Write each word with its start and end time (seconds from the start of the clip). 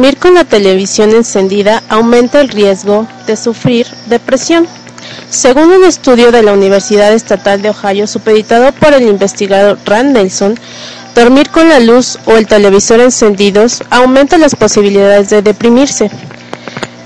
Dormir 0.00 0.16
con 0.18 0.32
la 0.32 0.44
televisión 0.44 1.10
encendida 1.10 1.82
aumenta 1.90 2.40
el 2.40 2.48
riesgo 2.48 3.06
de 3.26 3.36
sufrir 3.36 3.86
depresión. 4.06 4.66
Según 5.28 5.64
un 5.64 5.84
estudio 5.84 6.32
de 6.32 6.42
la 6.42 6.54
Universidad 6.54 7.12
Estatal 7.12 7.60
de 7.60 7.68
Ohio 7.68 8.06
supeditado 8.06 8.72
por 8.72 8.94
el 8.94 9.02
investigador 9.02 9.78
Rand 9.84 10.16
Nelson, 10.16 10.58
dormir 11.14 11.50
con 11.50 11.68
la 11.68 11.80
luz 11.80 12.18
o 12.24 12.38
el 12.38 12.46
televisor 12.46 13.00
encendidos 13.00 13.82
aumenta 13.90 14.38
las 14.38 14.56
posibilidades 14.56 15.28
de 15.28 15.42
deprimirse. 15.42 16.10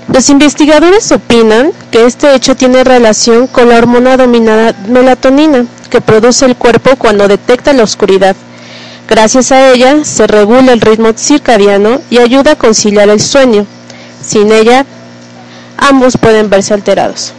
Los 0.07 0.29
investigadores 0.29 1.11
opinan 1.11 1.73
que 1.91 2.05
este 2.05 2.33
hecho 2.33 2.55
tiene 2.55 2.85
relación 2.85 3.47
con 3.47 3.67
la 3.67 3.77
hormona 3.77 4.15
dominada 4.15 4.73
melatonina 4.87 5.65
que 5.89 5.99
produce 5.99 6.45
el 6.45 6.55
cuerpo 6.55 6.91
cuando 6.97 7.27
detecta 7.27 7.73
la 7.73 7.83
oscuridad. 7.83 8.37
Gracias 9.07 9.51
a 9.51 9.71
ella 9.71 10.03
se 10.03 10.25
regula 10.25 10.73
el 10.73 10.81
ritmo 10.81 11.13
circadiano 11.15 12.01
y 12.09 12.17
ayuda 12.17 12.53
a 12.53 12.55
conciliar 12.55 13.09
el 13.09 13.21
sueño. 13.21 13.67
Sin 14.23 14.51
ella, 14.51 14.85
ambos 15.77 16.17
pueden 16.17 16.49
verse 16.49 16.73
alterados. 16.73 17.33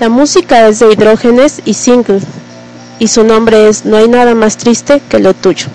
La 0.00 0.08
música 0.08 0.66
es 0.66 0.80
de 0.80 0.92
hidrógenes 0.92 1.62
y 1.64 1.74
single, 1.74 2.20
y 2.98 3.06
su 3.06 3.22
nombre 3.22 3.68
es 3.68 3.84
No 3.84 3.96
hay 3.96 4.08
nada 4.08 4.34
más 4.34 4.56
triste 4.56 5.00
que 5.08 5.20
lo 5.20 5.34
tuyo. 5.34 5.68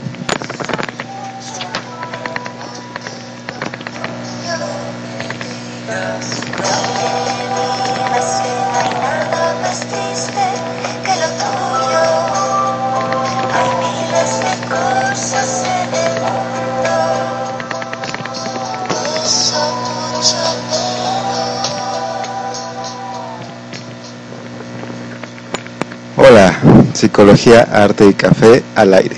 Psicología, 26.98 27.62
Arte 27.72 28.08
y 28.10 28.14
Café 28.16 28.64
al 28.74 28.96
aire. 28.96 29.18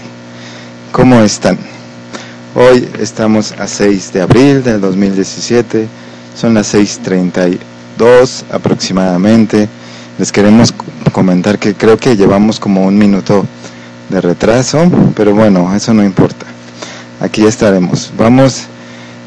¿Cómo 0.91 1.21
están? 1.21 1.57
Hoy 2.53 2.85
estamos 2.99 3.53
a 3.53 3.67
6 3.67 4.11
de 4.11 4.21
abril 4.21 4.61
del 4.61 4.81
2017, 4.81 5.87
son 6.35 6.55
las 6.55 6.73
6.32 6.75 8.43
aproximadamente. 8.51 9.69
Les 10.17 10.29
queremos 10.33 10.73
comentar 11.13 11.57
que 11.57 11.73
creo 11.73 11.95
que 11.95 12.17
llevamos 12.17 12.59
como 12.59 12.83
un 12.83 12.97
minuto 12.97 13.45
de 14.09 14.19
retraso, 14.19 14.91
pero 15.15 15.33
bueno, 15.33 15.73
eso 15.73 15.93
no 15.93 16.03
importa. 16.03 16.47
Aquí 17.21 17.45
estaremos. 17.45 18.11
Vamos 18.17 18.63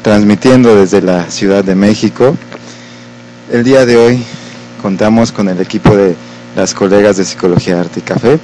transmitiendo 0.03 0.75
desde 0.75 1.01
la 1.01 1.31
Ciudad 1.31 1.63
de 1.63 1.73
México. 1.73 2.37
El 3.51 3.63
día 3.63 3.83
de 3.87 3.97
hoy 3.97 4.23
contamos 4.79 5.31
con 5.31 5.49
el 5.49 5.59
equipo 5.59 5.95
de 5.95 6.15
las 6.55 6.73
colegas 6.73 7.17
de 7.17 7.25
Psicología, 7.25 7.79
Arte 7.79 7.99
y 7.99 8.03
Café. 8.03 8.39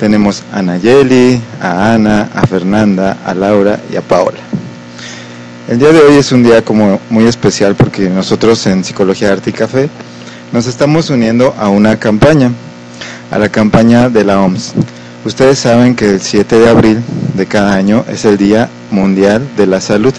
Tenemos 0.00 0.42
a 0.52 0.62
Nayeli, 0.62 1.40
a 1.60 1.94
Ana, 1.94 2.28
a 2.34 2.46
Fernanda, 2.46 3.18
a 3.24 3.34
Laura 3.34 3.80
y 3.92 3.96
a 3.96 4.02
Paola. 4.02 4.38
El 5.68 5.78
día 5.78 5.92
de 5.92 6.00
hoy 6.00 6.16
es 6.16 6.32
un 6.32 6.42
día 6.42 6.62
como 6.62 7.00
muy 7.10 7.26
especial 7.26 7.74
porque 7.74 8.08
nosotros 8.08 8.66
en 8.66 8.84
Psicología, 8.84 9.32
Arte 9.32 9.50
y 9.50 9.52
Café 9.52 9.88
nos 10.52 10.66
estamos 10.66 11.10
uniendo 11.10 11.54
a 11.58 11.68
una 11.68 11.98
campaña, 11.98 12.50
a 13.30 13.38
la 13.38 13.48
campaña 13.48 14.08
de 14.08 14.24
la 14.24 14.40
OMS. 14.40 14.72
Ustedes 15.24 15.58
saben 15.58 15.96
que 15.96 16.10
el 16.10 16.20
7 16.20 16.58
de 16.58 16.68
abril 16.68 17.02
de 17.34 17.46
cada 17.46 17.74
año 17.74 18.04
es 18.08 18.24
el 18.24 18.36
Día 18.36 18.68
Mundial 18.90 19.46
de 19.56 19.66
la 19.66 19.80
Salud. 19.80 20.12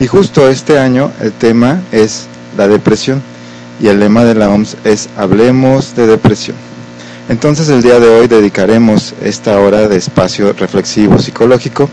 Y 0.00 0.06
justo 0.06 0.48
este 0.48 0.78
año 0.78 1.12
el 1.20 1.32
tema 1.32 1.80
es 1.92 2.26
la 2.56 2.66
depresión 2.66 3.22
y 3.80 3.88
el 3.88 4.00
lema 4.00 4.24
de 4.24 4.34
la 4.34 4.48
OMS 4.48 4.76
es 4.84 5.08
Hablemos 5.16 5.94
de 5.96 6.06
depresión. 6.06 6.56
Entonces 7.28 7.68
el 7.68 7.82
día 7.82 7.98
de 7.98 8.08
hoy 8.08 8.28
dedicaremos 8.28 9.14
esta 9.22 9.58
hora 9.58 9.88
de 9.88 9.96
espacio 9.96 10.52
reflexivo 10.52 11.18
psicológico 11.18 11.88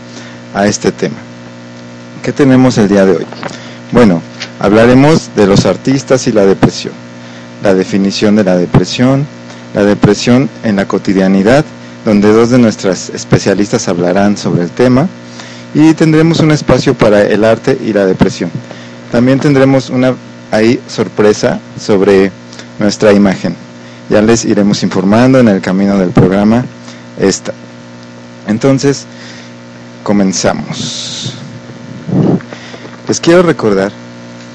a 0.54 0.66
este 0.66 0.92
tema. 0.92 1.16
¿Qué 2.22 2.32
tenemos 2.32 2.76
el 2.78 2.88
día 2.88 3.06
de 3.06 3.16
hoy? 3.16 3.26
Bueno, 3.92 4.22
hablaremos 4.58 5.30
de 5.34 5.46
los 5.46 5.66
artistas 5.66 6.26
y 6.26 6.32
la 6.32 6.44
depresión, 6.46 6.92
la 7.62 7.74
definición 7.74 8.36
de 8.36 8.44
la 8.44 8.56
depresión, 8.56 9.26
la 9.74 9.84
depresión 9.84 10.48
en 10.62 10.76
la 10.76 10.86
cotidianidad, 10.86 11.64
donde 12.04 12.32
dos 12.32 12.50
de 12.50 12.58
nuestras 12.58 13.10
especialistas 13.10 13.88
hablarán 13.88 14.36
sobre 14.36 14.62
el 14.62 14.70
tema, 14.70 15.08
y 15.74 15.94
tendremos 15.94 16.40
un 16.40 16.50
espacio 16.50 16.94
para 16.94 17.22
el 17.22 17.44
arte 17.44 17.78
y 17.82 17.92
la 17.92 18.04
depresión. 18.04 18.50
También 19.10 19.40
tendremos 19.40 19.88
una 19.88 20.14
ahí 20.52 20.80
sorpresa 20.86 21.58
sobre 21.80 22.30
nuestra 22.78 23.12
imagen. 23.12 23.56
Ya 24.08 24.22
les 24.22 24.44
iremos 24.44 24.82
informando 24.84 25.40
en 25.40 25.48
el 25.48 25.60
camino 25.60 25.98
del 25.98 26.10
programa 26.10 26.64
esta. 27.18 27.52
Entonces, 28.46 29.06
comenzamos. 30.04 31.34
Les 33.08 33.20
quiero 33.20 33.42
recordar 33.42 33.90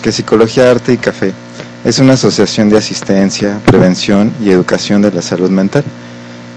que 0.02 0.12
Psicología, 0.12 0.72
Arte 0.72 0.94
y 0.94 0.98
Café 0.98 1.34
es 1.84 2.00
una 2.00 2.14
asociación 2.14 2.70
de 2.70 2.78
asistencia, 2.78 3.60
prevención 3.66 4.32
y 4.42 4.52
educación 4.52 5.02
de 5.02 5.12
la 5.12 5.22
salud 5.22 5.50
mental, 5.50 5.84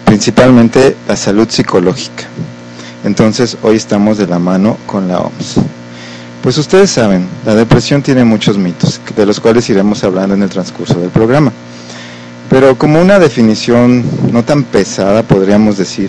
principalmente 0.04 0.96
la 1.08 1.16
salud 1.16 1.48
psicológica. 1.48 2.24
Entonces, 3.04 3.56
hoy 3.62 3.76
estamos 3.76 4.18
de 4.18 4.26
la 4.26 4.38
mano 4.38 4.76
con 4.86 5.08
la 5.08 5.20
OMS. 5.20 5.60
Pues 6.42 6.56
ustedes 6.56 6.90
saben, 6.90 7.26
la 7.44 7.54
depresión 7.54 8.02
tiene 8.02 8.24
muchos 8.24 8.56
mitos, 8.56 8.98
de 9.14 9.26
los 9.26 9.40
cuales 9.40 9.68
iremos 9.68 10.02
hablando 10.04 10.34
en 10.34 10.42
el 10.42 10.48
transcurso 10.48 10.98
del 10.98 11.10
programa. 11.10 11.52
Pero 12.48 12.78
como 12.78 12.98
una 12.98 13.18
definición 13.18 14.02
no 14.32 14.42
tan 14.42 14.64
pesada, 14.64 15.22
podríamos 15.22 15.76
decir 15.76 16.08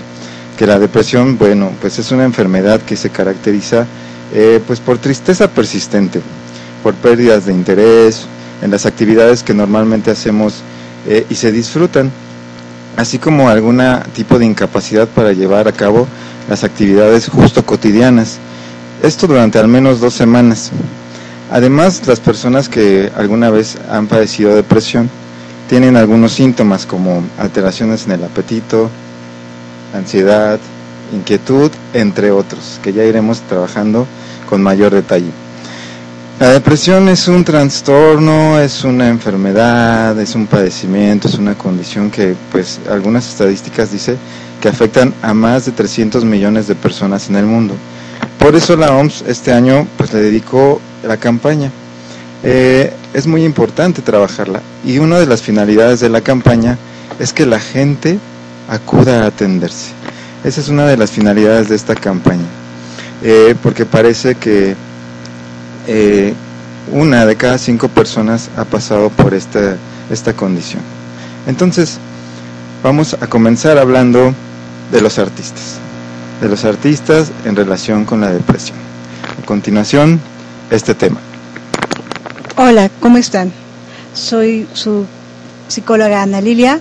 que 0.57 0.66
la 0.66 0.80
depresión, 0.80 1.38
bueno, 1.38 1.72
pues 1.81 2.00
es 2.00 2.12
una 2.13 2.24
enfermedad 2.24 2.80
que 2.80 2.95
se 2.95 3.10
caracteriza 3.10 3.86
eh, 4.33 4.62
pues 4.66 4.80
por 4.80 5.00
tristeza 5.00 5.50
persistente, 5.50 6.22
por 6.81 6.94
pérdidas 6.94 7.45
de 7.45 7.51
interés 7.51 8.25
en 8.62 8.72
las 8.72 8.86
actividades 8.86 9.44
que 9.44 9.54
normalmente 9.54 10.12
hacemos 10.12 10.62
eh, 11.10 11.25
y 11.30 11.36
se 11.36 11.51
disfrutan, 11.51 12.10
así 12.95 13.19
como 13.19 13.50
algún 13.50 13.81
tipo 14.13 14.39
de 14.39 14.45
incapacidad 14.45 15.10
para 15.10 15.33
llevar 15.33 15.68
a 15.68 15.74
cabo 15.74 16.07
las 16.50 16.63
actividades 16.63 17.28
justo 17.28 17.66
cotidianas. 17.66 18.39
Esto 19.03 19.25
durante 19.25 19.57
al 19.57 19.68
menos 19.68 20.00
dos 20.00 20.13
semanas. 20.13 20.71
Además, 21.51 22.06
las 22.06 22.19
personas 22.19 22.69
que 22.69 23.12
alguna 23.15 23.50
vez 23.50 23.77
han 23.89 24.06
padecido 24.06 24.56
depresión 24.56 25.09
tienen 25.68 25.98
algunos 25.98 26.33
síntomas 26.33 26.86
como 26.86 27.24
alteraciones 27.39 28.06
en 28.06 28.12
el 28.12 28.24
apetito, 28.24 28.89
ansiedad, 29.95 30.59
inquietud, 31.13 31.71
entre 31.94 32.31
otros, 32.31 32.80
que 32.83 32.94
ya 32.94 33.03
iremos 33.03 33.42
trabajando 33.42 34.06
con 34.48 34.62
mayor 34.62 34.94
detalle. 34.94 35.31
La 36.39 36.50
depresión 36.50 37.09
es 37.09 37.27
un 37.27 37.44
trastorno, 37.44 38.59
es 38.59 38.83
una 38.83 39.09
enfermedad, 39.09 40.19
es 40.19 40.36
un 40.36 40.45
padecimiento, 40.45 41.27
es 41.27 41.36
una 41.36 41.56
condición 41.56 42.12
que, 42.12 42.36
pues, 42.51 42.80
algunas 42.89 43.27
estadísticas 43.27 43.92
dicen 43.92 44.18
que 44.62 44.69
afectan 44.69 45.13
a 45.24 45.33
más 45.33 45.65
de 45.65 45.71
300 45.71 46.24
millones 46.24 46.68
de 46.68 46.75
personas 46.75 47.30
en 47.30 47.36
el 47.36 47.45
mundo. 47.45 47.75
Por 48.42 48.56
eso 48.56 48.76
la 48.76 48.92
OMS 48.94 49.24
este 49.28 49.54
año, 49.54 49.88
pues, 49.98 50.12
le 50.14 50.20
dedicó 50.20 50.82
la 51.04 51.16
campaña 51.16 51.72
eh, 52.44 52.92
es 53.14 53.28
muy 53.28 53.44
importante 53.44 54.02
trabajarla. 54.02 54.62
Y 54.86 54.98
una 55.00 55.20
de 55.20 55.28
las 55.28 55.42
finalidades 55.42 56.00
de 56.00 56.10
la 56.10 56.22
campaña 56.22 56.78
es 57.20 57.34
que 57.34 57.46
la 57.46 57.60
gente 57.60 58.20
acuda 58.68 59.24
a 59.24 59.28
atenderse. 59.28 59.92
Esa 60.44 60.62
es 60.62 60.70
una 60.70 60.88
de 60.88 60.98
las 60.98 61.12
finalidades 61.12 61.70
de 61.70 61.76
esta 61.76 61.96
campaña. 61.96 62.46
Eh, 63.24 63.56
porque 63.62 63.86
parece 63.86 64.36
que 64.36 64.76
eh, 65.88 66.34
una 66.92 67.26
de 67.26 67.36
cada 67.36 67.58
cinco 67.60 67.90
personas 67.90 68.50
ha 68.58 68.66
pasado 68.66 69.10
por 69.10 69.34
esta, 69.34 69.76
esta 70.10 70.34
condición. 70.34 70.82
Entonces, 71.46 72.00
vamos 72.84 73.16
a 73.20 73.28
comenzar 73.28 73.78
hablando 73.78 74.34
de 74.92 75.02
los 75.02 75.20
artistas. 75.20 75.78
De 76.42 76.50
los 76.50 76.66
artistas 76.66 77.32
en 77.46 77.56
relación 77.56 78.04
con 78.04 78.22
la 78.22 78.32
depresión. 78.32 78.78
A 79.42 79.46
continuación, 79.46 80.20
este 80.72 80.96
tema. 80.96 81.20
Hola, 82.58 82.90
¿cómo 83.00 83.18
están? 83.20 83.52
Soy 84.16 84.68
su 84.74 85.06
psicóloga 85.68 86.24
Ana 86.24 86.42
Lilia 86.42 86.80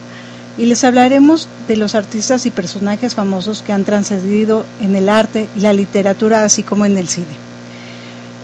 y 0.56 0.64
les 0.64 0.82
hablaremos 0.82 1.46
de 1.68 1.76
los 1.76 1.94
artistas 1.94 2.46
y 2.46 2.50
personajes 2.50 3.14
famosos 3.14 3.60
que 3.60 3.74
han 3.74 3.84
trascendido 3.84 4.64
en 4.80 4.96
el 4.96 5.10
arte 5.10 5.46
y 5.54 5.60
la 5.60 5.74
literatura, 5.74 6.42
así 6.42 6.62
como 6.62 6.86
en 6.86 6.96
el 6.96 7.08
cine, 7.08 7.26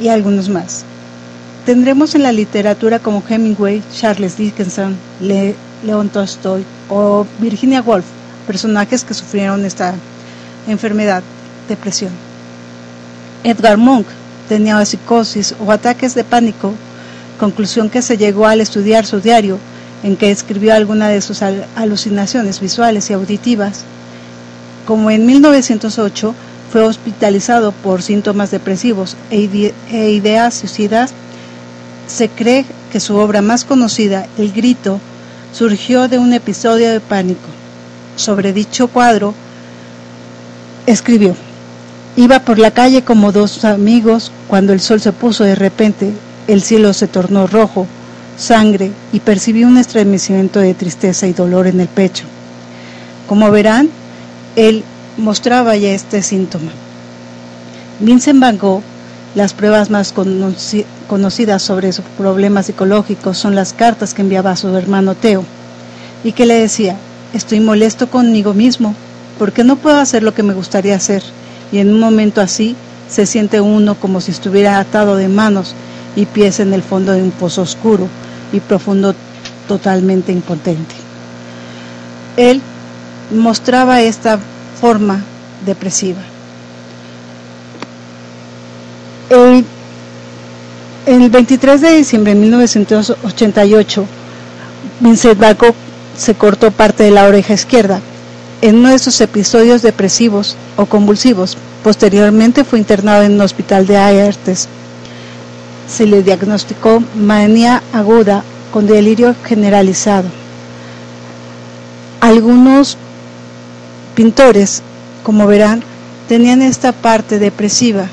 y 0.01 0.09
algunos 0.09 0.51
más. 0.51 0.85
Tendremos 1.65 2.15
en 2.15 2.25
la 2.25 2.33
literatura 2.33 2.99
como 2.99 3.23
Hemingway, 3.27 3.83
Charles 3.91 4.37
Dickinson, 4.37 4.97
León 5.21 6.11
Tolstoy 6.11 6.63
o 6.91 7.27
Virginia 7.39 7.81
Woolf, 7.81 8.05
personajes 8.47 9.03
que 9.03 9.15
sufrieron 9.15 9.65
esta 9.65 9.95
enfermedad, 10.67 11.23
depresión. 11.69 12.13
Edgar 13.45 13.77
Munch 13.77 14.07
tenía 14.49 14.85
psicosis 14.85 15.55
o 15.65 15.71
ataques 15.71 16.15
de 16.15 16.25
pánico 16.25 16.73
conclusión 17.37 17.91
que 17.91 18.03
se 18.03 18.17
llegó 18.17 18.47
al 18.47 18.61
estudiar 18.61 19.07
su 19.07 19.21
diario, 19.21 19.59
en 20.03 20.17
que 20.17 20.31
escribió 20.31 20.75
algunas 20.75 21.11
de 21.11 21.21
sus 21.21 21.43
alucinaciones 21.43 22.61
visuales 22.61 23.11
y 23.11 23.13
auditivas. 23.13 23.83
Como 24.87 25.11
en 25.11 25.27
1908 25.27 26.35
fue 26.73 26.83
hospitalizado 26.83 27.73
por 27.73 28.03
síntomas 28.03 28.51
depresivos 28.51 29.17
e, 29.31 29.73
e 29.91 30.11
ideas 30.11 30.55
suicidas, 30.55 31.13
se 32.07 32.29
cree 32.29 32.65
que 32.93 33.01
su 33.01 33.17
obra 33.17 33.43
más 33.43 33.65
conocida, 33.65 34.27
El 34.39 34.53
Grito, 34.53 35.01
surgió 35.53 36.09
de 36.09 36.19
un 36.19 36.33
episodio 36.33 36.91
de 36.93 37.01
pánico. 37.01 37.49
Sobre 38.17 38.53
dicho 38.53 38.89
cuadro, 38.89 39.35
escribió, 40.87 41.35
Iba 42.17 42.41
por 42.41 42.59
la 42.59 42.71
calle 42.71 43.03
como 43.03 43.31
dos 43.31 43.65
amigos 43.67 44.33
cuando 44.49 44.73
el 44.73 44.81
sol 44.81 45.03
se 45.03 45.13
puso 45.13 45.45
de 45.45 45.55
repente 45.55 46.15
el 46.47 46.63
cielo 46.63 46.95
se 46.95 47.09
tornó 47.09 47.47
rojo, 47.47 47.87
sangre, 48.39 48.93
y 49.13 49.21
percibí 49.21 49.65
un 49.65 49.79
estremecimiento 49.79 50.61
de 50.61 50.75
tristeza 50.75 51.27
y 51.27 51.33
dolor 51.33 51.67
en 51.67 51.81
el 51.81 51.89
pecho. 51.89 52.25
Como 53.29 53.51
verán, 53.51 53.91
él 54.55 54.85
mostraba 55.17 55.77
ya 55.77 55.91
este 55.91 56.23
síntoma. 56.23 56.71
Vincent 58.01 58.41
Van 58.41 58.59
Gogh, 58.59 58.83
las 59.35 59.55
pruebas 59.55 59.91
más 59.91 60.15
conocidas 61.09 61.63
sobre 61.63 61.93
su 61.93 62.03
problema 62.03 62.63
psicológico 62.63 63.35
son 63.35 63.55
las 63.55 63.73
cartas 63.73 64.15
que 64.15 64.23
enviaba 64.23 64.53
a 64.53 64.57
su 64.57 64.75
hermano 64.77 65.15
Teo 65.15 65.45
y 66.25 66.33
que 66.33 66.47
le 66.47 66.55
decía, 66.55 66.97
estoy 67.35 67.61
molesto 67.61 68.09
conmigo 68.09 68.55
mismo 68.55 68.95
porque 69.39 69.65
no 69.65 69.77
puedo 69.77 69.97
hacer 69.99 70.23
lo 70.23 70.35
que 70.35 70.43
me 70.43 70.55
gustaría 70.55 70.97
hacer 70.97 71.23
y 71.73 71.79
en 71.79 71.93
un 71.93 72.01
momento 72.01 72.41
así 72.41 72.77
se 73.09 73.27
siente 73.27 73.61
uno 73.61 73.95
como 73.95 74.21
si 74.21 74.31
estuviera 74.31 74.79
atado 74.79 75.17
de 75.17 75.29
manos 75.29 75.75
y 76.15 76.27
pies 76.27 76.61
en 76.61 76.73
el 76.73 76.83
fondo 76.83 77.13
de 77.13 77.23
un 77.23 77.31
pozo 77.31 77.63
oscuro 77.63 78.09
y 78.53 78.61
profundo 78.61 79.15
totalmente 79.69 80.33
impotente. 80.33 80.95
Él 82.37 82.61
mostraba 83.35 84.01
esta 84.03 84.39
forma 84.81 85.23
depresiva. 85.65 86.21
El, 89.29 89.65
el 91.07 91.31
23 91.31 91.81
de 91.81 91.97
diciembre 91.97 92.35
de 92.35 92.41
1988, 92.41 94.07
Vincent 95.01 95.39
Van 95.39 95.57
se 96.17 96.35
cortó 96.35 96.71
parte 96.71 97.03
de 97.05 97.11
la 97.11 97.25
oreja 97.27 97.53
izquierda 97.55 98.01
en 98.63 98.77
uno 98.77 98.91
de 98.91 98.99
sus 98.99 99.21
episodios 99.21 99.83
depresivos 99.83 100.57
o 100.77 100.87
convulsivos. 100.87 101.57
Posteriormente 101.83 102.65
fue 102.65 102.79
internado 102.79 103.23
en 103.23 103.35
un 103.35 103.41
hospital 103.41 103.87
de 103.87 103.97
Aertes 103.97 104.69
se 105.89 106.07
le 106.07 106.23
diagnosticó 106.23 107.03
manía 107.15 107.83
aguda 107.93 108.43
con 108.73 108.87
delirio 108.87 109.35
generalizado. 109.45 110.29
Algunos 112.21 112.97
pintores, 114.15 114.83
como 115.23 115.47
verán, 115.47 115.83
tenían 116.29 116.63
esta 116.63 116.93
parte 116.93 117.39
depresiva 117.39 118.07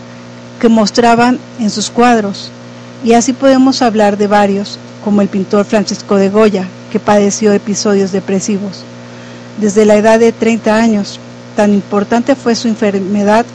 que 0.59 0.69
mostraban 0.69 1.39
en 1.59 1.69
sus 1.69 1.89
cuadros, 1.89 2.51
y 3.03 3.13
así 3.13 3.33
podemos 3.33 3.81
hablar 3.81 4.17
de 4.17 4.27
varios, 4.27 4.77
como 5.03 5.21
el 5.21 5.27
pintor 5.27 5.65
Francisco 5.65 6.15
de 6.15 6.29
Goya, 6.29 6.67
que 6.91 6.99
padeció 6.99 7.51
episodios 7.51 8.11
depresivos. 8.11 8.83
Desde 9.59 9.85
la 9.85 9.95
edad 9.95 10.19
de 10.19 10.31
30 10.31 10.75
años, 10.75 11.19
tan 11.55 11.73
importante 11.73 12.35
fue 12.35 12.55
su 12.55 12.67
enfermedad 12.67 13.45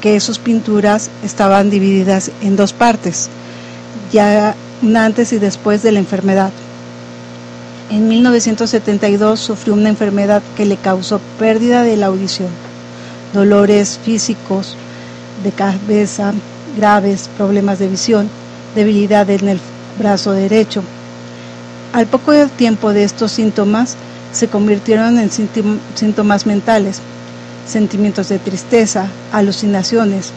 que 0.00 0.20
sus 0.20 0.38
pinturas 0.38 1.10
estaban 1.24 1.70
divididas 1.70 2.30
en 2.42 2.56
dos 2.56 2.72
partes, 2.72 3.28
ya 4.12 4.54
antes 4.96 5.32
y 5.32 5.38
después 5.38 5.82
de 5.82 5.92
la 5.92 5.98
enfermedad. 5.98 6.50
En 7.90 8.08
1972 8.08 9.40
sufrió 9.40 9.74
una 9.74 9.88
enfermedad 9.88 10.42
que 10.56 10.64
le 10.64 10.76
causó 10.76 11.20
pérdida 11.38 11.82
de 11.82 11.96
la 11.96 12.06
audición, 12.06 12.48
dolores 13.34 13.98
físicos 14.04 14.76
de 15.42 15.50
cabeza 15.50 16.32
graves, 16.76 17.28
problemas 17.36 17.78
de 17.78 17.88
visión, 17.88 18.28
debilidad 18.74 19.28
en 19.30 19.48
el 19.48 19.60
brazo 19.98 20.32
derecho. 20.32 20.82
Al 21.92 22.06
poco 22.06 22.32
tiempo 22.56 22.92
de 22.92 23.04
estos 23.04 23.32
síntomas 23.32 23.96
se 24.32 24.48
convirtieron 24.48 25.18
en 25.18 25.30
síntomas 25.30 26.46
mentales, 26.46 27.00
sentimientos 27.66 28.28
de 28.28 28.38
tristeza, 28.38 29.06
alucinaciones, 29.32 30.30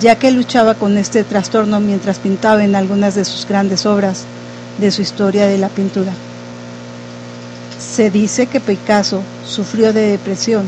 ya 0.00 0.16
que 0.16 0.30
luchaba 0.30 0.74
con 0.74 0.96
este 0.96 1.24
trastorno 1.24 1.80
mientras 1.80 2.18
pintaba 2.18 2.64
en 2.64 2.76
algunas 2.76 3.14
de 3.14 3.24
sus 3.24 3.46
grandes 3.46 3.86
obras 3.86 4.24
de 4.78 4.90
su 4.90 5.02
historia 5.02 5.46
de 5.46 5.58
la 5.58 5.68
pintura. 5.68 6.12
Se 7.78 8.10
dice 8.10 8.46
que 8.46 8.60
Picasso 8.60 9.22
sufrió 9.46 9.92
de 9.92 10.12
depresión 10.12 10.64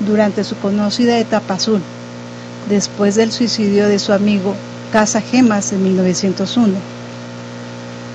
durante 0.00 0.44
su 0.44 0.56
conocida 0.56 1.18
etapa 1.18 1.54
azul, 1.54 1.80
después 2.68 3.14
del 3.14 3.32
suicidio 3.32 3.88
de 3.88 3.98
su 3.98 4.12
amigo 4.12 4.54
Casa 4.92 5.20
Gemas 5.20 5.72
en 5.72 5.82
1901. 5.82 6.74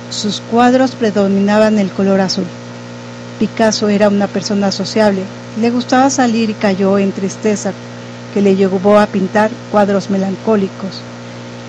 Sus 0.10 0.42
cuadros 0.42 0.92
predominaban 0.92 1.80
el 1.80 1.90
color 1.90 2.22
azul. 2.22 2.46
Picasso 3.40 3.90
era 3.90 4.10
una 4.10 4.28
persona 4.28 4.72
sociable, 4.72 5.24
le 5.60 5.70
gustaba 5.72 6.10
salir 6.10 6.50
y 6.50 6.54
cayó 6.54 6.98
en 6.98 7.12
tristeza 7.12 7.74
que 8.34 8.42
le 8.42 8.56
llevó 8.56 9.00
a 9.00 9.08
pintar 9.08 9.52
cuadros 9.72 10.10
melancólicos 10.10 11.02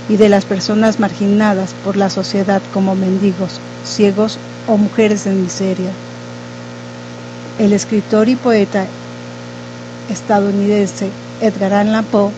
y 0.09 0.17
de 0.17 0.29
las 0.29 0.45
personas 0.45 1.01
marginadas 1.01 1.75
por 1.85 1.97
la 1.97 2.11
sociedad 2.11 2.63
como 2.73 2.95
mendigos, 2.95 3.61
ciegos 3.85 4.39
o 4.67 4.77
mujeres 4.77 5.27
en 5.27 5.43
miseria. 5.43 5.91
El 7.59 7.73
escritor 7.73 8.29
y 8.29 8.37
poeta 8.37 8.87
estadounidense 10.11 11.09
Edgar 11.41 11.73
Allan 11.73 12.05
Poe 12.05 12.31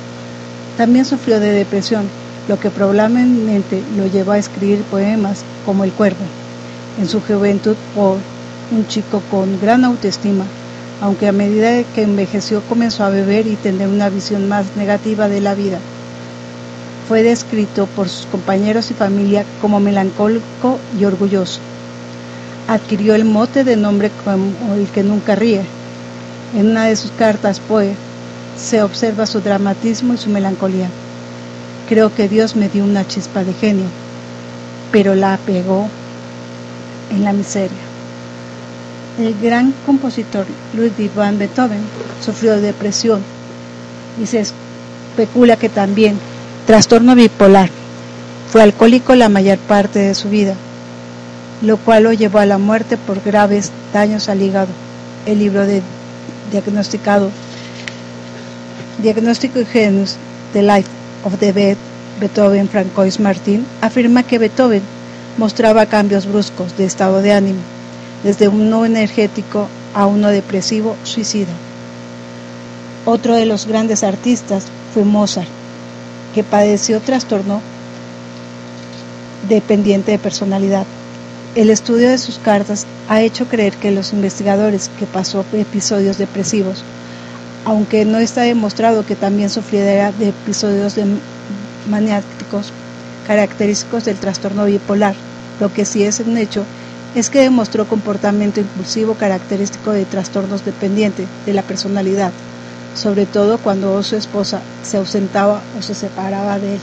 también 0.76 1.04
sufrió 1.04 1.40
de 1.40 1.52
depresión, 1.52 2.08
lo 2.48 2.60
que 2.60 2.70
probablemente 2.70 3.82
lo 3.96 4.06
llevó 4.06 4.32
a 4.32 4.38
escribir 4.38 4.82
poemas 4.82 5.42
como 5.64 5.84
El 5.84 5.92
Cuervo. 5.92 6.24
En 7.00 7.08
su 7.08 7.20
juventud, 7.20 7.76
Poe, 7.94 8.18
un 8.70 8.86
chico 8.88 9.22
con 9.30 9.60
gran 9.60 9.84
autoestima, 9.84 10.44
aunque 11.00 11.28
a 11.28 11.32
medida 11.32 11.82
que 11.94 12.02
envejeció 12.02 12.62
comenzó 12.62 13.04
a 13.04 13.10
beber 13.10 13.46
y 13.46 13.56
tener 13.56 13.88
una 13.88 14.08
visión 14.08 14.48
más 14.48 14.76
negativa 14.76 15.28
de 15.28 15.40
la 15.40 15.54
vida. 15.54 15.78
Fue 17.08 17.22
descrito 17.22 17.86
por 17.86 18.08
sus 18.08 18.26
compañeros 18.26 18.90
y 18.90 18.94
familia 18.94 19.44
como 19.60 19.78
melancólico 19.78 20.78
y 20.98 21.04
orgulloso. 21.04 21.60
Adquirió 22.68 23.14
el 23.14 23.24
mote 23.24 23.62
de 23.62 23.76
nombre 23.76 24.10
como 24.24 24.74
el 24.74 24.88
que 24.88 25.04
nunca 25.04 25.36
ríe. 25.36 25.62
En 26.56 26.70
una 26.70 26.86
de 26.86 26.96
sus 26.96 27.12
cartas, 27.12 27.60
Poe, 27.60 27.94
se 28.58 28.82
observa 28.82 29.26
su 29.26 29.40
dramatismo 29.40 30.14
y 30.14 30.18
su 30.18 30.30
melancolía. 30.30 30.88
Creo 31.88 32.12
que 32.12 32.28
Dios 32.28 32.56
me 32.56 32.68
dio 32.68 32.82
una 32.82 33.06
chispa 33.06 33.44
de 33.44 33.52
genio, 33.52 33.86
pero 34.90 35.14
la 35.14 35.34
apegó 35.34 35.88
en 37.12 37.22
la 37.22 37.32
miseria. 37.32 37.85
El 39.18 39.34
gran 39.40 39.72
compositor 39.86 40.44
Ludwig 40.74 41.10
van 41.14 41.38
Beethoven 41.38 41.80
sufrió 42.22 42.52
de 42.56 42.60
depresión 42.60 43.22
y 44.22 44.26
se 44.26 44.40
especula 44.40 45.56
que 45.56 45.70
también 45.70 46.18
trastorno 46.66 47.14
bipolar. 47.14 47.70
Fue 48.52 48.62
alcohólico 48.62 49.14
la 49.14 49.30
mayor 49.30 49.56
parte 49.56 50.00
de 50.00 50.14
su 50.14 50.28
vida, 50.28 50.54
lo 51.62 51.78
cual 51.78 52.02
lo 52.02 52.12
llevó 52.12 52.40
a 52.40 52.46
la 52.46 52.58
muerte 52.58 52.98
por 52.98 53.22
graves 53.22 53.72
daños 53.90 54.28
al 54.28 54.42
hígado. 54.42 54.68
El 55.24 55.38
libro 55.38 55.66
de 55.66 55.80
diagnosticado 56.52 57.30
Diagnóstico 59.02 59.60
y 59.60 59.64
Genus, 59.64 60.16
The 60.52 60.62
Life 60.62 60.90
of 61.24 61.38
the 61.38 61.52
Bed, 61.52 61.78
Beethoven 62.20 62.68
Francois 62.68 63.18
Martin, 63.18 63.64
afirma 63.80 64.24
que 64.24 64.38
Beethoven 64.38 64.82
mostraba 65.38 65.86
cambios 65.86 66.26
bruscos 66.26 66.76
de 66.76 66.84
estado 66.84 67.22
de 67.22 67.32
ánimo 67.32 67.75
desde 68.22 68.48
uno 68.48 68.84
energético 68.84 69.68
a 69.94 70.06
uno 70.06 70.28
depresivo 70.28 70.96
suicida. 71.04 71.52
Otro 73.04 73.34
de 73.34 73.46
los 73.46 73.66
grandes 73.66 74.02
artistas 74.02 74.64
fue 74.92 75.04
Mozart, 75.04 75.48
que 76.34 76.42
padeció 76.42 77.00
trastorno 77.00 77.60
dependiente 79.48 80.10
de 80.12 80.18
personalidad. 80.18 80.84
El 81.54 81.70
estudio 81.70 82.10
de 82.10 82.18
sus 82.18 82.38
cartas 82.38 82.86
ha 83.08 83.22
hecho 83.22 83.46
creer 83.46 83.74
que 83.74 83.90
los 83.90 84.12
investigadores 84.12 84.90
que 84.98 85.06
pasó 85.06 85.44
episodios 85.52 86.18
depresivos, 86.18 86.82
aunque 87.64 88.04
no 88.04 88.18
está 88.18 88.42
demostrado 88.42 89.06
que 89.06 89.16
también 89.16 89.48
sufriera 89.48 90.12
de 90.12 90.28
episodios 90.28 90.96
de 90.96 91.06
maniáticos 91.88 92.72
característicos 93.26 94.04
del 94.04 94.16
trastorno 94.16 94.66
bipolar, 94.66 95.14
lo 95.60 95.72
que 95.72 95.84
sí 95.84 96.02
es 96.02 96.20
un 96.20 96.36
hecho 96.36 96.64
es 97.16 97.30
que 97.30 97.40
demostró 97.40 97.88
comportamiento 97.88 98.60
impulsivo 98.60 99.14
característico 99.14 99.92
de 99.92 100.04
trastornos 100.04 100.66
dependientes 100.66 101.26
de 101.46 101.54
la 101.54 101.62
personalidad, 101.62 102.30
sobre 102.94 103.24
todo 103.24 103.56
cuando 103.56 104.02
su 104.02 104.16
esposa 104.16 104.60
se 104.82 104.98
ausentaba 104.98 105.62
o 105.78 105.82
se 105.82 105.94
separaba 105.94 106.58
de 106.58 106.74
él. 106.74 106.80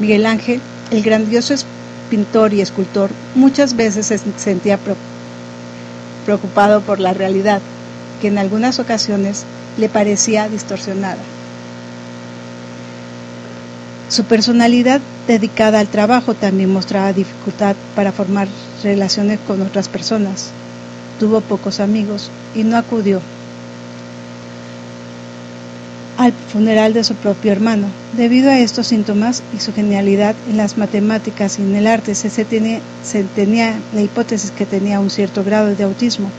Miguel 0.00 0.26
Ángel, 0.26 0.60
el 0.90 1.02
grandioso 1.02 1.54
pintor 2.10 2.52
y 2.52 2.60
escultor, 2.60 3.10
muchas 3.34 3.74
veces 3.74 4.06
se 4.06 4.18
sentía 4.18 4.78
preocupado 6.26 6.82
por 6.82 7.00
la 7.00 7.14
realidad, 7.14 7.62
que 8.20 8.28
en 8.28 8.36
algunas 8.36 8.78
ocasiones 8.78 9.44
le 9.78 9.88
parecía 9.88 10.50
distorsionada. 10.50 11.22
Su 14.10 14.24
personalidad 14.24 15.00
dedicada 15.26 15.80
al 15.80 15.88
trabajo 15.88 16.34
también 16.34 16.72
mostraba 16.72 17.12
dificultad 17.12 17.76
para 17.94 18.12
formar 18.12 18.48
relaciones 18.82 19.40
con 19.46 19.60
otras 19.62 19.88
personas. 19.88 20.50
Tuvo 21.18 21.40
pocos 21.40 21.80
amigos 21.80 22.30
y 22.54 22.62
no 22.62 22.76
acudió 22.76 23.20
al 26.18 26.32
funeral 26.32 26.94
de 26.94 27.04
su 27.04 27.14
propio 27.14 27.52
hermano. 27.52 27.88
Debido 28.16 28.50
a 28.50 28.58
estos 28.58 28.86
síntomas 28.86 29.42
y 29.54 29.60
su 29.60 29.72
genialidad 29.72 30.34
en 30.48 30.56
las 30.56 30.78
matemáticas 30.78 31.58
y 31.58 31.62
en 31.62 31.74
el 31.74 31.86
arte, 31.86 32.14
se, 32.14 32.44
tenía, 32.44 32.80
se 33.04 33.24
tenía 33.24 33.74
la 33.94 34.02
hipótesis 34.02 34.50
que 34.50 34.66
tenía 34.66 35.00
un 35.00 35.10
cierto 35.10 35.44
grado 35.44 35.74
de 35.74 35.84
autismo. 35.84 36.30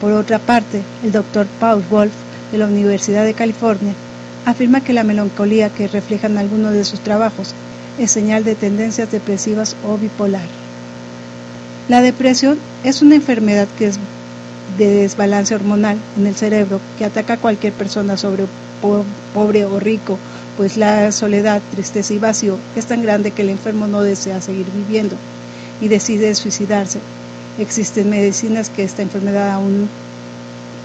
Por 0.00 0.12
otra 0.12 0.38
parte, 0.38 0.82
el 1.04 1.12
doctor 1.12 1.46
Paul 1.60 1.84
Wolf 1.90 2.12
de 2.50 2.58
la 2.58 2.66
Universidad 2.66 3.24
de 3.24 3.34
California 3.34 3.94
afirma 4.46 4.80
que 4.80 4.92
la 4.92 5.04
melancolía 5.04 5.70
que 5.70 5.88
reflejan 5.88 6.36
algunos 6.36 6.72
de 6.72 6.84
sus 6.84 7.00
trabajos 7.00 7.54
es 7.98 8.10
señal 8.10 8.44
de 8.44 8.54
tendencias 8.54 9.10
depresivas 9.10 9.76
o 9.84 9.96
bipolar. 9.96 10.46
La 11.88 12.00
depresión 12.00 12.58
es 12.82 13.02
una 13.02 13.14
enfermedad 13.14 13.68
que 13.78 13.86
es 13.86 13.98
de 14.78 14.88
desbalance 14.88 15.54
hormonal 15.54 15.98
en 16.16 16.26
el 16.26 16.34
cerebro 16.34 16.80
que 16.98 17.04
ataca 17.04 17.34
a 17.34 17.38
cualquier 17.38 17.72
persona 17.72 18.16
sobre 18.16 18.44
pobre 19.34 19.64
o 19.64 19.78
rico, 19.78 20.18
pues 20.56 20.76
la 20.76 21.10
soledad, 21.12 21.62
tristeza 21.72 22.12
y 22.14 22.18
vacío 22.18 22.58
es 22.76 22.86
tan 22.86 23.02
grande 23.02 23.30
que 23.30 23.42
el 23.42 23.50
enfermo 23.50 23.86
no 23.86 24.02
desea 24.02 24.40
seguir 24.40 24.66
viviendo 24.74 25.16
y 25.80 25.88
decide 25.88 26.34
suicidarse. 26.34 27.00
Existen 27.58 28.10
medicinas 28.10 28.70
que 28.70 28.82
esta 28.82 29.02
enfermedad 29.02 29.52
aún 29.52 29.88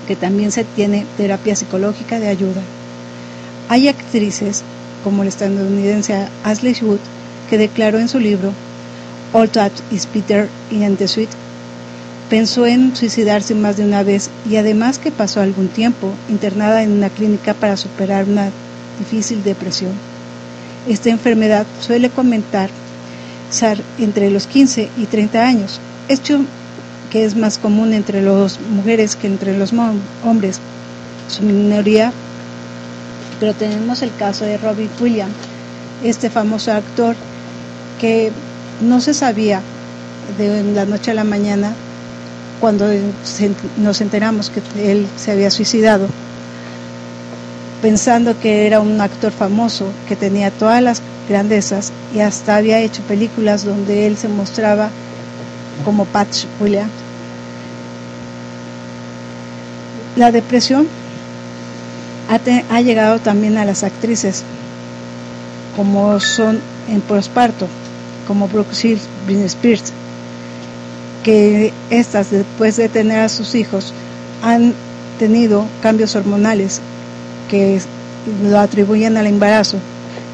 que 0.07 0.15
también 0.15 0.51
se 0.51 0.63
tiene 0.63 1.05
terapia 1.17 1.55
psicológica 1.55 2.19
de 2.19 2.29
ayuda. 2.29 2.61
Hay 3.69 3.87
actrices 3.87 4.63
como 5.03 5.23
la 5.23 5.29
estadounidense 5.29 6.27
Ashley 6.43 6.75
Wood 6.81 6.99
que 7.49 7.57
declaró 7.57 7.99
en 7.99 8.07
su 8.07 8.19
libro 8.19 8.53
All 9.33 9.49
That 9.49 9.71
is 9.91 10.05
Peter 10.05 10.47
in 10.71 10.97
the 10.97 11.07
Suite. 11.07 11.31
Pensó 12.29 12.65
en 12.65 12.95
suicidarse 12.95 13.55
más 13.55 13.77
de 13.77 13.85
una 13.85 14.03
vez 14.03 14.29
y 14.49 14.55
además 14.57 14.99
que 14.99 15.11
pasó 15.11 15.41
algún 15.41 15.67
tiempo 15.67 16.13
internada 16.29 16.83
en 16.83 16.91
una 16.91 17.09
clínica 17.09 17.53
para 17.53 17.77
superar 17.77 18.25
una 18.25 18.51
difícil 18.99 19.43
depresión. 19.43 19.93
Esta 20.87 21.09
enfermedad 21.09 21.65
suele 21.81 22.09
comentar 22.09 22.69
entre 23.97 24.29
los 24.29 24.45
15 24.45 24.89
y 24.97 25.05
30 25.05 25.47
años, 25.47 25.79
hecho 26.07 26.41
que 27.11 27.25
es 27.25 27.35
más 27.35 27.57
común 27.57 27.93
entre 27.93 28.21
las 28.21 28.59
mujeres 28.59 29.15
que 29.15 29.25
entre 29.25 29.57
los 29.57 29.73
hombres, 30.23 30.59
su 31.27 31.41
minoría, 31.41 32.13
pero 33.39 33.53
tenemos 33.53 34.01
el 34.01 34.13
caso 34.15 34.45
de 34.45 34.57
Robin 34.57 34.89
Williams, 34.99 35.33
este 36.03 36.29
famoso 36.29 36.71
actor 36.71 37.15
que 37.99 38.31
no 38.81 39.01
se 39.01 39.13
sabía 39.13 39.61
de 40.37 40.63
la 40.73 40.85
noche 40.85 41.11
a 41.11 41.13
la 41.13 41.23
mañana 41.23 41.73
cuando 42.59 42.87
nos 43.77 44.01
enteramos 44.01 44.49
que 44.49 44.91
él 44.91 45.07
se 45.17 45.31
había 45.31 45.49
suicidado, 45.49 46.07
pensando 47.81 48.37
que 48.39 48.67
era 48.67 48.81
un 48.81 48.99
actor 48.99 49.31
famoso, 49.31 49.85
que 50.07 50.15
tenía 50.15 50.51
todas 50.51 50.83
las 50.83 51.01
grandezas 51.29 51.91
y 52.13 52.19
hasta 52.19 52.57
había 52.57 52.79
hecho 52.79 53.01
películas 53.03 53.63
donde 53.63 54.07
él 54.07 54.17
se 54.17 54.27
mostraba 54.27 54.89
como 55.85 56.05
Patch 56.05 56.45
Williams. 56.59 56.91
La 60.17 60.31
depresión 60.31 60.87
ha, 62.29 62.81
llegado 62.81 63.19
también 63.19 63.57
a 63.57 63.65
las 63.65 63.83
actrices, 63.83 64.43
como 65.75 66.19
son 66.19 66.59
en 66.87 67.01
posparto, 67.01 67.67
como 68.27 68.47
Brooke 68.47 68.73
Shields, 68.73 69.93
que 71.23 71.73
estas 71.89 72.29
después 72.29 72.77
de 72.77 72.87
tener 72.87 73.19
a 73.21 73.29
sus 73.29 73.55
hijos 73.55 73.93
han 74.43 74.73
tenido 75.17 75.65
cambios 75.81 76.15
hormonales 76.15 76.81
que 77.49 77.81
lo 78.43 78.59
atribuyen 78.59 79.17
al 79.17 79.25
embarazo, 79.25 79.77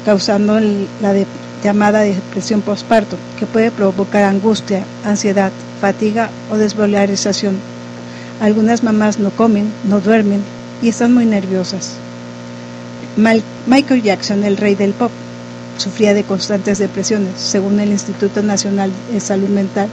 causando 0.04 0.60
la 0.60 1.14
llamada 1.64 2.00
depresión 2.00 2.60
postparto, 2.60 3.16
que 3.38 3.46
puede 3.46 3.70
provocar 3.70 4.24
angustia, 4.24 4.84
ansiedad, 5.04 5.50
fatiga 5.80 6.28
o 6.50 6.56
desvalorización. 6.56 7.56
Algunas 8.40 8.82
mamás 8.82 9.18
no 9.18 9.30
comen, 9.30 9.72
no 9.88 10.00
duermen 10.00 10.42
y 10.82 10.88
están 10.88 11.14
muy 11.14 11.26
nerviosas. 11.26 11.92
Michael 13.66 14.02
Jackson, 14.02 14.44
el 14.44 14.56
rey 14.56 14.74
del 14.74 14.92
pop, 14.92 15.10
sufría 15.78 16.14
de 16.14 16.24
constantes 16.24 16.78
depresiones, 16.78 17.38
según 17.38 17.80
el 17.80 17.90
Instituto 17.90 18.42
Nacional 18.42 18.90
de 19.10 19.20
Salud 19.20 19.48
Mental. 19.48 19.88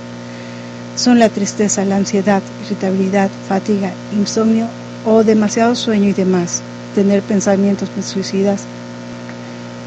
Son 0.95 1.19
la 1.19 1.29
tristeza, 1.29 1.85
la 1.85 1.95
ansiedad, 1.97 2.41
irritabilidad, 2.65 3.29
fatiga, 3.47 3.91
insomnio 4.13 4.67
o 5.05 5.23
demasiado 5.23 5.75
sueño 5.75 6.09
y 6.09 6.13
demás. 6.13 6.61
Tener 6.95 7.21
pensamientos 7.21 7.89
suicidas. 8.05 8.61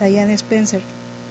Diane 0.01 0.35
Spencer, 0.35 0.83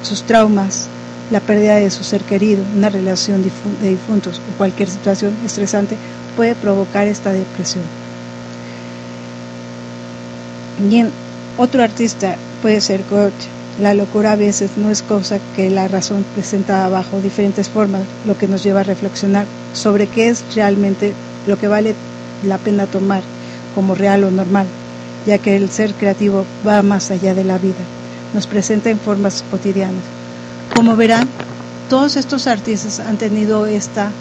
sus 0.02 0.24
traumas, 0.24 0.88
la 1.32 1.40
pérdida 1.40 1.76
de 1.76 1.92
su 1.92 2.04
ser 2.04 2.22
querido, 2.22 2.64
una 2.76 2.90
relación 2.90 3.44
de 3.44 3.90
difuntos 3.90 4.40
o 4.40 4.58
cualquier 4.58 4.90
situación 4.90 5.36
estresante 5.46 5.98
puede 6.36 6.56
provocar 6.56 7.08
esta 7.08 7.34
depresión. 7.34 8.05
Otro 11.58 11.84
artista 11.84 12.36
puede 12.62 12.82
ser 12.82 13.03
Gort. 13.10 13.34
La 13.79 13.94
locura 13.94 14.34
a 14.34 14.36
veces 14.36 14.72
no 14.77 14.89
es 14.89 15.01
cosa 15.01 15.39
que 15.55 15.70
la 15.70 15.88
razón 15.88 16.25
presenta 16.34 16.88
bajo 16.89 17.20
diferentes 17.22 17.70
formas, 17.70 18.03
lo 18.25 18.38
que 18.38 18.48
nos 18.48 18.63
lleva 18.63 18.82
a 18.82 18.84
reflexionar 18.84 19.46
sobre 19.74 20.08
qué 20.08 20.29
es 20.29 20.44
realmente 20.53 21.13
lo 21.48 21.58
que 21.58 21.67
vale 21.67 21.96
la 22.46 22.58
pena 22.58 22.88
tomar 22.88 23.22
como 23.74 23.96
real 23.96 24.24
o 24.24 24.32
normal, 24.32 24.65
ya 25.25 25.38
que 25.38 25.55
el 25.55 25.70
ser 25.70 25.94
creativo 25.94 26.46
va 26.65 26.82
más 26.82 27.12
allá 27.12 27.34
de 27.34 27.44
la 27.44 27.58
vida, 27.58 27.84
nos 28.34 28.48
presenta 28.48 28.89
en 28.89 29.00
formas 29.00 29.44
cotidianas. 29.51 30.03
Como 30.74 30.96
verán, 30.96 31.27
todos 31.89 32.15
estos 32.15 32.48
artistas 32.48 33.00
han 33.00 33.17
tenido 33.17 33.65
esta 33.65 34.12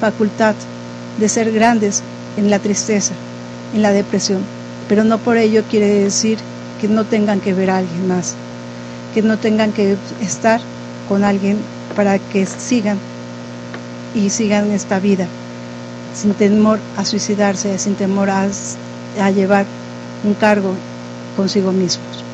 facultad 0.00 0.54
de 1.18 1.28
ser 1.28 1.52
grandes 1.52 2.02
en 2.36 2.50
la 2.50 2.58
tristeza, 2.58 3.14
en 3.74 3.82
la 3.82 3.92
depresión, 3.92 4.42
pero 4.88 5.04
no 5.04 5.18
por 5.18 5.36
ello 5.36 5.62
quiere 5.70 5.86
decir 5.86 6.38
que 6.80 6.88
no 6.88 7.04
tengan 7.04 7.40
que 7.40 7.54
ver 7.54 7.70
a 7.70 7.78
alguien 7.78 8.08
más, 8.08 8.34
que 9.14 9.22
no 9.22 9.38
tengan 9.38 9.72
que 9.72 9.96
estar 10.20 10.60
con 11.08 11.24
alguien 11.24 11.58
para 11.96 12.18
que 12.18 12.46
sigan 12.46 12.98
y 14.14 14.30
sigan 14.30 14.70
esta 14.70 15.00
vida, 15.00 15.26
sin 16.14 16.34
temor 16.34 16.78
a 16.96 17.04
suicidarse, 17.04 17.78
sin 17.78 17.94
temor 17.94 18.30
a, 18.30 18.48
a 19.20 19.30
llevar 19.30 19.66
un 20.24 20.34
cargo 20.34 20.74
consigo 21.36 21.72
mismos. 21.72 22.24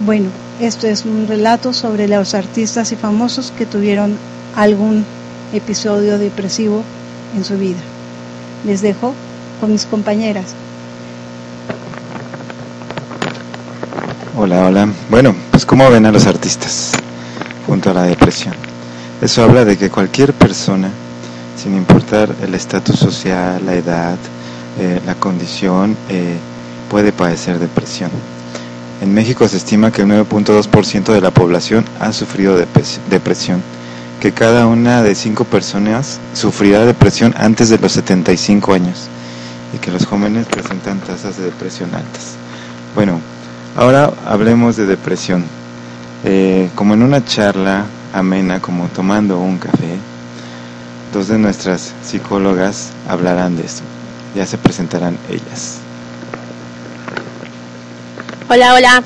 Bueno, 0.00 0.30
esto 0.60 0.86
es 0.86 1.04
un 1.04 1.26
relato 1.26 1.72
sobre 1.72 2.08
los 2.08 2.34
artistas 2.34 2.92
y 2.92 2.96
famosos 2.96 3.52
que 3.56 3.66
tuvieron 3.66 4.16
algún 4.56 5.04
episodio 5.52 6.18
depresivo 6.18 6.82
en 7.36 7.44
su 7.44 7.56
vida. 7.56 7.80
Les 8.64 8.80
dejo 8.82 9.14
con 9.60 9.72
mis 9.72 9.86
compañeras. 9.86 10.54
Hola, 14.52 14.66
hola. 14.66 14.88
Bueno, 15.08 15.32
pues 15.52 15.64
¿cómo 15.64 15.88
ven 15.92 16.06
a 16.06 16.10
los 16.10 16.26
artistas 16.26 16.90
junto 17.68 17.88
a 17.88 17.94
la 17.94 18.02
depresión? 18.02 18.52
Eso 19.22 19.44
habla 19.44 19.64
de 19.64 19.76
que 19.78 19.90
cualquier 19.90 20.32
persona, 20.32 20.90
sin 21.56 21.76
importar 21.76 22.34
el 22.42 22.52
estatus 22.56 22.98
social, 22.98 23.64
la 23.64 23.74
edad, 23.76 24.16
eh, 24.80 25.00
la 25.06 25.14
condición, 25.14 25.96
eh, 26.08 26.36
puede 26.90 27.12
padecer 27.12 27.60
depresión. 27.60 28.10
En 29.00 29.14
México 29.14 29.46
se 29.46 29.56
estima 29.56 29.92
que 29.92 30.02
el 30.02 30.08
9.2% 30.08 31.12
de 31.12 31.20
la 31.20 31.30
población 31.30 31.84
ha 32.00 32.12
sufrido 32.12 32.58
depres- 32.58 32.98
depresión, 33.08 33.62
que 34.20 34.32
cada 34.32 34.66
una 34.66 35.04
de 35.04 35.14
cinco 35.14 35.44
personas 35.44 36.18
sufrirá 36.34 36.84
depresión 36.84 37.36
antes 37.38 37.68
de 37.68 37.78
los 37.78 37.92
75 37.92 38.74
años 38.74 39.06
y 39.72 39.78
que 39.78 39.92
los 39.92 40.06
jóvenes 40.06 40.46
presentan 40.46 40.98
tasas 40.98 41.36
de 41.36 41.44
depresión 41.44 41.94
altas. 41.94 42.34
Bueno, 42.96 43.20
ahora 43.76 44.12
hablemos 44.26 44.76
de 44.76 44.86
depresión. 44.86 45.44
Eh, 46.24 46.68
como 46.74 46.94
en 46.94 47.02
una 47.02 47.24
charla 47.24 47.86
amena, 48.12 48.60
como 48.60 48.88
tomando 48.88 49.38
un 49.38 49.58
café, 49.58 49.96
dos 51.12 51.28
de 51.28 51.38
nuestras 51.38 51.92
psicólogas 52.04 52.90
hablarán 53.08 53.56
de 53.56 53.64
eso. 53.64 53.82
Ya 54.34 54.46
se 54.46 54.58
presentarán 54.58 55.16
ellas. 55.28 55.78
Hola, 58.48 58.74
hola. 58.74 59.02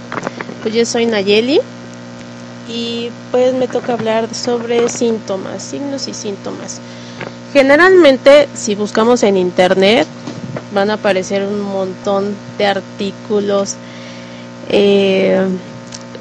Pues 0.62 0.74
yo 0.74 0.86
soy 0.86 1.06
Nayeli 1.06 1.60
y 2.68 3.10
pues 3.30 3.54
me 3.54 3.68
toca 3.68 3.92
hablar 3.92 4.34
sobre 4.34 4.88
síntomas, 4.88 5.62
signos 5.62 6.08
y 6.08 6.14
síntomas. 6.14 6.80
Generalmente, 7.52 8.48
si 8.54 8.74
buscamos 8.74 9.22
en 9.22 9.36
internet, 9.36 10.06
van 10.74 10.90
a 10.90 10.94
aparecer 10.94 11.46
un 11.46 11.60
montón 11.60 12.34
de 12.58 12.66
artículos 12.66 13.76
eh, 14.76 15.46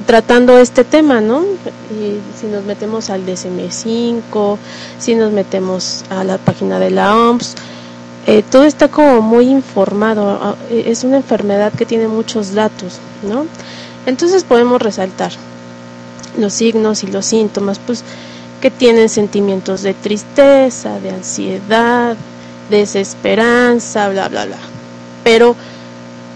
tratando 0.05 0.57
este 0.57 0.83
tema, 0.83 1.21
¿no? 1.21 1.41
Y 1.91 2.19
si 2.39 2.47
nos 2.47 2.63
metemos 2.65 3.09
al 3.09 3.25
DSM5, 3.25 4.57
si 4.99 5.15
nos 5.15 5.31
metemos 5.31 6.03
a 6.09 6.23
la 6.23 6.37
página 6.37 6.79
de 6.79 6.91
la 6.91 7.15
OMS, 7.15 7.55
eh, 8.27 8.43
todo 8.49 8.63
está 8.63 8.87
como 8.89 9.21
muy 9.21 9.47
informado. 9.49 10.29
ah, 10.41 10.55
eh, 10.69 10.85
Es 10.87 11.03
una 11.03 11.17
enfermedad 11.17 11.73
que 11.73 11.85
tiene 11.85 12.07
muchos 12.07 12.53
datos, 12.53 12.99
¿no? 13.27 13.45
Entonces 14.05 14.43
podemos 14.43 14.81
resaltar 14.81 15.31
los 16.37 16.53
signos 16.53 17.03
y 17.03 17.07
los 17.07 17.25
síntomas, 17.25 17.79
pues 17.79 18.03
que 18.61 18.71
tienen 18.71 19.09
sentimientos 19.09 19.81
de 19.81 19.93
tristeza, 19.93 20.99
de 20.99 21.09
ansiedad, 21.11 22.15
desesperanza, 22.69 24.09
bla, 24.09 24.29
bla, 24.29 24.45
bla. 24.45 24.57
Pero, 25.23 25.55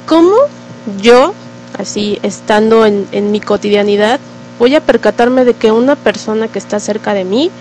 ¿cómo 0.06 0.34
yo, 1.02 1.34
así 1.78 2.20
estando 2.24 2.86
en, 2.86 3.32
mi 3.32 3.40
cotidianidad, 3.40 4.20
voy 4.60 4.76
a 4.76 4.82
percatarme 4.82 5.46
de 5.46 5.54
que 5.54 5.72
una 5.72 5.96
persona 5.96 6.48
que 6.48 6.60
está 6.60 6.80
cerca 6.80 7.14
de 7.14 7.24
mí 7.24 7.52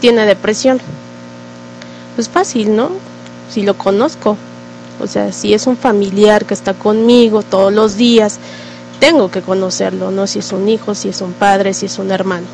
tiene 0.00 0.26
depresión? 0.26 0.80
Pues 2.14 2.28
fácil, 2.28 2.76
¿no? 2.76 2.90
Si 3.50 3.62
lo 3.62 3.74
conozco. 3.74 4.36
O 5.00 5.06
sea, 5.06 5.32
si 5.32 5.54
es 5.54 5.66
un 5.66 5.76
familiar 5.76 6.44
que 6.44 6.54
está 6.54 6.74
conmigo 6.74 7.42
todos 7.42 7.72
los 7.72 7.96
días, 7.96 8.38
tengo 9.00 9.30
que 9.30 9.42
conocerlo, 9.42 10.10
¿no? 10.10 10.26
Si 10.26 10.38
es 10.38 10.52
un 10.52 10.68
hijo, 10.68 10.94
si 10.94 11.08
es 11.08 11.20
un 11.20 11.32
padre, 11.32 11.74
si 11.74 11.86
es 11.86 11.98
un 11.98 12.12
hermano. 12.12 12.46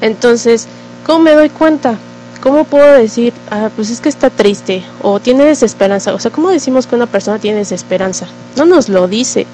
Entonces, 0.00 0.66
¿cómo 1.06 1.20
me 1.20 1.32
doy 1.32 1.50
cuenta? 1.50 1.98
¿Cómo 2.40 2.64
puedo 2.64 2.92
decir, 2.92 3.32
ah, 3.50 3.68
pues 3.74 3.90
es 3.90 4.00
que 4.00 4.08
está 4.08 4.30
triste 4.30 4.84
o 5.02 5.18
tiene 5.18 5.44
desesperanza? 5.44 6.14
O 6.14 6.20
sea, 6.20 6.30
¿cómo 6.30 6.50
decimos 6.50 6.86
que 6.86 6.94
una 6.94 7.06
persona 7.06 7.38
tiene 7.38 7.58
desesperanza? 7.58 8.26
No 8.56 8.64
nos 8.64 8.88
lo 8.88 9.08
dice. 9.08 9.46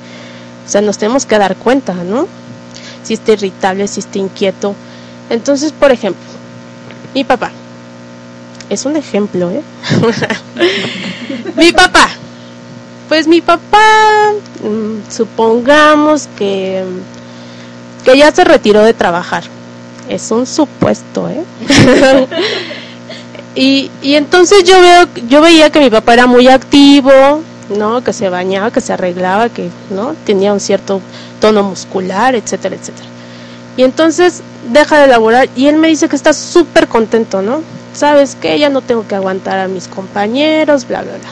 O 0.67 0.69
sea, 0.69 0.81
nos 0.81 0.99
tenemos 0.99 1.27
que 1.27 1.39
dar 1.39 1.57
cuenta, 1.57 1.93
¿no? 1.93 2.27
Si 3.03 3.15
está 3.15 3.33
irritable, 3.33 3.87
si 3.87 4.01
está 4.01 4.19
inquieto. 4.19 4.75
Entonces, 5.31 5.73
por 5.73 5.93
ejemplo, 5.93 6.23
mi 7.15 7.25
papá. 7.25 7.51
Es 8.71 8.87
un 8.87 8.97
ejemplo, 8.97 9.51
¿eh? 9.51 9.63
mi 11.57 11.73
papá. 11.73 12.09
Pues 13.09 13.27
mi 13.27 13.43
papá, 13.43 14.33
mm, 14.63 15.11
supongamos 15.11 16.29
que, 16.39 16.83
que 18.05 18.17
ya 18.17 18.33
se 18.33 18.45
retiró 18.45 18.83
de 18.83 18.95
trabajar. 18.95 19.45
Es 20.09 20.31
un 20.31 20.47
supuesto, 20.47 21.29
¿eh? 21.29 21.45
y, 23.55 23.91
y 24.03 24.15
entonces 24.15 24.65
yo 24.65 24.81
veo, 24.81 25.09
yo 25.29 25.43
veía 25.43 25.71
que 25.71 25.81
mi 25.81 25.91
papá 25.91 26.15
era 26.15 26.27
muy 26.27 26.49
activo, 26.49 27.43
¿no? 27.69 28.03
Que 28.03 28.13
se 28.13 28.29
bañaba, 28.29 28.71
que 28.71 28.81
se 28.81 28.93
arreglaba, 28.93 29.49
que, 29.49 29.71
¿no? 29.91 30.15
Tenía 30.25 30.53
un 30.53 30.61
cierto 30.61 31.01
tono 31.41 31.63
muscular, 31.63 32.35
etcétera, 32.35 32.77
etcétera. 32.77 33.09
Y 33.77 33.83
entonces 33.83 34.43
deja 34.73 35.01
de 35.01 35.09
laborar 35.09 35.49
y 35.57 35.67
él 35.67 35.77
me 35.77 35.89
dice 35.89 36.09
que 36.09 36.17
está 36.17 36.33
súper 36.33 36.89
contento, 36.89 37.43
¿no? 37.43 37.63
¿Sabes 37.93 38.37
qué? 38.41 38.59
Ya 38.59 38.71
no 38.71 38.81
tengo 38.81 39.07
que 39.07 39.15
aguantar 39.15 39.59
a 39.59 39.69
mis 39.69 39.89
compañeros, 39.89 40.87
bla, 40.87 41.03
bla, 41.03 41.13
bla. 41.13 41.29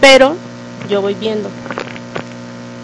Pero 0.00 0.34
yo 0.88 1.00
voy 1.00 1.14
viendo, 1.14 1.48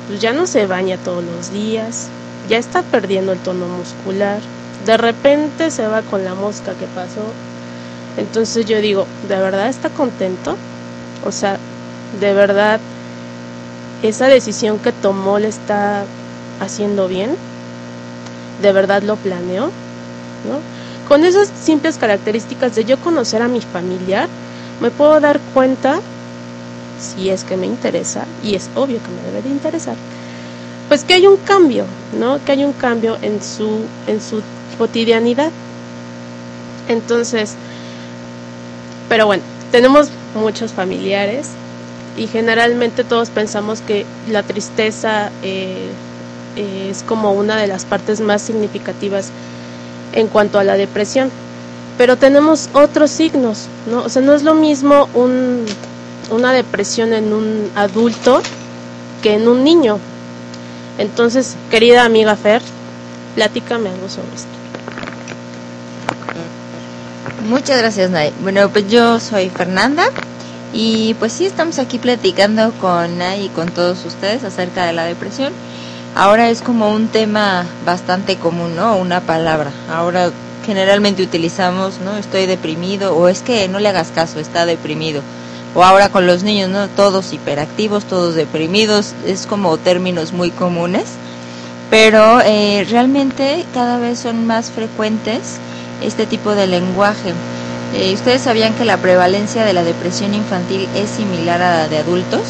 pues 0.07 0.21
ya 0.21 0.33
no 0.33 0.47
se 0.47 0.67
baña 0.67 0.97
todos 0.99 1.25
los 1.25 1.53
días, 1.53 2.09
ya 2.49 2.59
está 2.59 2.83
perdiendo 2.83 3.33
el 3.33 3.39
tono 3.39 3.67
muscular, 3.67 4.39
de 4.87 4.97
repente 4.97 5.71
se 5.71 5.87
va 5.87 6.03
con 6.03 6.25
la 6.25 6.35
mosca 6.35 6.73
que 6.75 6.87
pasó. 6.87 7.25
Entonces 8.17 8.67
yo 8.67 8.81
digo, 8.81 9.07
¿de 9.29 9.37
verdad 9.37 9.69
está 9.69 9.91
contento? 9.91 10.57
O 11.25 11.33
sea, 11.33 11.59
¿de 12.21 12.33
verdad 12.33 12.81
esa 14.03 14.29
decisión 14.29 14.79
que 14.79 14.93
tomó 14.93 15.39
le 15.39 15.49
está 15.49 16.05
haciendo 16.61 17.09
bien? 17.09 17.37
¿De 18.63 18.73
verdad 18.73 19.03
lo 19.03 19.17
planeó? 19.17 19.67
¿No? 19.67 20.61
Con 21.09 21.25
esas 21.25 21.49
simples 21.49 21.97
características 21.97 22.75
de 22.75 22.85
yo 22.85 22.99
conocer 22.99 23.43
a 23.43 23.49
mi 23.49 23.61
familiar, 23.61 24.29
me 24.81 24.91
puedo 24.91 25.19
dar 25.21 25.41
cuenta, 25.55 26.01
si 27.01 27.31
es 27.31 27.45
que 27.45 27.57
me 27.57 27.67
interesa, 27.67 28.25
y 28.43 28.55
es 28.55 28.69
obvio 28.75 28.99
que 29.03 29.11
me 29.11 29.23
debe 29.23 29.43
de 29.43 29.49
interesar, 29.49 29.97
pues 30.89 31.05
que 31.05 31.15
hay 31.15 31.27
un 31.27 31.37
cambio, 31.39 31.85
¿no? 32.19 32.43
Que 32.45 32.53
hay 32.53 32.65
un 32.65 32.73
cambio 32.73 33.17
en 33.23 33.43
su, 33.43 33.81
en 34.07 34.21
su 34.21 34.43
cotidianidad. 34.79 35.51
Entonces, 36.89 37.55
pero 39.09 39.27
bueno, 39.27 39.43
tenemos 39.71 40.09
muchos 40.35 40.73
familiares 40.73 41.49
y 42.19 42.27
generalmente 42.27 43.05
todos 43.05 43.31
pensamos 43.31 43.81
que 43.81 44.05
la 44.29 44.43
tristeza 44.43 45.31
eh, 45.43 45.89
es 46.57 47.03
como 47.05 47.33
una 47.33 47.57
de 47.57 47.69
las 47.69 47.85
partes 47.85 48.21
más 48.21 48.43
significativas 48.43 49.31
en 50.13 50.27
cuanto 50.27 50.59
a 50.59 50.65
la 50.65 50.77
depresión. 50.77 51.31
Pero 51.97 52.17
tenemos 52.17 52.69
otros 52.73 53.11
signos, 53.11 53.67
¿no? 53.91 54.03
O 54.03 54.09
sea, 54.09 54.23
no 54.23 54.35
es 54.35 54.43
lo 54.43 54.55
mismo 54.55 55.09
un, 55.15 55.65
una 56.31 56.53
depresión 56.53 57.13
en 57.13 57.33
un 57.33 57.71
adulto 57.77 58.41
que 59.23 59.35
en 59.35 59.49
un 59.49 59.63
niño. 59.63 59.99
Entonces, 60.99 61.55
querida 61.71 62.05
amiga 62.05 62.35
Fer, 62.37 62.63
platícame 63.37 63.91
algo 63.91 64.09
sobre 64.09 64.35
esto. 64.35 64.49
Muchas 67.49 67.79
gracias, 67.79 68.11
Nay. 68.11 68.33
Bueno, 68.43 68.69
pues 68.69 68.89
yo 68.91 69.21
soy 69.21 69.49
Fernanda 69.51 70.11
y 70.73 71.15
pues 71.15 71.33
sí 71.33 71.47
estamos 71.47 71.79
aquí 71.79 71.99
platicando 71.99 72.73
con 72.81 73.19
Nay 73.19 73.47
y 73.47 73.49
con 73.49 73.69
todos 73.69 74.05
ustedes 74.05 74.45
acerca 74.45 74.85
de 74.87 74.93
la 74.93 75.05
depresión. 75.05 75.53
Ahora 76.15 76.51
es 76.51 76.63
como 76.63 76.91
un 76.91 77.09
tema 77.09 77.65
bastante 77.85 78.37
común, 78.37 78.75
¿no? 78.77 78.97
Una 78.97 79.21
palabra. 79.21 79.71
Ahora 79.91 80.31
generalmente 80.67 81.23
utilizamos, 81.23 82.01
¿no? 82.05 82.17
Estoy 82.17 82.47
deprimido 82.47 83.17
o 83.17 83.29
es 83.29 83.41
que 83.41 83.69
no 83.69 83.79
le 83.79 83.89
hagas 83.89 84.09
caso, 84.09 84.41
está 84.41 84.67
deprimido. 84.67 85.23
O 85.75 85.85
ahora 85.85 86.09
con 86.09 86.27
los 86.27 86.43
niños, 86.43 86.71
¿no? 86.71 86.89
Todos 86.89 87.33
hiperactivos, 87.33 88.05
todos 88.05 88.35
deprimidos, 88.35 89.15
es 89.25 89.47
como 89.47 89.77
términos 89.79 90.33
muy 90.33 90.51
comunes. 90.51 91.05
Pero 91.91 92.41
eh, 92.43 92.87
realmente 92.91 93.65
cada 93.73 93.99
vez 93.99 94.19
son 94.19 94.47
más 94.47 94.71
frecuentes 94.71 95.57
este 96.03 96.27
tipo 96.27 96.55
de 96.55 96.67
lenguaje. 96.67 97.33
Eh, 97.95 98.13
¿Ustedes 98.13 98.43
sabían 98.43 98.75
que 98.75 98.85
la 98.85 98.99
prevalencia 98.99 99.65
de 99.65 99.73
la 99.73 99.83
depresión 99.83 100.35
infantil 100.35 100.87
es 100.95 101.09
similar 101.09 101.63
a 101.63 101.77
la 101.79 101.89
de 101.89 101.99
adultos? 101.99 102.43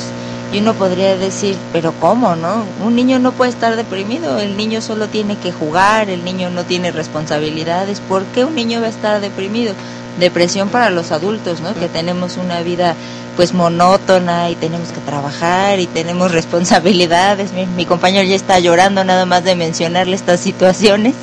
Y 0.53 0.61
uno 0.61 0.75
podría 0.75 1.15
decir, 1.17 1.57
pero 1.73 1.93
¿cómo, 2.01 2.35
no? 2.35 2.65
Un 2.85 2.97
niño 2.97 3.19
no 3.19 3.33
puede 3.33 3.51
estar 3.51 3.77
deprimido, 3.77 4.39
el 4.41 4.57
niño 4.57 4.81
solo 4.81 5.07
tiene 5.09 5.37
que 5.37 5.53
jugar, 5.53 6.09
el 6.09 6.25
niño 6.25 6.49
no 6.51 6.65
tiene 6.65 6.91
responsabilidades. 6.91 8.01
¿Por 8.01 8.25
qué 8.25 8.45
un 8.45 8.55
niño 8.55 8.81
va 8.81 8.87
a 8.87 8.91
estar 8.91 9.21
deprimido? 9.21 9.75
Depresión 10.19 10.71
para 10.71 10.91
los 10.91 11.13
adultos, 11.13 11.61
¿no? 11.61 11.75
Que 11.75 11.89
tenemos 11.89 12.39
una 12.39 12.63
vida 12.63 12.95
pues 13.37 13.53
monótona 13.53 14.51
y 14.51 14.57
tenemos 14.57 14.89
que 14.89 15.01
trabajar 15.01 15.79
y 15.79 15.87
tenemos 15.87 16.33
responsabilidades. 16.33 17.53
Mi, 17.53 17.67
mi 17.67 17.85
compañero 17.85 18.27
ya 18.27 18.35
está 18.35 18.59
llorando 18.59 19.05
nada 19.05 19.27
más 19.27 19.45
de 19.45 19.55
mencionarle 19.55 20.17
estas 20.17 20.41
situaciones. 20.41 21.15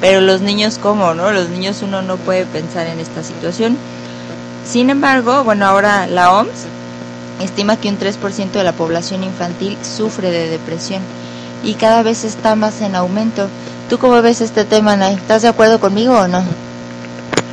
Pero 0.00 0.20
los 0.20 0.40
niños, 0.40 0.78
¿cómo, 0.78 1.14
no? 1.14 1.32
Los 1.32 1.48
niños 1.48 1.82
uno 1.82 2.02
no 2.02 2.16
puede 2.16 2.46
pensar 2.46 2.86
en 2.86 3.00
esta 3.00 3.22
situación. 3.22 3.76
Sin 4.64 4.90
embargo, 4.90 5.44
bueno, 5.44 5.66
ahora 5.66 6.06
la 6.06 6.32
OMS 6.32 6.66
estima 7.40 7.76
que 7.76 7.88
un 7.88 7.98
3% 7.98 8.50
de 8.50 8.64
la 8.64 8.72
población 8.72 9.24
infantil 9.24 9.76
sufre 9.82 10.30
de 10.30 10.48
depresión 10.48 11.02
y 11.64 11.74
cada 11.74 12.02
vez 12.02 12.24
está 12.24 12.54
más 12.54 12.80
en 12.80 12.94
aumento. 12.94 13.48
¿Tú 13.88 13.98
cómo 13.98 14.20
ves 14.22 14.40
este 14.40 14.64
tema, 14.64 14.96
Nay? 14.96 15.14
¿Estás 15.14 15.42
de 15.42 15.48
acuerdo 15.48 15.80
conmigo 15.80 16.14
o 16.14 16.28
no? 16.28 16.42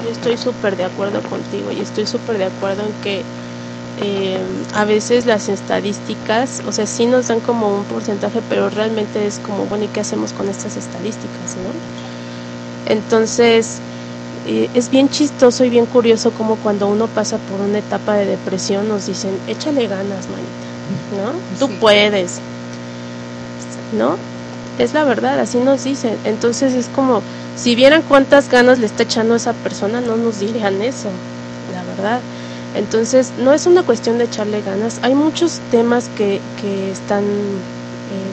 Yo 0.04 0.12
estoy 0.12 0.38
súper 0.38 0.76
de 0.76 0.84
acuerdo 0.86 1.22
contigo 1.22 1.72
y 1.72 1.80
estoy 1.80 2.06
súper 2.06 2.38
de 2.38 2.46
acuerdo 2.46 2.84
en 2.84 2.94
que 3.02 3.24
eh, 4.02 4.38
a 4.76 4.84
veces 4.84 5.26
las 5.26 5.48
estadísticas, 5.48 6.62
o 6.68 6.72
sea, 6.72 6.86
sí 6.86 7.06
nos 7.06 7.30
dan 7.30 7.40
como 7.40 7.74
un 7.74 7.86
porcentaje, 7.86 8.42
pero 8.50 8.70
realmente 8.70 9.26
es 9.26 9.40
como, 9.40 9.66
bueno, 9.66 9.86
¿y 9.86 9.88
qué 9.88 10.02
hacemos 10.02 10.34
con 10.34 10.50
estas 10.50 10.76
estadísticas, 10.76 11.56
no? 11.64 12.05
Entonces, 12.88 13.78
eh, 14.48 14.70
es 14.74 14.90
bien 14.90 15.10
chistoso 15.10 15.66
y 15.66 15.70
bien 15.70 15.86
curioso 15.86 16.32
como 16.32 16.56
cuando 16.58 16.88
uno 16.88 17.08
pasa 17.08 17.38
por 17.38 17.60
una 17.62 17.80
etapa 17.80 18.16
de 18.16 18.26
depresión 18.26 18.88
nos 18.88 19.08
dicen, 19.08 19.38
échale 19.48 19.88
ganas, 19.88 20.28
manita, 20.30 21.24
¿no? 21.24 21.58
Tú 21.60 21.74
puedes, 21.80 22.40
¿no? 23.98 24.18
Es 24.78 24.94
la 24.94 25.04
verdad, 25.04 25.40
así 25.40 25.58
nos 25.58 25.84
dicen. 25.84 26.18
Entonces 26.26 26.74
es 26.74 26.88
como, 26.90 27.22
si 27.56 27.76
vieran 27.76 28.04
cuántas 28.08 28.50
ganas 28.50 28.80
le 28.80 28.86
está 28.86 29.04
echando 29.04 29.36
esa 29.36 29.54
persona, 29.54 30.02
no 30.02 30.16
nos 30.16 30.40
dirían 30.40 30.82
eso, 30.82 31.10
la 31.74 31.84
verdad. 31.84 32.20
Entonces, 32.76 33.32
no 33.40 33.54
es 33.54 33.68
una 33.68 33.84
cuestión 33.84 34.18
de 34.18 34.26
echarle 34.26 34.62
ganas. 34.62 35.00
Hay 35.02 35.16
muchos 35.16 35.62
temas 35.72 36.10
que, 36.18 36.42
que 36.62 36.92
están 36.92 37.24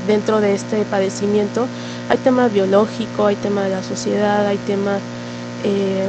dentro 0.06 0.40
de 0.40 0.54
este 0.54 0.84
padecimiento. 0.84 1.66
Hay 2.08 2.18
tema 2.18 2.48
biológico, 2.48 3.26
hay 3.26 3.36
tema 3.36 3.62
de 3.62 3.70
la 3.70 3.82
sociedad, 3.82 4.46
hay 4.46 4.58
tema 4.58 4.98
eh, 5.64 6.04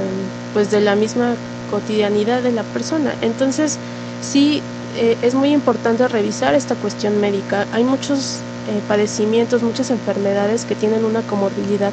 pues 0.54 0.72
de 0.72 0.82
la 0.82 0.96
misma 0.96 1.36
cotidianidad 1.72 2.42
de 2.42 2.52
la 2.52 2.64
persona. 2.64 3.14
Entonces, 3.22 3.78
sí, 4.22 4.62
eh, 4.98 5.18
es 5.22 5.34
muy 5.34 5.52
importante 5.52 6.08
revisar 6.08 6.54
esta 6.54 6.76
cuestión 6.76 7.20
médica. 7.20 7.66
Hay 7.74 7.84
muchos 7.84 8.40
eh, 8.70 8.80
padecimientos, 8.88 9.62
muchas 9.62 9.90
enfermedades 9.90 10.66
que 10.66 10.76
tienen 10.76 11.04
una 11.04 11.22
comorbilidad 11.22 11.92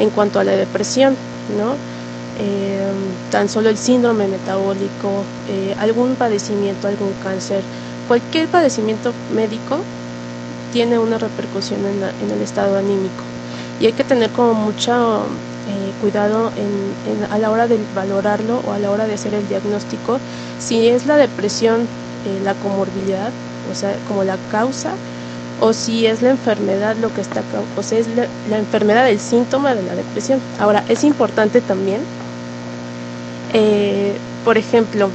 en 0.00 0.10
cuanto 0.10 0.38
a 0.40 0.44
la 0.44 0.52
depresión, 0.52 1.16
¿no? 1.58 1.74
Eh, 2.40 2.86
tan 3.30 3.48
solo 3.48 3.68
el 3.68 3.76
síndrome 3.76 4.28
metabólico, 4.28 5.24
eh, 5.50 5.74
algún 5.80 6.14
padecimiento, 6.14 6.86
algún 6.86 7.12
cáncer, 7.22 7.62
cualquier 8.06 8.48
padecimiento 8.48 9.12
médico 9.34 9.80
tiene 10.72 10.98
una 10.98 11.18
repercusión 11.18 11.86
en, 11.86 12.00
la- 12.00 12.12
el 12.20 12.40
estado 12.42 12.76
anímico. 12.76 13.24
Y 13.80 13.86
hay 13.86 13.92
que 13.92 14.04
tener 14.04 14.30
como 14.30 14.54
mucho 14.54 15.26
eh, 15.66 15.92
cuidado 16.00 16.50
en- 16.56 17.26
a 17.30 17.38
la 17.38 17.50
hora 17.50 17.66
de 17.66 17.78
valorarlo 17.94 18.60
o 18.64 18.72
a 18.72 18.78
la 18.78 18.90
hora 18.90 19.06
de 19.06 19.14
hacer 19.14 19.34
el 19.34 19.46
diagnóstico, 19.48 20.18
si 20.58 20.88
es 20.88 21.06
la 21.06 21.16
depresión 21.16 21.88
eh, 22.24 22.40
la 22.42 22.54
comorbilidad, 22.54 23.32
o 23.70 23.74
sea, 23.74 23.96
como 24.06 24.24
la 24.24 24.36
causa, 24.50 24.94
o 25.60 25.72
si 25.72 26.06
es 26.06 26.22
la 26.22 26.30
enfermedad 26.30 26.96
lo 26.96 27.08
que 27.12 27.20
está, 27.20 27.42
o 27.76 27.82
sea, 27.82 27.98
es 27.98 28.06
la, 28.08 28.28
la 28.48 28.58
enfermedad 28.58 29.08
el 29.08 29.18
síntoma 29.20 29.74
de 29.74 29.82
la 29.82 29.94
depresión. 29.94 30.40
Ahora, 30.58 30.84
es 30.88 31.04
importante 31.04 31.60
también, 31.60 32.02
eh, 33.52 34.16
por 34.44 34.58
ejemplo, 34.58 35.10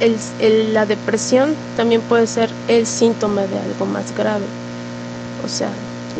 el- 0.00 0.74
la 0.74 0.86
depresión 0.86 1.54
también 1.76 2.00
puede 2.02 2.26
ser 2.26 2.50
el 2.68 2.86
síntoma 2.86 3.42
de 3.42 3.58
algo 3.58 3.86
más 3.86 4.14
grave. 4.16 4.44
O 5.44 5.48
sea, 5.48 5.70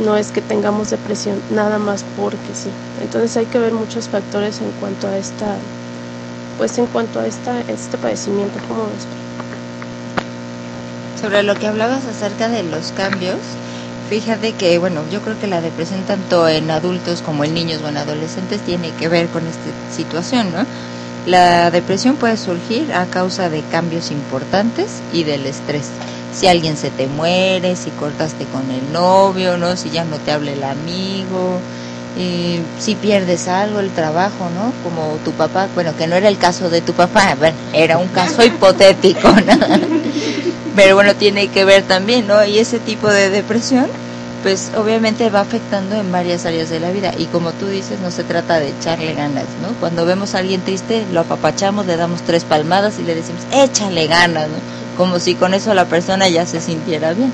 no 0.02 0.16
es 0.16 0.30
que 0.30 0.40
tengamos 0.40 0.90
depresión 0.90 1.40
nada 1.50 1.78
más 1.78 2.04
porque 2.16 2.54
sí. 2.54 2.70
Entonces 3.02 3.36
hay 3.36 3.46
que 3.46 3.58
ver 3.58 3.72
muchos 3.72 4.08
factores 4.08 4.60
en 4.60 4.70
cuanto 4.72 5.06
a 5.08 5.16
esta, 5.16 5.56
pues 6.58 6.76
en 6.78 6.86
cuanto 6.86 7.20
a 7.20 7.26
esta, 7.26 7.60
este 7.68 7.96
padecimiento, 7.98 8.58
¿cómo 8.68 8.84
ves? 8.84 9.06
Sobre 11.20 11.42
lo 11.42 11.54
que 11.58 11.66
hablabas 11.66 12.04
acerca 12.06 12.48
de 12.48 12.62
los 12.64 12.92
cambios, 12.92 13.38
fíjate 14.10 14.52
que, 14.52 14.78
bueno, 14.78 15.02
yo 15.10 15.20
creo 15.20 15.38
que 15.38 15.46
la 15.46 15.60
depresión 15.60 16.02
tanto 16.04 16.48
en 16.48 16.70
adultos 16.70 17.22
como 17.22 17.44
en 17.44 17.54
niños 17.54 17.82
o 17.82 17.88
en 17.88 17.96
adolescentes 17.96 18.60
tiene 18.62 18.90
que 18.92 19.08
ver 19.08 19.28
con 19.28 19.46
esta 19.46 19.70
situación, 19.94 20.52
¿no? 20.52 20.66
La 21.26 21.70
depresión 21.70 22.16
puede 22.16 22.36
surgir 22.36 22.92
a 22.92 23.06
causa 23.06 23.48
de 23.48 23.62
cambios 23.62 24.10
importantes 24.10 25.00
y 25.12 25.24
del 25.24 25.46
estrés. 25.46 25.88
Si 26.34 26.48
alguien 26.48 26.76
se 26.76 26.90
te 26.90 27.06
muere, 27.06 27.76
si 27.76 27.90
cortaste 27.90 28.44
con 28.46 28.70
el 28.70 28.92
novio, 28.92 29.56
¿no? 29.56 29.76
Si 29.76 29.90
ya 29.90 30.04
no 30.04 30.18
te 30.18 30.32
habla 30.32 30.52
el 30.52 30.62
amigo, 30.64 31.60
eh, 32.18 32.60
si 32.78 32.94
pierdes 32.94 33.48
algo, 33.48 33.80
el 33.80 33.90
trabajo, 33.90 34.50
¿no? 34.54 34.72
Como 34.82 35.16
tu 35.24 35.32
papá, 35.32 35.68
bueno, 35.74 35.96
que 35.96 36.06
no 36.06 36.14
era 36.14 36.28
el 36.28 36.36
caso 36.36 36.68
de 36.68 36.80
tu 36.80 36.92
papá, 36.92 37.34
bueno, 37.38 37.56
era 37.72 37.96
un 37.98 38.08
caso 38.08 38.44
hipotético, 38.44 39.28
¿no? 39.28 39.58
Pero 40.76 40.94
bueno, 40.96 41.14
tiene 41.14 41.48
que 41.48 41.64
ver 41.64 41.84
también, 41.84 42.26
¿no? 42.26 42.44
Y 42.44 42.58
ese 42.58 42.78
tipo 42.80 43.08
de 43.08 43.30
depresión, 43.30 43.86
pues 44.44 44.70
obviamente 44.76 45.30
va 45.30 45.40
afectando 45.40 45.96
en 45.96 46.12
varias 46.12 46.44
áreas 46.44 46.68
de 46.68 46.78
la 46.78 46.92
vida. 46.92 47.12
Y 47.16 47.24
como 47.24 47.50
tú 47.52 47.66
dices, 47.66 47.98
no 48.00 48.10
se 48.10 48.24
trata 48.24 48.60
de 48.60 48.68
echarle 48.68 49.14
ganas, 49.14 49.46
¿no? 49.62 49.68
Cuando 49.80 50.04
vemos 50.04 50.34
a 50.34 50.38
alguien 50.40 50.60
triste, 50.60 51.02
lo 51.10 51.20
apapachamos, 51.20 51.86
le 51.86 51.96
damos 51.96 52.20
tres 52.22 52.44
palmadas 52.44 52.98
y 52.98 53.04
le 53.04 53.14
decimos, 53.14 53.40
échale 53.50 54.06
ganas. 54.06 54.50
Como 54.98 55.18
si 55.18 55.34
con 55.34 55.54
eso 55.54 55.72
la 55.72 55.86
persona 55.86 56.28
ya 56.28 56.44
se 56.44 56.60
sintiera 56.60 57.14
bien. 57.14 57.32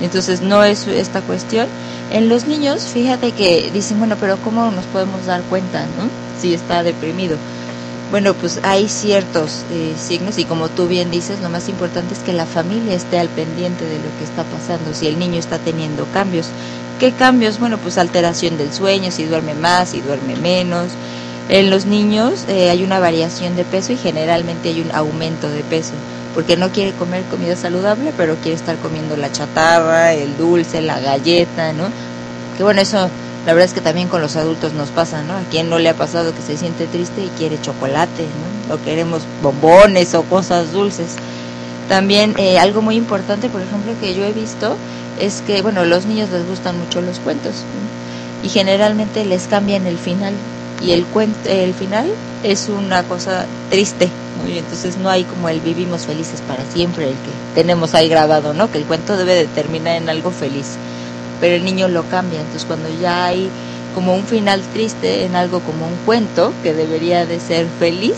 Entonces 0.00 0.40
no 0.40 0.64
es 0.64 0.88
esta 0.88 1.20
cuestión. 1.22 1.68
En 2.10 2.28
los 2.28 2.48
niños, 2.48 2.82
fíjate 2.82 3.30
que 3.30 3.70
dicen, 3.72 4.00
bueno, 4.00 4.16
pero 4.18 4.36
¿cómo 4.38 4.72
nos 4.72 4.86
podemos 4.86 5.26
dar 5.26 5.42
cuenta, 5.44 5.86
no? 5.86 6.10
Si 6.40 6.52
está 6.52 6.82
deprimido. 6.82 7.36
Bueno, 8.10 8.34
pues 8.34 8.58
hay 8.64 8.88
ciertos 8.88 9.62
eh, 9.70 9.94
signos 9.96 10.38
y 10.38 10.44
como 10.44 10.68
tú 10.68 10.88
bien 10.88 11.12
dices, 11.12 11.40
lo 11.40 11.48
más 11.48 11.68
importante 11.68 12.12
es 12.14 12.20
que 12.20 12.32
la 12.32 12.44
familia 12.44 12.94
esté 12.94 13.20
al 13.20 13.28
pendiente 13.28 13.84
de 13.84 13.98
lo 13.98 14.18
que 14.18 14.24
está 14.24 14.42
pasando, 14.42 14.92
si 14.94 15.06
el 15.06 15.16
niño 15.16 15.38
está 15.38 15.58
teniendo 15.58 16.04
cambios. 16.06 16.46
¿Qué 16.98 17.12
cambios? 17.12 17.60
Bueno, 17.60 17.78
pues 17.78 17.98
alteración 17.98 18.58
del 18.58 18.72
sueño, 18.72 19.12
si 19.12 19.26
duerme 19.26 19.54
más, 19.54 19.90
si 19.90 20.00
duerme 20.00 20.34
menos. 20.36 20.88
En 21.48 21.70
los 21.70 21.86
niños 21.86 22.46
eh, 22.48 22.70
hay 22.70 22.82
una 22.82 22.98
variación 22.98 23.54
de 23.54 23.64
peso 23.64 23.92
y 23.92 23.96
generalmente 23.96 24.70
hay 24.70 24.80
un 24.80 24.90
aumento 24.92 25.48
de 25.48 25.62
peso, 25.62 25.92
porque 26.34 26.56
no 26.56 26.70
quiere 26.70 26.92
comer 26.92 27.22
comida 27.30 27.54
saludable, 27.54 28.12
pero 28.16 28.34
quiere 28.36 28.56
estar 28.56 28.76
comiendo 28.78 29.16
la 29.16 29.30
chatarra, 29.30 30.14
el 30.14 30.36
dulce, 30.36 30.80
la 30.80 30.98
galleta, 30.98 31.72
¿no? 31.72 31.84
Que 32.56 32.64
bueno, 32.64 32.80
eso 32.80 33.08
la 33.46 33.54
verdad 33.54 33.68
es 33.68 33.74
que 33.74 33.80
también 33.80 34.08
con 34.08 34.20
los 34.20 34.36
adultos 34.36 34.74
nos 34.74 34.90
pasa, 34.90 35.22
¿no? 35.22 35.34
A 35.34 35.42
quien 35.50 35.70
no 35.70 35.78
le 35.78 35.88
ha 35.88 35.94
pasado 35.94 36.34
que 36.34 36.42
se 36.42 36.58
siente 36.58 36.86
triste 36.86 37.24
y 37.24 37.28
quiere 37.38 37.60
chocolate, 37.60 38.26
¿no? 38.68 38.74
O 38.74 38.82
queremos 38.82 39.22
bombones 39.42 40.14
o 40.14 40.22
cosas 40.24 40.72
dulces. 40.72 41.16
También 41.88 42.34
eh, 42.38 42.58
algo 42.58 42.82
muy 42.82 42.96
importante, 42.96 43.48
por 43.48 43.62
ejemplo, 43.62 43.92
que 44.00 44.14
yo 44.14 44.24
he 44.24 44.32
visto 44.32 44.76
es 45.18 45.42
que, 45.46 45.62
bueno, 45.62 45.84
los 45.84 46.06
niños 46.06 46.30
les 46.30 46.46
gustan 46.46 46.78
mucho 46.78 47.00
los 47.00 47.18
cuentos 47.18 47.54
¿no? 47.54 48.46
y 48.46 48.48
generalmente 48.48 49.24
les 49.24 49.46
cambian 49.46 49.86
el 49.86 49.98
final 49.98 50.32
y 50.82 50.92
el 50.92 51.04
cuento, 51.04 51.48
el 51.48 51.74
final 51.74 52.10
es 52.42 52.68
una 52.68 53.02
cosa 53.02 53.44
triste, 53.68 54.08
¿no? 54.38 54.48
y 54.48 54.58
entonces 54.58 54.96
no 54.96 55.10
hay 55.10 55.24
como 55.24 55.48
el 55.48 55.60
vivimos 55.60 56.06
felices 56.06 56.40
para 56.46 56.64
siempre, 56.72 57.04
el 57.04 57.14
que 57.14 57.30
tenemos 57.54 57.94
ahí 57.94 58.08
grabado, 58.08 58.54
¿no? 58.54 58.70
Que 58.70 58.78
el 58.78 58.84
cuento 58.84 59.16
debe 59.16 59.34
de 59.34 59.46
terminar 59.46 59.96
en 59.96 60.08
algo 60.08 60.30
feliz 60.30 60.76
pero 61.40 61.56
el 61.56 61.64
niño 61.64 61.88
lo 61.88 62.02
cambia. 62.04 62.40
Entonces 62.40 62.64
cuando 62.66 62.88
ya 63.00 63.26
hay 63.26 63.48
como 63.94 64.14
un 64.14 64.24
final 64.24 64.62
triste 64.72 65.24
en 65.24 65.34
algo 65.34 65.60
como 65.60 65.86
un 65.86 65.96
cuento 66.06 66.52
que 66.62 66.74
debería 66.74 67.26
de 67.26 67.40
ser 67.40 67.66
feliz, 67.78 68.14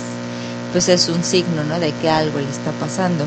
pues 0.72 0.88
es 0.88 1.08
un 1.08 1.22
signo 1.22 1.64
¿no? 1.64 1.78
de 1.78 1.92
que 1.92 2.08
algo 2.08 2.38
le 2.38 2.50
está 2.50 2.72
pasando. 2.72 3.24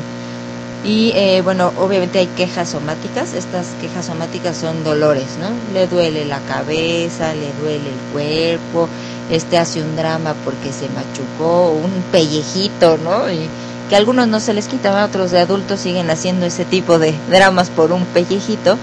Y 0.84 1.10
eh, 1.16 1.40
bueno, 1.42 1.72
obviamente 1.78 2.20
hay 2.20 2.26
quejas 2.28 2.68
somáticas, 2.70 3.34
estas 3.34 3.66
quejas 3.80 4.06
somáticas 4.06 4.56
son 4.56 4.84
dolores, 4.84 5.26
¿no? 5.40 5.48
Le 5.74 5.88
duele 5.88 6.24
la 6.26 6.38
cabeza, 6.40 7.34
le 7.34 7.52
duele 7.60 7.88
el 7.88 8.12
cuerpo, 8.12 8.88
este 9.28 9.58
hace 9.58 9.82
un 9.82 9.96
drama 9.96 10.34
porque 10.44 10.72
se 10.72 10.88
machucó, 10.90 11.70
un 11.72 11.90
pellejito, 12.12 12.98
¿no? 12.98 13.28
Y 13.32 13.48
que 13.88 13.96
a 13.96 13.98
algunos 13.98 14.28
no 14.28 14.38
se 14.38 14.54
les 14.54 14.68
quita, 14.68 15.04
otros 15.04 15.32
de 15.32 15.40
adultos 15.40 15.80
siguen 15.80 16.08
haciendo 16.10 16.46
ese 16.46 16.64
tipo 16.64 17.00
de 17.00 17.14
dramas 17.30 17.68
por 17.70 17.90
un 17.90 18.04
pellejito, 18.04 18.76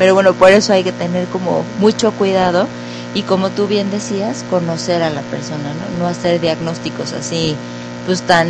pero 0.00 0.14
bueno, 0.14 0.32
por 0.32 0.50
eso 0.50 0.72
hay 0.72 0.82
que 0.82 0.92
tener 0.92 1.26
como 1.26 1.62
mucho 1.78 2.10
cuidado 2.12 2.66
y 3.12 3.20
como 3.20 3.50
tú 3.50 3.66
bien 3.66 3.90
decías, 3.90 4.46
conocer 4.48 5.02
a 5.02 5.10
la 5.10 5.20
persona, 5.20 5.74
¿no? 5.74 5.98
No 5.98 6.08
hacer 6.08 6.40
diagnósticos 6.40 7.12
así, 7.12 7.54
pues 8.06 8.22
tan, 8.22 8.48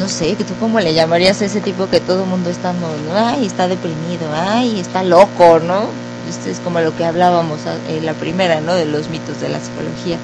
no 0.00 0.08
sé, 0.08 0.34
tú 0.34 0.54
cómo 0.58 0.80
le 0.80 0.94
llamarías 0.94 1.40
a 1.42 1.44
ese 1.44 1.60
tipo 1.60 1.88
que 1.88 2.00
todo 2.00 2.24
el 2.24 2.28
mundo 2.28 2.50
está, 2.50 2.74
ay, 3.14 3.46
está 3.46 3.68
deprimido, 3.68 4.28
ay, 4.34 4.80
está 4.80 5.04
loco, 5.04 5.60
¿no? 5.60 5.90
Esto 6.28 6.50
es 6.50 6.58
como 6.58 6.80
lo 6.80 6.96
que 6.96 7.04
hablábamos 7.04 7.60
en 7.88 8.04
la 8.04 8.14
primera, 8.14 8.60
¿no? 8.60 8.74
De 8.74 8.84
los 8.84 9.08
mitos 9.10 9.40
de 9.40 9.50
la 9.50 9.60
psicología. 9.60 10.16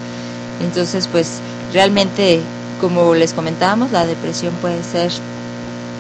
Entonces, 0.61 1.07
pues 1.07 1.39
realmente, 1.73 2.41
como 2.81 3.15
les 3.15 3.35
comentábamos, 3.35 3.93
la 3.93 4.05
depresión 4.05 4.53
puede 4.55 4.83
ser 4.83 5.13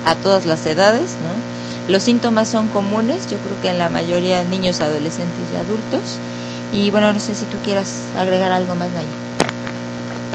a 0.05 0.17
todas 0.17 0.45
las 0.45 0.67
edades, 0.67 1.13
¿no? 1.23 1.54
Los 1.87 2.03
síntomas 2.05 2.49
son 2.49 2.69
comunes, 2.69 3.27
yo 3.27 3.41
creo 3.41 3.59
que 3.61 3.69
en 3.69 3.79
la 3.79 3.91
mayoría 3.91 4.39
de 4.39 4.45
niños, 4.47 4.81
adolescentes 4.81 5.51
y 5.53 5.57
adultos. 5.57 6.23
Y 6.71 6.91
bueno, 6.91 7.13
no 7.13 7.21
sé 7.21 7.35
si 7.35 7.47
tú 7.47 7.61
quieras 7.61 8.11
agregar 8.17 8.53
algo 8.53 8.75
más, 8.75 8.93
Naya. 8.93 9.21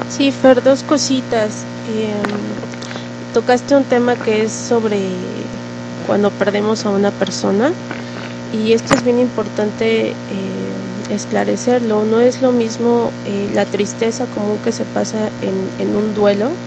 Sí, 0.07 0.31
Fer, 0.31 0.62
dos 0.63 0.83
cositas. 0.83 1.67
Eh, 1.83 2.13
tocaste 3.31 3.75
un 3.75 3.85
tema 3.85 4.15
que 4.15 4.43
es 4.43 4.53
sobre 4.53 5.47
cuando 6.05 6.31
perdemos 6.31 6.85
a 6.85 6.89
una 6.91 7.12
persona 7.12 7.75
y 8.51 8.73
esto 8.73 8.93
es 8.93 9.03
bien 9.03 9.19
importante 9.19 10.21
eh, 10.27 11.03
esclarecerlo. 11.09 12.05
No 12.05 12.21
es 12.21 12.41
lo 12.41 12.51
mismo 12.51 13.13
eh, 13.23 13.49
la 13.53 13.65
tristeza 13.65 14.27
común 14.27 14.59
que 14.59 14.71
se 14.71 14.85
pasa 14.85 15.31
en, 15.41 15.73
en 15.77 15.95
un 15.95 16.13
duelo 16.13 16.59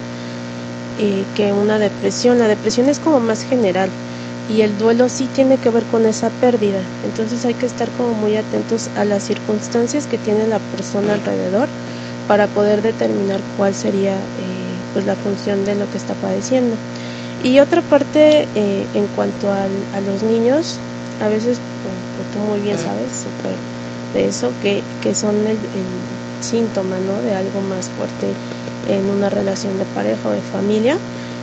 eh, 0.94 1.30
que 1.34 1.52
una 1.52 1.78
depresión. 1.78 2.38
La 2.38 2.48
depresión 2.48 2.88
es 2.88 3.00
como 3.00 3.20
más 3.20 3.42
general 3.42 3.90
y 4.48 4.62
el 4.62 4.76
duelo 4.78 5.08
sí 5.08 5.28
tiene 5.34 5.56
que 5.58 5.70
ver 5.70 5.84
con 5.86 6.06
esa 6.06 6.30
pérdida. 6.30 6.80
Entonces 7.04 7.44
hay 7.44 7.54
que 7.54 7.66
estar 7.66 7.88
como 7.90 8.14
muy 8.14 8.36
atentos 8.36 8.88
a 8.96 9.04
las 9.04 9.22
circunstancias 9.22 10.06
que 10.06 10.18
tiene 10.18 10.46
la 10.46 10.58
persona 10.58 11.14
alrededor 11.14 11.68
para 12.26 12.46
poder 12.46 12.82
determinar 12.82 13.40
cuál 13.56 13.74
sería 13.74 14.12
eh, 14.12 14.86
pues 14.92 15.06
la 15.06 15.14
función 15.16 15.64
de 15.64 15.74
lo 15.74 15.90
que 15.90 15.98
está 15.98 16.14
padeciendo. 16.14 16.76
Y 17.44 17.58
otra 17.58 17.82
parte 17.82 18.46
eh, 18.54 18.86
en 18.94 19.06
cuanto 19.08 19.52
al, 19.52 19.70
a 19.94 20.00
los 20.00 20.22
niños, 20.22 20.78
a 21.20 21.28
veces, 21.28 21.58
pues, 21.82 22.26
tú 22.32 22.38
muy 22.38 22.60
bien 22.60 22.78
sabes 22.78 23.10
super, 23.12 23.54
de 24.14 24.28
eso, 24.28 24.52
que, 24.62 24.82
que 25.02 25.14
son 25.14 25.34
el, 25.46 25.56
el 25.56 25.86
síntoma 26.40 26.96
¿no? 26.98 27.20
de 27.22 27.34
algo 27.34 27.60
más 27.62 27.86
fuerte 27.90 28.26
en 28.88 29.10
una 29.10 29.30
relación 29.30 29.78
de 29.78 29.84
pareja 29.86 30.28
o 30.28 30.32
de 30.32 30.40
familia. 30.40 30.96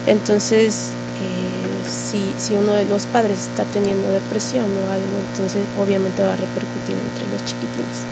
Entonces, 0.07 0.98
si, 1.89 2.35
si 2.37 2.55
uno 2.57 2.73
de 2.73 2.85
los 2.85 3.07
padres 3.07 3.39
está 3.41 3.65
teniendo 3.65 4.09
depresión 4.09 4.77
o 4.77 4.89
algo, 4.89 5.19
entonces 5.19 5.69
obviamente 5.73 6.23
va 6.23 6.33
a 6.33 6.37
repercutir 6.37 6.97
entre 6.99 7.27
los 7.27 7.43
chiquitines. 7.43 8.07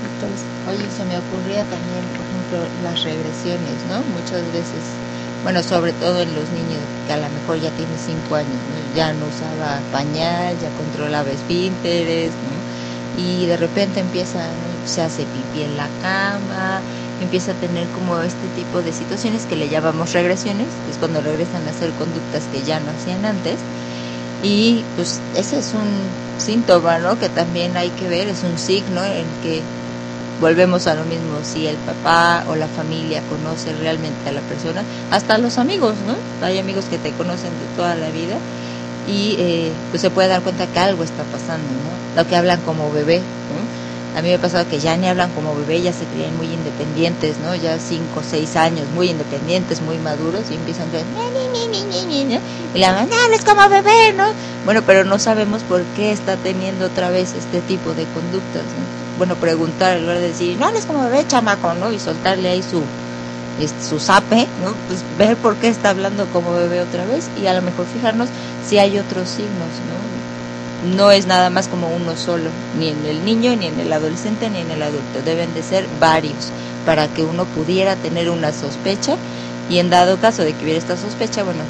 Entonces, 0.00 0.50
Oye, 0.64 0.90
se 0.90 1.04
me 1.04 1.18
ocurría 1.18 1.64
también, 1.64 2.10
por 2.12 2.26
ejemplo, 2.26 2.68
las 2.72 3.02
regresiones, 3.02 3.84
¿no? 3.84 4.04
Muchas 4.04 4.50
veces, 4.52 5.00
bueno, 5.42 5.62
sobre 5.64 5.92
todo 5.92 6.20
en 6.20 6.34
los 6.34 6.50
niños 6.52 6.88
que 7.04 7.12
a 7.12 7.16
lo 7.16 7.28
mejor 7.30 7.58
ya 7.58 7.72
tienen 7.72 7.98
cinco 7.98 8.36
años, 8.36 8.64
¿no? 8.66 8.78
ya 8.80 9.12
no 9.12 9.26
usaba 9.26 9.82
pañal, 9.90 10.58
ya 10.58 10.70
controlaba 10.70 11.32
esfínteres, 11.32 12.42
¿no? 12.42 12.64
Y 13.12 13.46
de 13.46 13.56
repente 13.56 13.98
empieza, 14.00 14.54
¿no? 14.56 14.78
se 14.84 15.02
hace 15.02 15.26
pipí 15.26 15.62
en 15.62 15.76
la 15.76 15.90
cama, 15.90 16.84
empieza 17.22 17.52
a 17.52 17.54
tener 17.54 17.86
como 17.88 18.20
este 18.20 18.46
tipo 18.56 18.82
de 18.82 18.92
situaciones 18.92 19.46
que 19.46 19.56
le 19.56 19.68
llamamos 19.68 20.12
regresiones, 20.12 20.68
que 20.84 20.92
es 20.92 20.98
cuando 20.98 21.20
regresan 21.20 21.66
a 21.66 21.70
hacer 21.70 21.90
conductas 21.92 22.44
que 22.52 22.62
ya 22.62 22.80
no 22.80 22.90
hacían 22.90 23.24
antes. 23.24 23.56
Y 24.42 24.84
pues 24.96 25.20
ese 25.36 25.58
es 25.58 25.72
un 25.72 25.88
síntoma, 26.38 26.98
¿no? 26.98 27.18
Que 27.18 27.28
también 27.28 27.76
hay 27.76 27.90
que 27.90 28.08
ver, 28.08 28.28
es 28.28 28.42
un 28.42 28.58
signo 28.58 29.04
en 29.04 29.26
que 29.42 29.62
volvemos 30.40 30.88
a 30.88 30.94
lo 30.94 31.04
mismo, 31.04 31.38
si 31.44 31.68
el 31.68 31.76
papá 31.76 32.44
o 32.48 32.56
la 32.56 32.66
familia 32.66 33.22
conoce 33.30 33.72
realmente 33.80 34.28
a 34.28 34.32
la 34.32 34.40
persona, 34.40 34.82
hasta 35.12 35.38
los 35.38 35.56
amigos, 35.58 35.94
¿no? 36.04 36.16
Hay 36.44 36.58
amigos 36.58 36.86
que 36.90 36.98
te 36.98 37.12
conocen 37.12 37.50
de 37.50 37.76
toda 37.76 37.94
la 37.94 38.10
vida 38.10 38.36
y 39.08 39.36
eh, 39.38 39.72
pues 39.90 40.02
se 40.02 40.10
puede 40.10 40.28
dar 40.28 40.42
cuenta 40.42 40.66
que 40.66 40.78
algo 40.80 41.04
está 41.04 41.22
pasando, 41.24 41.68
¿no? 41.68 42.20
Lo 42.20 42.28
que 42.28 42.36
hablan 42.36 42.60
como 42.62 42.90
bebé. 42.92 43.20
A 44.14 44.20
mí 44.22 44.28
me 44.28 44.34
ha 44.34 44.38
pasado 44.38 44.66
que 44.66 44.78
ya 44.78 44.96
ni 44.96 45.08
hablan 45.08 45.30
como 45.32 45.54
bebé, 45.56 45.80
ya 45.80 45.92
se 45.92 46.06
creen 46.06 46.36
muy 46.36 46.52
independientes, 46.52 47.38
¿no? 47.38 47.54
Ya 47.54 47.78
cinco 47.78 48.20
o 48.20 48.22
seis 48.22 48.56
años, 48.56 48.90
muy 48.90 49.08
independientes, 49.08 49.80
muy 49.80 49.98
maduros 49.98 50.50
y 50.50 50.54
empiezan 50.54 50.94
a 50.94 50.98
ni, 50.98 52.26
ni, 52.28 52.34
y 52.74 52.78
le 52.78 52.84
hablan, 52.84 53.08
no 53.08 53.16
hables 53.24 53.42
como 53.44 53.68
bebé, 53.68 54.14
¿no? 54.16 54.24
Bueno, 54.64 54.82
pero 54.82 55.04
no 55.04 55.18
sabemos 55.18 55.64
por 55.64 55.86
qué 55.86 56.12
está 56.12 56.36
teniendo 56.36 56.86
otra 56.86 57.10
vez 57.10 57.34
este 57.34 57.62
tipo 57.62 57.94
de 57.94 58.06
conductas, 58.06 58.64
¿no? 58.74 58.86
Bueno, 59.16 59.36
preguntar 59.36 59.96
en 59.96 60.02
lugar 60.02 60.18
de 60.18 60.28
decir, 60.28 60.58
no 60.58 60.66
hables 60.66 60.84
como 60.86 61.04
bebé, 61.04 61.24
chamaco, 61.26 61.74
¿no? 61.74 61.92
Y 61.92 61.98
soltarle 61.98 62.48
ahí 62.50 62.62
su, 62.62 62.82
su 63.80 63.98
¿no? 64.56 64.74
Pues 64.86 65.04
ver 65.16 65.36
por 65.36 65.56
qué 65.58 65.68
está 65.68 65.90
hablando 65.90 66.26
como 66.28 66.52
bebé 66.52 66.80
otra 66.80 67.04
vez 67.06 67.30
y 67.34 67.46
a 67.46 67.54
lo 67.54 67.62
mejor 67.62 67.86
fijarnos 67.86 68.28
si 68.60 68.78
hay 68.78 68.98
otros 68.98 69.28
signos, 69.28 69.80
¿no? 69.80 70.21
No 70.96 71.12
es 71.12 71.26
nada 71.26 71.48
más 71.48 71.68
como 71.68 71.88
uno 71.88 72.16
solo, 72.16 72.50
ni 72.78 72.88
en 72.88 73.06
el 73.06 73.24
niño, 73.24 73.54
ni 73.54 73.66
en 73.66 73.78
el 73.78 73.92
adolescente, 73.92 74.50
ni 74.50 74.58
en 74.58 74.70
el 74.70 74.82
adulto. 74.82 75.22
Deben 75.24 75.54
de 75.54 75.62
ser 75.62 75.86
varios 76.00 76.50
para 76.84 77.06
que 77.08 77.22
uno 77.22 77.44
pudiera 77.44 77.94
tener 77.96 78.30
una 78.30 78.52
sospecha 78.52 79.16
y 79.70 79.78
en 79.78 79.90
dado 79.90 80.18
caso 80.18 80.42
de 80.42 80.52
que 80.52 80.64
hubiera 80.64 80.78
esta 80.78 80.96
sospecha, 80.96 81.44
bueno, 81.44 81.60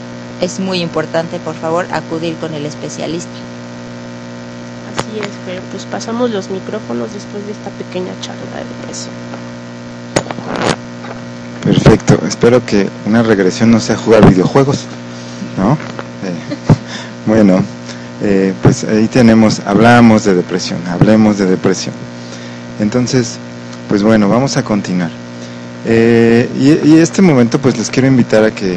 es 0.41 0.59
muy 0.59 0.81
importante, 0.81 1.39
por 1.39 1.55
favor, 1.55 1.87
acudir 1.93 2.37
con 2.37 2.55
el 2.55 2.67
especialista. 2.67 3.31
así 4.97 5.21
es, 5.21 5.29
Fer. 5.45 5.61
Pues 5.71 5.85
pasamos 5.85 6.31
los 6.31 6.51
micrófonos 6.51 7.13
después 7.13 7.45
de 7.47 7.53
esta 7.53 7.71
pequeña 7.71 8.13
charla 8.23 8.59
de 8.59 8.65
depresión. 8.65 9.15
Perfecto. 11.63 12.19
Espero 12.27 12.65
que 12.65 12.89
una 13.07 13.23
regresión 13.23 13.71
no 13.71 13.79
sea 13.79 13.97
jugar 13.97 14.29
videojuegos, 14.29 14.85
¿no? 15.57 15.75
Eh, 15.75 16.35
bueno, 17.27 17.63
eh, 18.23 18.53
pues 18.63 18.85
ahí 18.85 19.09
tenemos, 19.09 19.61
hablamos 19.67 20.25
de 20.25 20.35
depresión, 20.35 20.79
hablemos 20.89 21.39
de 21.39 21.47
depresión. 21.47 21.95
Entonces, 22.81 23.37
pues 23.89 24.03
bueno, 24.03 24.29
vamos 24.29 24.57
a 24.57 24.63
continuar. 24.63 25.11
Eh, 25.85 26.49
y, 26.59 26.89
y 26.89 26.99
este 26.99 27.21
momento, 27.23 27.59
pues 27.59 27.77
les 27.77 27.91
quiero 27.91 28.09
invitar 28.09 28.45
a 28.45 28.51
que 28.51 28.75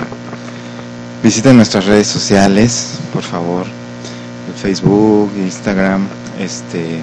visiten 1.24 1.56
nuestras 1.58 1.86
redes 1.86 2.08
sociales, 2.08 3.00
por 3.14 3.24
favor. 3.24 3.66
El 4.48 4.54
Facebook, 4.62 5.32
Instagram, 5.38 6.08
este, 6.40 7.00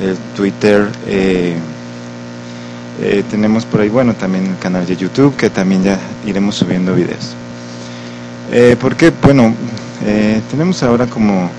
el 0.00 0.16
Twitter. 0.36 0.88
eh, 1.06 1.56
eh, 3.00 3.24
tenemos 3.30 3.64
por 3.64 3.80
ahí, 3.80 3.88
bueno, 3.88 4.14
también 4.14 4.46
el 4.46 4.58
canal 4.58 4.86
de 4.86 4.96
YouTube, 4.96 5.34
que 5.34 5.50
también 5.50 5.82
ya 5.82 5.98
iremos 6.26 6.54
subiendo 6.56 6.94
videos. 6.94 7.34
Eh, 8.52 8.76
porque, 8.78 9.10
bueno, 9.22 9.54
eh, 10.04 10.40
tenemos 10.50 10.82
ahora 10.82 11.06
como 11.06 11.50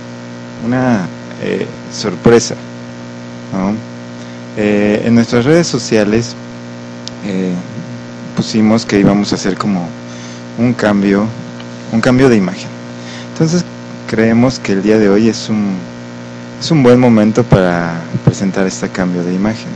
una 0.63 1.07
eh, 1.41 1.67
sorpresa. 1.91 2.55
Eh, 4.57 5.03
en 5.05 5.15
nuestras 5.15 5.45
redes 5.45 5.67
sociales 5.67 6.35
eh, 7.25 7.53
pusimos 8.35 8.85
que 8.85 8.99
íbamos 8.99 9.31
a 9.31 9.35
hacer 9.35 9.57
como 9.57 9.87
un 10.57 10.73
cambio, 10.73 11.25
un 11.91 12.01
cambio 12.01 12.29
de 12.29 12.37
imagen. 12.37 12.69
Entonces 13.33 13.63
creemos 14.07 14.59
que 14.59 14.73
el 14.73 14.83
día 14.83 14.97
de 14.97 15.09
hoy 15.09 15.27
es 15.27 15.49
un, 15.49 15.75
es 16.59 16.71
un 16.71 16.81
buen 16.81 16.99
momento 16.99 17.43
para 17.43 18.01
presentar 18.23 18.65
este 18.65 18.89
cambio 18.89 19.23
de 19.23 19.33
imagen. 19.33 19.69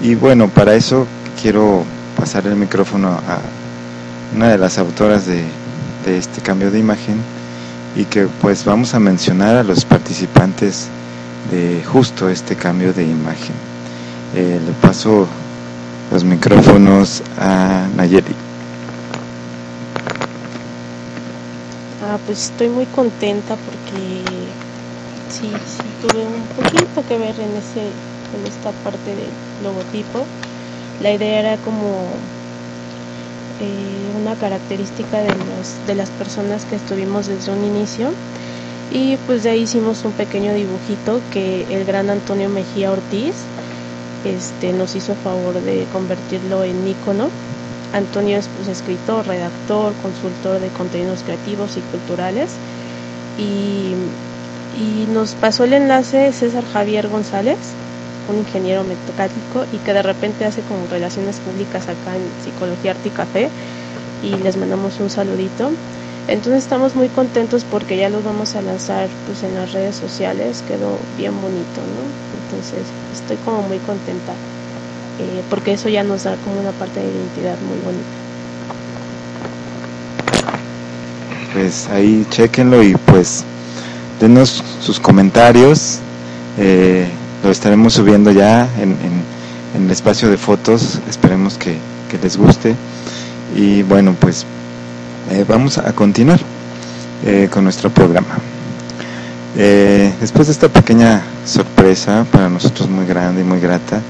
Y 0.00 0.14
bueno, 0.14 0.48
para 0.48 0.74
eso 0.74 1.06
quiero 1.40 1.84
pasar 2.16 2.46
el 2.46 2.56
micrófono 2.56 3.08
a 3.08 3.38
una 4.34 4.48
de 4.48 4.58
las 4.58 4.78
autoras 4.78 5.26
de 5.26 5.44
este 6.06 6.40
cambio 6.40 6.70
de 6.70 6.78
imagen 6.78 7.37
y 7.98 8.04
que 8.04 8.28
pues 8.40 8.64
vamos 8.64 8.94
a 8.94 9.00
mencionar 9.00 9.56
a 9.56 9.64
los 9.64 9.84
participantes 9.84 10.86
de 11.50 11.82
justo 11.84 12.28
este 12.28 12.54
cambio 12.54 12.92
de 12.92 13.02
imagen. 13.02 13.56
Eh, 14.36 14.60
le 14.64 14.72
paso 14.74 15.26
los 16.12 16.22
micrófonos 16.22 17.24
a 17.40 17.88
Nayeli. 17.96 18.36
Ah, 22.04 22.18
pues 22.24 22.44
estoy 22.44 22.68
muy 22.68 22.86
contenta 22.86 23.56
porque 23.56 24.22
sí, 25.28 25.50
sí 25.50 26.06
tuve 26.06 26.24
un 26.24 26.42
poquito 26.54 27.02
que 27.08 27.18
ver 27.18 27.34
en 27.40 27.56
ese, 27.56 27.82
en 27.82 28.46
esta 28.46 28.70
parte 28.84 29.10
del 29.10 29.28
logotipo. 29.64 30.24
La 31.02 31.12
idea 31.12 31.40
era 31.40 31.56
como 31.64 32.10
eh, 33.60 34.20
una 34.20 34.34
característica 34.34 35.18
de 35.18 35.28
los, 35.30 35.86
de 35.86 35.94
las 35.94 36.10
personas 36.10 36.64
que 36.64 36.76
estuvimos 36.76 37.26
desde 37.26 37.52
un 37.52 37.64
inicio 37.64 38.10
y 38.90 39.16
pues 39.26 39.42
de 39.42 39.50
ahí 39.50 39.62
hicimos 39.62 40.04
un 40.04 40.12
pequeño 40.12 40.54
dibujito 40.54 41.20
que 41.32 41.66
el 41.70 41.84
gran 41.84 42.08
Antonio 42.08 42.48
Mejía 42.48 42.90
Ortiz 42.90 43.34
este, 44.24 44.72
nos 44.72 44.96
hizo 44.96 45.14
favor 45.14 45.60
de 45.60 45.84
convertirlo 45.92 46.64
en 46.64 46.86
icono. 46.86 47.28
Antonio 47.92 48.38
es 48.38 48.48
pues, 48.56 48.68
escritor, 48.68 49.26
redactor, 49.26 49.92
consultor 50.02 50.60
de 50.60 50.68
contenidos 50.68 51.22
creativos 51.22 51.76
y 51.76 51.80
culturales 51.80 52.50
y, 53.38 53.94
y 54.78 55.06
nos 55.12 55.32
pasó 55.32 55.64
el 55.64 55.72
enlace 55.72 56.32
César 56.32 56.64
Javier 56.72 57.08
González, 57.08 57.58
un 58.28 58.38
ingeniero 58.38 58.84
mecánico 58.84 59.64
y 59.72 59.78
que 59.78 59.92
de 59.92 60.02
repente 60.02 60.44
hace 60.44 60.62
como 60.62 60.86
relaciones 60.90 61.36
públicas 61.36 61.84
acá 61.84 62.16
en 62.16 62.22
Psicología 62.44 62.92
Arte 62.92 63.08
y 63.08 63.12
Café 63.12 63.48
y 64.22 64.36
les 64.42 64.56
mandamos 64.56 65.00
un 65.00 65.10
saludito. 65.10 65.70
Entonces 66.28 66.62
estamos 66.62 66.94
muy 66.94 67.08
contentos 67.08 67.64
porque 67.70 67.96
ya 67.96 68.10
los 68.10 68.22
vamos 68.22 68.54
a 68.54 68.62
lanzar 68.62 69.08
pues 69.26 69.42
en 69.42 69.54
las 69.54 69.72
redes 69.72 69.96
sociales, 69.96 70.62
quedó 70.68 70.98
bien 71.16 71.32
bonito, 71.40 71.80
¿no? 71.80 72.04
Entonces 72.44 72.84
estoy 73.14 73.36
como 73.44 73.62
muy 73.62 73.78
contenta 73.78 74.32
eh, 75.20 75.42
porque 75.48 75.72
eso 75.72 75.88
ya 75.88 76.04
nos 76.04 76.24
da 76.24 76.36
como 76.44 76.60
una 76.60 76.70
parte 76.72 77.00
de 77.00 77.06
identidad 77.06 77.56
muy 77.66 77.78
bonita. 77.84 78.04
Pues 81.54 81.88
ahí 81.88 82.26
chequenlo 82.30 82.82
y 82.82 82.94
pues 83.06 83.42
denos 84.20 84.62
sus 84.80 85.00
comentarios. 85.00 85.98
eh, 86.58 87.08
lo 87.48 87.52
estaremos 87.52 87.94
subiendo 87.94 88.30
ya 88.30 88.68
en, 88.78 88.94
el 89.74 89.90
espacio 89.90 90.28
de 90.28 90.36
fotos. 90.36 91.00
Esperemos 91.08 91.56
que, 91.56 91.78
les 92.22 92.36
guste. 92.36 92.74
Y 93.56 93.82
bueno, 93.84 94.14
pues 94.20 94.44
eh, 95.30 95.46
vamos 95.48 95.78
a 95.78 95.94
continuar 95.94 96.40
eh, 97.24 97.48
con 97.50 97.64
nuestro 97.64 97.88
programa. 97.88 98.36
Eh, 99.56 100.12
después 100.20 100.48
de 100.48 100.52
esta 100.52 100.68
pequeña 100.68 101.22
sorpresa, 101.46 102.26
para 102.30 102.50
nosotros 102.50 102.86
muy 102.90 103.06
grande 103.06 103.40
y 103.40 103.44
muy 103.44 103.60
grata, 103.60 104.02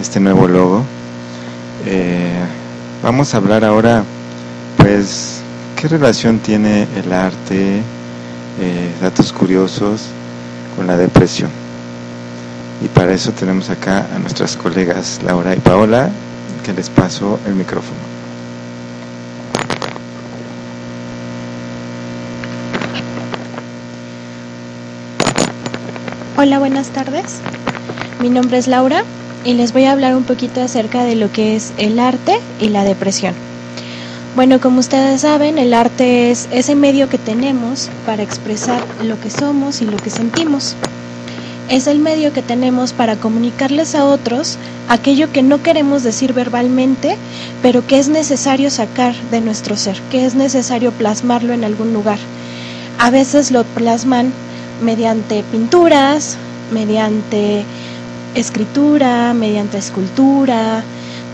este 0.00 0.18
nuevo 0.18 0.48
logo, 0.48 0.82
vamos 3.02 3.34
a 3.34 3.36
hablar 3.36 3.66
ahora, 3.66 4.02
pues, 4.78 5.42
qué 5.76 5.88
relación 5.88 6.38
tiene 6.38 6.88
el 6.96 7.12
arte, 7.12 7.82
datos 9.02 9.30
curiosos, 9.30 10.06
con 10.74 10.86
la 10.86 10.96
depresión. 10.96 11.63
Y 12.82 12.88
para 12.88 13.12
eso 13.12 13.32
tenemos 13.32 13.70
acá 13.70 14.06
a 14.14 14.18
nuestras 14.18 14.56
colegas 14.56 15.20
Laura 15.22 15.54
y 15.54 15.60
Paola, 15.60 16.10
que 16.64 16.72
les 16.72 16.90
paso 16.90 17.38
el 17.46 17.54
micrófono. 17.54 17.98
Hola, 26.36 26.58
buenas 26.58 26.88
tardes. 26.88 27.40
Mi 28.20 28.28
nombre 28.28 28.58
es 28.58 28.66
Laura 28.66 29.04
y 29.44 29.54
les 29.54 29.72
voy 29.72 29.84
a 29.84 29.92
hablar 29.92 30.16
un 30.16 30.24
poquito 30.24 30.60
acerca 30.62 31.04
de 31.04 31.14
lo 31.14 31.30
que 31.30 31.54
es 31.54 31.72
el 31.78 31.98
arte 31.98 32.40
y 32.58 32.70
la 32.70 32.84
depresión. 32.84 33.34
Bueno, 34.34 34.60
como 34.60 34.80
ustedes 34.80 35.20
saben, 35.20 35.58
el 35.58 35.72
arte 35.72 36.32
es 36.32 36.48
ese 36.50 36.74
medio 36.74 37.08
que 37.08 37.18
tenemos 37.18 37.88
para 38.04 38.24
expresar 38.24 38.82
lo 39.02 39.20
que 39.20 39.30
somos 39.30 39.80
y 39.80 39.86
lo 39.86 39.96
que 39.96 40.10
sentimos. 40.10 40.74
Es 41.68 41.86
el 41.86 41.98
medio 41.98 42.32
que 42.34 42.42
tenemos 42.42 42.92
para 42.92 43.16
comunicarles 43.16 43.94
a 43.94 44.04
otros 44.04 44.58
aquello 44.88 45.32
que 45.32 45.42
no 45.42 45.62
queremos 45.62 46.02
decir 46.02 46.34
verbalmente, 46.34 47.16
pero 47.62 47.86
que 47.86 47.98
es 47.98 48.08
necesario 48.08 48.70
sacar 48.70 49.14
de 49.30 49.40
nuestro 49.40 49.74
ser, 49.76 49.98
que 50.10 50.26
es 50.26 50.34
necesario 50.34 50.92
plasmarlo 50.92 51.54
en 51.54 51.64
algún 51.64 51.94
lugar. 51.94 52.18
A 52.98 53.10
veces 53.10 53.50
lo 53.50 53.64
plasman 53.64 54.30
mediante 54.82 55.42
pinturas, 55.50 56.36
mediante 56.70 57.64
escritura, 58.34 59.32
mediante 59.32 59.78
escultura, 59.78 60.82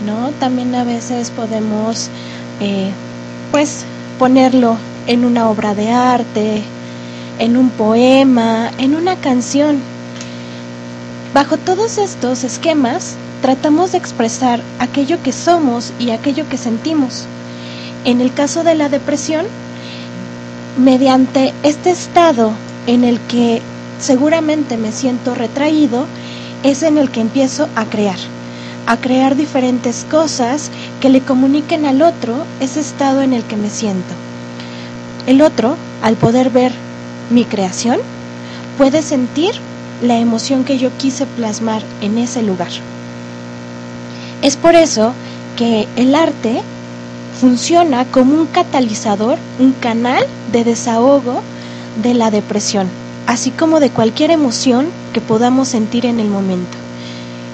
¿no? 0.05 0.29
También 0.39 0.73
a 0.75 0.85
veces 0.85 1.29
podemos, 1.29 2.07
eh, 2.61 2.89
pues, 3.51 3.83
ponerlo 4.17 4.77
en 5.07 5.25
una 5.25 5.49
obra 5.49 5.75
de 5.75 5.91
arte, 5.91 6.63
en 7.37 7.57
un 7.57 7.69
poema, 7.69 8.71
en 8.77 8.95
una 8.95 9.17
canción. 9.17 9.90
Bajo 11.33 11.55
todos 11.55 11.97
estos 11.97 12.43
esquemas, 12.43 13.15
tratamos 13.41 13.93
de 13.93 13.97
expresar 13.97 14.59
aquello 14.79 15.23
que 15.23 15.31
somos 15.31 15.93
y 15.97 16.11
aquello 16.11 16.49
que 16.49 16.57
sentimos. 16.57 17.23
En 18.03 18.19
el 18.19 18.33
caso 18.33 18.65
de 18.65 18.75
la 18.75 18.89
depresión, 18.89 19.45
mediante 20.77 21.53
este 21.63 21.91
estado 21.91 22.51
en 22.85 23.05
el 23.05 23.17
que 23.21 23.61
seguramente 24.01 24.75
me 24.75 24.91
siento 24.91 25.33
retraído, 25.33 26.05
es 26.63 26.83
en 26.83 26.97
el 26.97 27.09
que 27.09 27.21
empiezo 27.21 27.69
a 27.77 27.85
crear, 27.85 28.19
a 28.85 28.97
crear 28.97 29.37
diferentes 29.37 30.05
cosas 30.11 30.69
que 30.99 31.07
le 31.07 31.21
comuniquen 31.21 31.85
al 31.85 32.01
otro 32.01 32.43
ese 32.59 32.81
estado 32.81 33.21
en 33.21 33.31
el 33.31 33.43
que 33.43 33.55
me 33.55 33.69
siento. 33.69 34.13
El 35.27 35.41
otro, 35.41 35.77
al 36.01 36.17
poder 36.17 36.49
ver 36.49 36.73
mi 37.29 37.45
creación, 37.45 37.99
puede 38.77 39.01
sentir 39.01 39.53
la 40.01 40.17
emoción 40.17 40.63
que 40.63 40.77
yo 40.77 40.89
quise 40.97 41.25
plasmar 41.25 41.81
en 42.01 42.17
ese 42.17 42.41
lugar. 42.41 42.71
Es 44.41 44.55
por 44.55 44.75
eso 44.75 45.13
que 45.57 45.87
el 45.95 46.15
arte 46.15 46.61
funciona 47.39 48.05
como 48.05 48.33
un 48.33 48.47
catalizador, 48.47 49.37
un 49.59 49.73
canal 49.73 50.25
de 50.51 50.63
desahogo 50.63 51.41
de 52.01 52.13
la 52.13 52.31
depresión, 52.31 52.87
así 53.27 53.51
como 53.51 53.79
de 53.79 53.89
cualquier 53.89 54.31
emoción 54.31 54.87
que 55.13 55.21
podamos 55.21 55.67
sentir 55.67 56.05
en 56.05 56.19
el 56.19 56.29
momento. 56.29 56.77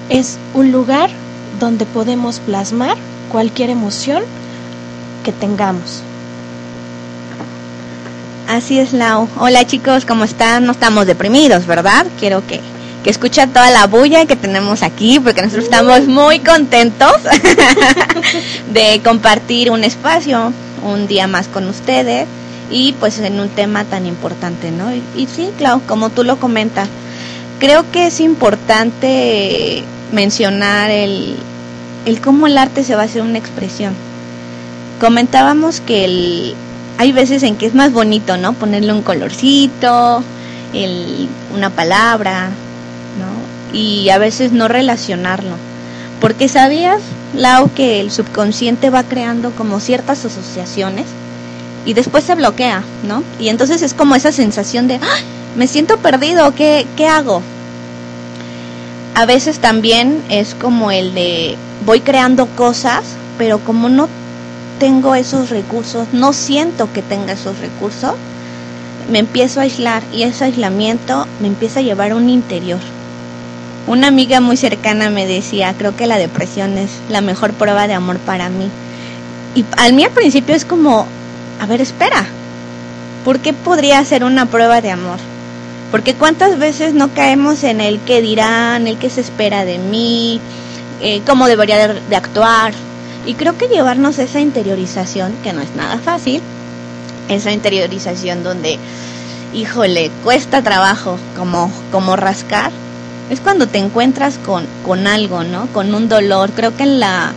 Es 0.08 0.38
un 0.54 0.72
lugar 0.72 1.10
donde 1.60 1.84
podemos 1.86 2.38
plasmar 2.40 2.96
cualquier 3.30 3.70
emoción 3.70 4.22
que 5.24 5.32
tengamos. 5.32 6.02
Así 8.58 8.76
es, 8.80 8.92
Lau. 8.92 9.28
Hola 9.38 9.64
chicos, 9.68 10.04
¿cómo 10.04 10.24
están? 10.24 10.66
No 10.66 10.72
estamos 10.72 11.06
deprimidos, 11.06 11.64
¿verdad? 11.64 12.04
Quiero 12.18 12.44
que, 12.44 12.60
que 13.04 13.10
escuchen 13.10 13.52
toda 13.52 13.70
la 13.70 13.86
bulla 13.86 14.26
que 14.26 14.34
tenemos 14.34 14.82
aquí, 14.82 15.20
porque 15.20 15.42
nosotros 15.42 15.66
estamos 15.66 16.08
muy 16.08 16.40
contentos 16.40 17.12
de 18.72 19.00
compartir 19.04 19.70
un 19.70 19.84
espacio, 19.84 20.52
un 20.82 21.06
día 21.06 21.28
más 21.28 21.46
con 21.46 21.68
ustedes, 21.68 22.26
y 22.68 22.94
pues 22.98 23.20
en 23.20 23.38
un 23.38 23.48
tema 23.48 23.84
tan 23.84 24.06
importante, 24.06 24.72
¿no? 24.72 24.92
Y, 24.92 25.04
y 25.14 25.28
sí, 25.28 25.50
Clau, 25.56 25.80
como 25.86 26.10
tú 26.10 26.24
lo 26.24 26.40
comentas, 26.40 26.88
creo 27.60 27.88
que 27.92 28.08
es 28.08 28.18
importante 28.18 29.84
mencionar 30.10 30.90
el, 30.90 31.36
el 32.06 32.20
cómo 32.20 32.48
el 32.48 32.58
arte 32.58 32.82
se 32.82 32.96
va 32.96 33.02
a 33.02 33.04
hacer 33.04 33.22
una 33.22 33.38
expresión. 33.38 33.94
Comentábamos 34.98 35.80
que 35.80 36.04
el, 36.04 36.54
hay 36.98 37.12
veces 37.12 37.44
en 37.44 37.56
que 37.56 37.66
es 37.66 37.74
más 37.74 37.92
bonito, 37.92 38.36
¿no? 38.36 38.52
Ponerle 38.52 38.92
un 38.92 39.02
colorcito, 39.02 40.22
el, 40.74 41.28
una 41.54 41.70
palabra, 41.70 42.48
¿no? 43.18 43.76
Y 43.78 44.08
a 44.10 44.18
veces 44.18 44.50
no 44.50 44.66
relacionarlo. 44.66 45.54
Porque 46.20 46.48
sabías, 46.48 47.00
Lau, 47.34 47.70
que 47.72 48.00
el 48.00 48.10
subconsciente 48.10 48.90
va 48.90 49.04
creando 49.04 49.52
como 49.52 49.78
ciertas 49.78 50.24
asociaciones 50.24 51.06
y 51.86 51.94
después 51.94 52.24
se 52.24 52.34
bloquea, 52.34 52.82
¿no? 53.06 53.22
Y 53.38 53.48
entonces 53.48 53.82
es 53.82 53.94
como 53.94 54.16
esa 54.16 54.32
sensación 54.32 54.88
de, 54.88 54.96
¡Ah! 54.96 55.20
me 55.56 55.68
siento 55.68 55.98
perdido, 55.98 56.52
¿qué, 56.56 56.84
¿qué 56.96 57.06
hago? 57.06 57.42
A 59.14 59.24
veces 59.24 59.60
también 59.60 60.20
es 60.28 60.56
como 60.56 60.90
el 60.90 61.14
de, 61.14 61.56
voy 61.86 62.00
creando 62.00 62.46
cosas, 62.46 63.04
pero 63.38 63.60
como 63.60 63.88
no 63.88 64.08
tengo 64.78 65.14
esos 65.14 65.50
recursos, 65.50 66.08
no 66.12 66.32
siento 66.32 66.92
que 66.92 67.02
tenga 67.02 67.32
esos 67.32 67.58
recursos, 67.58 68.14
me 69.10 69.18
empiezo 69.18 69.60
a 69.60 69.64
aislar 69.64 70.02
y 70.12 70.22
ese 70.22 70.44
aislamiento 70.44 71.26
me 71.40 71.48
empieza 71.48 71.80
a 71.80 71.82
llevar 71.82 72.12
a 72.12 72.16
un 72.16 72.28
interior. 72.28 72.80
Una 73.86 74.08
amiga 74.08 74.40
muy 74.40 74.56
cercana 74.56 75.08
me 75.08 75.26
decía, 75.26 75.74
creo 75.76 75.96
que 75.96 76.06
la 76.06 76.18
depresión 76.18 76.76
es 76.76 76.90
la 77.08 77.22
mejor 77.22 77.54
prueba 77.54 77.88
de 77.88 77.94
amor 77.94 78.18
para 78.18 78.50
mí. 78.50 78.68
Y 79.54 79.64
al 79.78 79.94
mí 79.94 80.04
al 80.04 80.10
principio 80.10 80.54
es 80.54 80.66
como, 80.66 81.06
a 81.58 81.66
ver, 81.66 81.80
espera, 81.80 82.26
¿por 83.24 83.38
qué 83.40 83.54
podría 83.54 84.04
ser 84.04 84.24
una 84.24 84.46
prueba 84.46 84.82
de 84.82 84.90
amor? 84.90 85.18
Porque 85.90 86.14
cuántas 86.14 86.58
veces 86.58 86.92
no 86.92 87.14
caemos 87.14 87.64
en 87.64 87.80
el 87.80 87.98
que 88.00 88.20
dirán, 88.20 88.86
el 88.86 88.98
que 88.98 89.08
se 89.08 89.22
espera 89.22 89.64
de 89.64 89.78
mí, 89.78 90.38
eh, 91.00 91.22
cómo 91.26 91.46
debería 91.46 91.88
de, 91.88 92.00
de 92.00 92.16
actuar. 92.16 92.74
Y 93.26 93.34
creo 93.34 93.56
que 93.58 93.68
llevarnos 93.68 94.18
esa 94.18 94.40
interiorización, 94.40 95.32
que 95.42 95.52
no 95.52 95.60
es 95.60 95.74
nada 95.76 95.98
fácil, 95.98 96.40
esa 97.28 97.52
interiorización 97.52 98.42
donde, 98.42 98.78
híjole, 99.54 100.10
cuesta 100.24 100.62
trabajo 100.62 101.18
como, 101.36 101.70
como 101.92 102.16
rascar, 102.16 102.70
es 103.30 103.40
cuando 103.40 103.66
te 103.66 103.78
encuentras 103.78 104.38
con, 104.38 104.66
con 104.86 105.06
algo, 105.06 105.44
¿no? 105.44 105.66
Con 105.68 105.94
un 105.94 106.08
dolor. 106.08 106.50
Creo 106.56 106.74
que 106.76 106.84
en 106.84 107.00
la, 107.00 107.32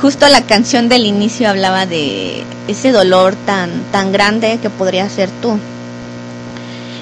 justo 0.00 0.28
la 0.28 0.42
canción 0.42 0.88
del 0.88 1.06
inicio 1.06 1.48
hablaba 1.48 1.86
de 1.86 2.44
ese 2.68 2.92
dolor 2.92 3.34
tan, 3.46 3.70
tan 3.90 4.12
grande 4.12 4.58
que 4.60 4.68
podría 4.68 5.08
ser 5.08 5.30
tú. 5.40 5.58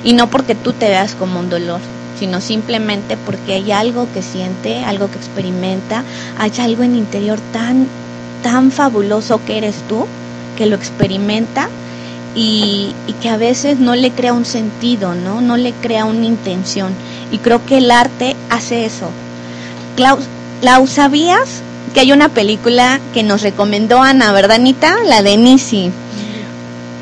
Y 0.04 0.12
no 0.12 0.30
porque 0.30 0.54
tú 0.54 0.72
te 0.72 0.88
veas 0.88 1.14
como 1.14 1.40
un 1.40 1.50
dolor, 1.50 1.80
sino 2.18 2.40
simplemente 2.40 3.16
porque 3.16 3.54
hay 3.54 3.72
algo 3.72 4.06
que 4.14 4.22
siente, 4.22 4.84
algo 4.84 5.10
que 5.10 5.18
experimenta, 5.18 6.04
hay 6.38 6.52
algo 6.58 6.82
en 6.82 6.92
el 6.92 6.98
interior 6.98 7.38
tan, 7.52 7.86
tan 8.42 8.70
fabuloso 8.70 9.40
que 9.46 9.58
eres 9.58 9.76
tú, 9.88 10.06
que 10.56 10.66
lo 10.66 10.76
experimenta 10.76 11.68
y, 12.34 12.94
y, 13.06 13.12
que 13.14 13.28
a 13.28 13.36
veces 13.36 13.78
no 13.78 13.94
le 13.96 14.10
crea 14.10 14.32
un 14.32 14.44
sentido, 14.44 15.14
¿no? 15.14 15.40
No 15.40 15.56
le 15.56 15.72
crea 15.72 16.04
una 16.04 16.26
intención. 16.26 16.92
Y 17.32 17.38
creo 17.38 17.64
que 17.66 17.78
el 17.78 17.90
arte 17.90 18.36
hace 18.50 18.84
eso. 18.84 19.10
Klaus, 19.96 20.24
Lau, 20.62 20.86
¿sabías 20.86 21.62
que 21.94 22.00
hay 22.00 22.12
una 22.12 22.28
película 22.28 23.00
que 23.14 23.22
nos 23.22 23.42
recomendó 23.42 24.02
Ana, 24.02 24.32
verdad, 24.32 24.56
Anita? 24.56 24.96
La 25.06 25.22
de 25.22 25.36
Nisi. 25.36 25.90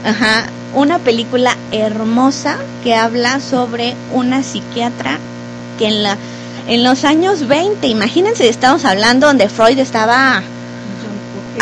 Ajá, 0.05 0.47
una 0.75 0.99
película 0.99 1.57
hermosa 1.73 2.57
que 2.85 2.95
habla 2.95 3.41
sobre 3.41 3.95
una 4.13 4.43
psiquiatra 4.43 5.19
que 5.79 5.89
en 5.89 6.03
la 6.03 6.17
en 6.69 6.85
los 6.85 7.05
años 7.05 7.49
20, 7.49 7.87
imagínense, 7.87 8.47
estamos 8.47 8.85
hablando 8.85 9.27
donde 9.27 9.49
Freud 9.49 9.79
estaba 9.79 10.43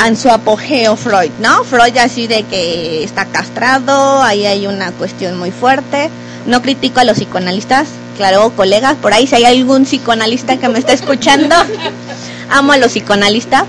en 0.04 0.16
su 0.16 0.30
apogeo 0.30 0.96
Freud, 0.96 1.30
¿no? 1.40 1.64
Freud 1.64 1.96
así 1.98 2.26
de 2.26 2.42
que 2.44 3.04
está 3.04 3.26
castrado, 3.26 4.22
ahí 4.22 4.46
hay 4.46 4.66
una 4.66 4.92
cuestión 4.92 5.38
muy 5.38 5.50
fuerte. 5.50 6.10
No 6.46 6.62
critico 6.62 7.00
a 7.00 7.04
los 7.04 7.18
psicoanalistas, 7.18 7.88
claro, 8.16 8.50
colegas, 8.50 8.96
por 8.96 9.12
ahí 9.12 9.26
si 9.26 9.34
hay 9.34 9.44
algún 9.44 9.84
psicoanalista 9.84 10.58
que 10.58 10.68
me 10.68 10.78
está 10.78 10.92
escuchando, 10.92 11.54
amo 12.50 12.72
a 12.72 12.76
los 12.76 12.92
psicoanalistas, 12.92 13.64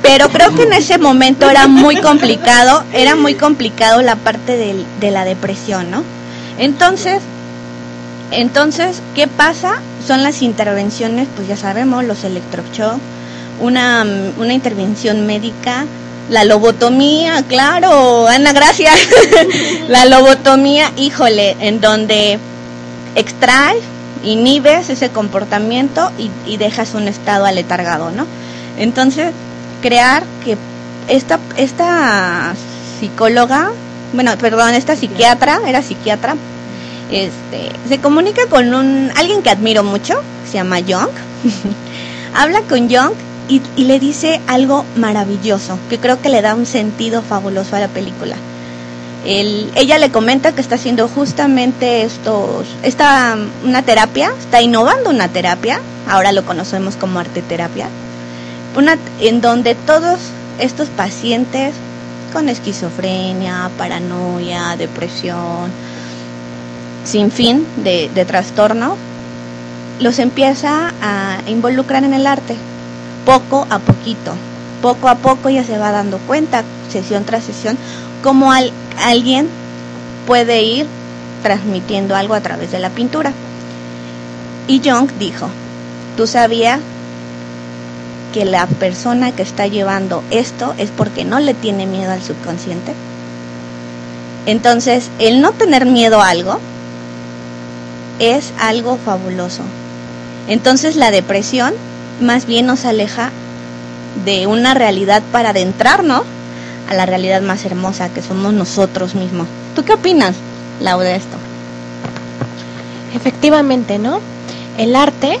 pero 0.00 0.28
creo 0.28 0.54
que 0.54 0.62
en 0.62 0.72
ese 0.72 0.98
momento 0.98 1.50
era 1.50 1.66
muy 1.66 1.96
complicado, 1.96 2.84
era 2.92 3.16
muy 3.16 3.34
complicado 3.34 4.00
la 4.00 4.16
parte 4.16 4.56
de, 4.56 4.84
de 5.00 5.10
la 5.10 5.24
depresión, 5.24 5.90
¿no? 5.90 6.02
Entonces, 6.58 7.20
entonces, 8.30 9.02
¿qué 9.14 9.28
pasa? 9.28 9.74
Son 10.06 10.22
las 10.22 10.40
intervenciones, 10.40 11.28
pues 11.36 11.48
ya 11.48 11.56
sabemos, 11.56 12.04
los 12.04 12.24
electroshocks, 12.24 12.98
una, 13.62 14.04
una 14.38 14.52
intervención 14.52 15.24
médica, 15.24 15.86
la 16.28 16.44
lobotomía, 16.44 17.42
claro, 17.48 18.26
Ana, 18.26 18.52
gracias. 18.52 18.94
la 19.88 20.04
lobotomía, 20.04 20.90
híjole, 20.96 21.56
en 21.60 21.80
donde 21.80 22.38
extraes, 23.14 23.82
inhibes 24.24 24.90
ese 24.90 25.10
comportamiento 25.10 26.10
y, 26.18 26.30
y, 26.46 26.56
dejas 26.56 26.94
un 26.94 27.08
estado 27.08 27.44
aletargado, 27.44 28.10
¿no? 28.10 28.26
Entonces, 28.78 29.32
crear 29.80 30.22
que 30.44 30.56
esta, 31.08 31.38
esta 31.56 32.54
psicóloga, 33.00 33.70
bueno, 34.12 34.36
perdón, 34.38 34.74
esta 34.74 34.96
psiquiatra, 34.96 35.60
era 35.66 35.82
psiquiatra, 35.82 36.36
este, 37.10 37.72
se 37.88 37.98
comunica 37.98 38.46
con 38.48 38.74
un 38.74 39.10
alguien 39.16 39.42
que 39.42 39.50
admiro 39.50 39.82
mucho, 39.82 40.22
se 40.46 40.54
llama 40.54 40.80
Young, 40.80 41.10
habla 42.34 42.62
con 42.62 42.88
Young 42.88 43.12
y, 43.76 43.84
le 43.84 43.98
dice 43.98 44.40
algo 44.46 44.84
maravilloso, 44.96 45.78
que 45.90 45.98
creo 45.98 46.20
que 46.22 46.28
le 46.30 46.40
da 46.40 46.54
un 46.54 46.66
sentido 46.66 47.22
fabuloso 47.22 47.76
a 47.76 47.80
la 47.80 47.88
película. 47.88 48.36
El, 49.26 49.70
ella 49.76 49.98
le 49.98 50.10
comenta 50.10 50.52
que 50.52 50.60
está 50.60 50.76
haciendo 50.76 51.08
justamente 51.08 52.02
estos, 52.02 52.66
esta, 52.82 53.36
una 53.64 53.82
terapia, 53.82 54.32
está 54.40 54.62
innovando 54.62 55.10
una 55.10 55.28
terapia, 55.28 55.80
ahora 56.08 56.32
lo 56.32 56.44
conocemos 56.44 56.96
como 56.96 57.20
arte 57.20 57.42
terapia, 57.42 57.88
en 59.20 59.40
donde 59.40 59.74
todos 59.74 60.18
estos 60.58 60.88
pacientes 60.88 61.74
con 62.32 62.48
esquizofrenia, 62.48 63.70
paranoia, 63.76 64.76
depresión, 64.76 65.70
sin 67.04 67.30
fin 67.30 67.66
de, 67.76 68.10
de 68.12 68.24
trastorno, 68.24 68.96
los 70.00 70.18
empieza 70.18 70.92
a 71.00 71.38
involucrar 71.46 72.02
en 72.02 72.14
el 72.14 72.26
arte, 72.26 72.56
poco 73.24 73.66
a 73.70 73.78
poquito. 73.78 74.32
Poco 74.80 75.08
a 75.08 75.14
poco 75.14 75.48
ya 75.48 75.64
se 75.64 75.78
va 75.78 75.92
dando 75.92 76.18
cuenta, 76.18 76.64
sesión 76.90 77.24
tras 77.24 77.44
sesión, 77.44 77.76
cómo 78.22 78.52
al, 78.52 78.72
alguien 79.04 79.48
puede 80.26 80.62
ir 80.62 80.86
transmitiendo 81.42 82.16
algo 82.16 82.34
a 82.34 82.40
través 82.40 82.72
de 82.72 82.80
la 82.80 82.90
pintura. 82.90 83.32
Y 84.68 84.80
Jung 84.84 85.10
dijo, 85.18 85.48
¿tú 86.16 86.26
sabías 86.26 86.80
que 88.32 88.44
la 88.44 88.66
persona 88.66 89.32
que 89.32 89.42
está 89.42 89.66
llevando 89.66 90.22
esto 90.30 90.74
es 90.78 90.90
porque 90.90 91.24
no 91.24 91.40
le 91.40 91.54
tiene 91.54 91.86
miedo 91.86 92.10
al 92.10 92.22
subconsciente? 92.22 92.92
Entonces, 94.46 95.10
el 95.18 95.40
no 95.40 95.52
tener 95.52 95.86
miedo 95.86 96.20
a 96.20 96.28
algo 96.28 96.58
es 98.18 98.52
algo 98.58 98.96
fabuloso. 98.96 99.62
Entonces, 100.48 100.96
la 100.96 101.10
depresión 101.10 101.74
más 102.20 102.46
bien 102.46 102.66
nos 102.66 102.84
aleja 102.84 103.30
de 104.24 104.46
una 104.46 104.74
realidad 104.74 105.22
para 105.32 105.50
adentrarnos 105.50 106.22
a 106.88 106.94
la 106.94 107.06
realidad 107.06 107.42
más 107.42 107.64
hermosa 107.64 108.08
que 108.10 108.22
somos 108.22 108.52
nosotros 108.52 109.14
mismos. 109.14 109.46
¿Tú 109.74 109.84
qué 109.84 109.94
opinas, 109.94 110.34
Lau, 110.80 111.00
de 111.00 111.16
esto? 111.16 111.36
Efectivamente, 113.14 113.98
¿no? 113.98 114.20
El 114.78 114.96
arte 114.96 115.38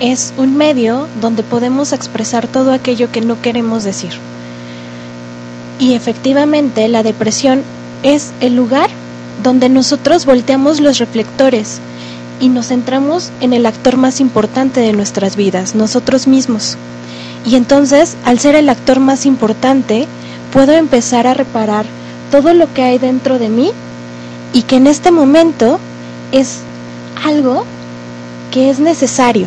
es 0.00 0.32
un 0.36 0.56
medio 0.56 1.08
donde 1.20 1.42
podemos 1.42 1.92
expresar 1.92 2.46
todo 2.46 2.72
aquello 2.72 3.10
que 3.10 3.20
no 3.20 3.40
queremos 3.40 3.84
decir. 3.84 4.12
Y 5.78 5.94
efectivamente 5.94 6.88
la 6.88 7.02
depresión 7.02 7.62
es 8.02 8.32
el 8.40 8.54
lugar 8.54 8.90
donde 9.42 9.68
nosotros 9.68 10.26
volteamos 10.26 10.80
los 10.80 10.98
reflectores 10.98 11.80
y 12.44 12.50
nos 12.50 12.66
centramos 12.66 13.30
en 13.40 13.54
el 13.54 13.64
actor 13.64 13.96
más 13.96 14.20
importante 14.20 14.80
de 14.80 14.92
nuestras 14.92 15.34
vidas, 15.34 15.74
nosotros 15.74 16.26
mismos. 16.26 16.76
Y 17.46 17.56
entonces, 17.56 18.18
al 18.26 18.38
ser 18.38 18.54
el 18.54 18.68
actor 18.68 19.00
más 19.00 19.24
importante, 19.24 20.06
puedo 20.52 20.72
empezar 20.72 21.26
a 21.26 21.32
reparar 21.32 21.86
todo 22.30 22.52
lo 22.52 22.70
que 22.74 22.82
hay 22.82 22.98
dentro 22.98 23.38
de 23.38 23.48
mí 23.48 23.70
y 24.52 24.60
que 24.60 24.76
en 24.76 24.86
este 24.86 25.10
momento 25.10 25.78
es 26.32 26.58
algo 27.24 27.64
que 28.52 28.68
es 28.68 28.78
necesario. 28.78 29.46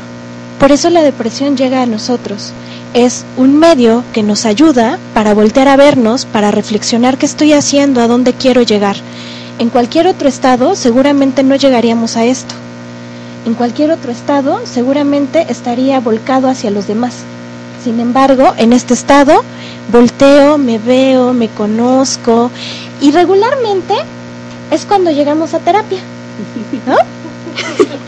Por 0.59 0.71
eso 0.71 0.89
la 0.89 1.03
depresión 1.03 1.55
llega 1.55 1.83
a 1.83 1.85
nosotros. 1.85 2.51
Es 2.95 3.25
un 3.37 3.59
medio 3.59 4.03
que 4.11 4.23
nos 4.23 4.47
ayuda 4.47 4.97
para 5.13 5.35
voltear 5.35 5.67
a 5.67 5.75
vernos, 5.75 6.25
para 6.25 6.49
reflexionar 6.49 7.19
qué 7.19 7.27
estoy 7.27 7.53
haciendo, 7.53 8.01
a 8.01 8.07
dónde 8.07 8.33
quiero 8.33 8.63
llegar. 8.63 8.95
En 9.59 9.69
cualquier 9.69 10.07
otro 10.07 10.27
estado 10.27 10.75
seguramente 10.75 11.43
no 11.43 11.55
llegaríamos 11.55 12.17
a 12.17 12.25
esto 12.25 12.55
en 13.47 13.53
cualquier 13.53 13.91
otro 13.91 14.11
estado 14.11 14.59
seguramente 14.65 15.45
estaría 15.47 16.01
volcado 16.01 16.49
hacia 16.49 16.69
los 16.69 16.85
demás. 16.85 17.13
Sin 17.81 18.01
embargo, 18.01 18.53
en 18.57 18.73
este 18.73 18.93
estado 18.93 19.41
volteo, 19.89 20.57
me 20.57 20.77
veo, 20.79 21.31
me 21.31 21.47
conozco 21.47 22.51
y 22.99 23.11
regularmente 23.11 23.93
es 24.69 24.85
cuando 24.85 25.11
llegamos 25.11 25.53
a 25.53 25.59
terapia. 25.59 25.99
¿No? 26.85 26.97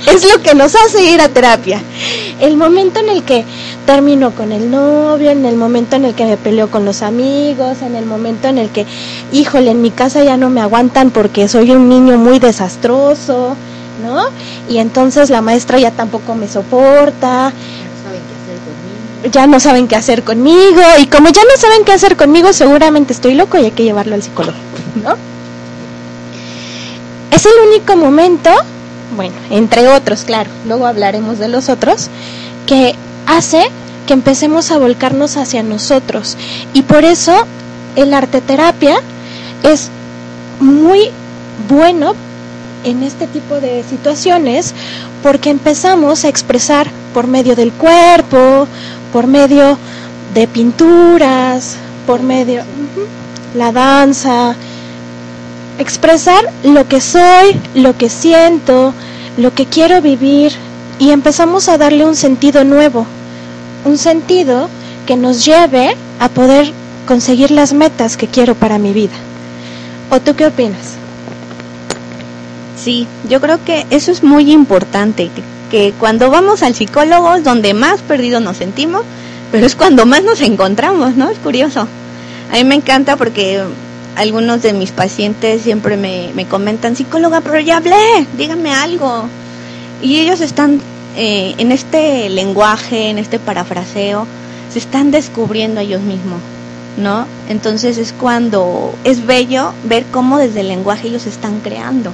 es 0.11 0.29
lo 0.29 0.43
que 0.43 0.55
nos 0.55 0.75
hace 0.75 1.09
ir 1.09 1.21
a 1.21 1.29
terapia. 1.29 1.81
El 2.41 2.57
momento 2.57 2.99
en 2.99 3.07
el 3.07 3.23
que 3.23 3.45
termino 3.85 4.31
con 4.31 4.51
el 4.51 4.69
novio, 4.69 5.29
en 5.29 5.45
el 5.45 5.55
momento 5.55 5.95
en 5.95 6.03
el 6.03 6.15
que 6.15 6.25
me 6.25 6.35
peleo 6.35 6.69
con 6.69 6.83
los 6.83 7.01
amigos, 7.01 7.81
en 7.81 7.95
el 7.95 8.05
momento 8.05 8.49
en 8.49 8.57
el 8.57 8.71
que, 8.71 8.85
híjole, 9.31 9.71
en 9.71 9.81
mi 9.81 9.91
casa 9.91 10.21
ya 10.21 10.35
no 10.35 10.49
me 10.49 10.59
aguantan 10.59 11.11
porque 11.11 11.47
soy 11.47 11.71
un 11.71 11.87
niño 11.87 12.17
muy 12.17 12.39
desastroso, 12.39 13.55
¿no? 14.03 14.23
Y 14.69 14.77
entonces 14.77 15.29
la 15.29 15.41
maestra 15.41 15.79
ya 15.79 15.91
tampoco 15.91 16.35
me 16.35 16.47
soporta. 16.47 17.53
Ya 19.31 19.47
no 19.47 19.59
saben 19.59 19.87
qué 19.87 19.97
hacer 19.97 20.23
conmigo 20.23 20.81
y 20.99 21.07
como 21.07 21.27
ya 21.29 21.41
no 21.43 21.59
saben 21.59 21.83
qué 21.83 21.91
hacer 21.91 22.15
conmigo, 22.15 22.53
seguramente 22.53 23.11
estoy 23.11 23.33
loco 23.33 23.57
y 23.57 23.65
hay 23.65 23.71
que 23.71 23.83
llevarlo 23.83 24.15
al 24.15 24.23
psicólogo, 24.23 24.57
¿no? 25.03 25.15
Es 27.31 27.45
el 27.45 27.51
único 27.67 27.97
momento 27.97 28.49
bueno, 29.15 29.35
entre 29.49 29.87
otros, 29.87 30.23
claro, 30.23 30.49
luego 30.65 30.85
hablaremos 30.85 31.39
de 31.39 31.47
los 31.47 31.69
otros, 31.69 32.09
que 32.65 32.95
hace 33.25 33.63
que 34.07 34.13
empecemos 34.13 34.71
a 34.71 34.77
volcarnos 34.77 35.37
hacia 35.37 35.63
nosotros. 35.63 36.37
Y 36.73 36.83
por 36.83 37.05
eso 37.05 37.33
el 37.95 38.13
arte 38.13 38.41
terapia 38.41 38.97
es 39.63 39.89
muy 40.59 41.09
bueno 41.67 42.13
en 42.83 43.03
este 43.03 43.27
tipo 43.27 43.59
de 43.59 43.83
situaciones 43.89 44.73
porque 45.21 45.49
empezamos 45.49 46.23
a 46.23 46.29
expresar 46.29 46.87
por 47.13 47.27
medio 47.27 47.55
del 47.55 47.71
cuerpo, 47.71 48.67
por 49.11 49.27
medio 49.27 49.77
de 50.33 50.47
pinturas, 50.47 51.75
por 52.05 52.21
medio 52.21 52.63
la 53.55 53.71
danza, 53.71 54.55
expresar 55.79 56.43
lo 56.63 56.87
que 56.87 57.01
soy, 57.01 57.59
lo 57.73 57.97
que 57.97 58.09
siento, 58.09 58.93
lo 59.37 59.53
que 59.53 59.65
quiero 59.65 60.01
vivir 60.01 60.53
y 60.99 61.11
empezamos 61.11 61.69
a 61.69 61.77
darle 61.77 62.05
un 62.05 62.15
sentido 62.15 62.63
nuevo, 62.63 63.05
un 63.85 63.97
sentido 63.97 64.69
que 65.07 65.15
nos 65.15 65.45
lleve 65.45 65.95
a 66.19 66.29
poder 66.29 66.71
conseguir 67.07 67.49
las 67.49 67.73
metas 67.73 68.17
que 68.17 68.27
quiero 68.27 68.53
para 68.53 68.77
mi 68.77 68.93
vida. 68.93 69.15
¿O 70.11 70.19
tú 70.19 70.35
qué 70.35 70.45
opinas? 70.45 70.98
Sí, 72.83 73.07
yo 73.27 73.41
creo 73.41 73.63
que 73.65 73.85
eso 73.89 74.11
es 74.11 74.23
muy 74.23 74.51
importante, 74.51 75.29
que, 75.69 75.93
cuando 75.99 76.29
vamos 76.31 76.63
al 76.63 76.75
psicólogo 76.75 77.35
es 77.35 77.43
donde 77.43 77.73
más 77.73 78.01
perdidos 78.01 78.41
nos 78.41 78.57
sentimos, 78.57 79.03
pero 79.51 79.65
es 79.65 79.75
cuando 79.75 80.05
más 80.05 80.23
nos 80.23 80.41
encontramos, 80.41 81.15
¿no? 81.15 81.29
Es 81.29 81.37
curioso. 81.39 81.87
A 82.51 82.55
mí 82.55 82.63
me 82.63 82.75
encanta 82.75 83.17
porque 83.17 83.61
algunos 84.15 84.61
de 84.61 84.73
mis 84.73 84.91
pacientes 84.91 85.61
siempre 85.61 85.97
me, 85.97 86.31
me 86.35 86.45
comentan, 86.45 86.95
psicóloga, 86.95 87.41
pero 87.41 87.59
ya 87.59 87.77
hablé, 87.77 88.25
dígame 88.37 88.71
algo. 88.71 89.25
Y 90.01 90.19
ellos 90.19 90.41
están 90.41 90.79
eh, 91.17 91.55
en 91.57 91.71
este 91.71 92.29
lenguaje, 92.29 93.09
en 93.09 93.19
este 93.19 93.39
parafraseo, 93.39 94.25
se 94.71 94.79
están 94.79 95.11
descubriendo 95.11 95.81
ellos 95.81 96.01
mismos, 96.01 96.39
¿no? 96.97 97.25
Entonces 97.49 97.97
es 97.97 98.13
cuando 98.13 98.93
es 99.03 99.25
bello 99.25 99.73
ver 99.83 100.05
cómo 100.11 100.37
desde 100.37 100.61
el 100.61 100.69
lenguaje 100.69 101.09
ellos 101.09 101.25
están 101.25 101.59
creando. 101.59 102.11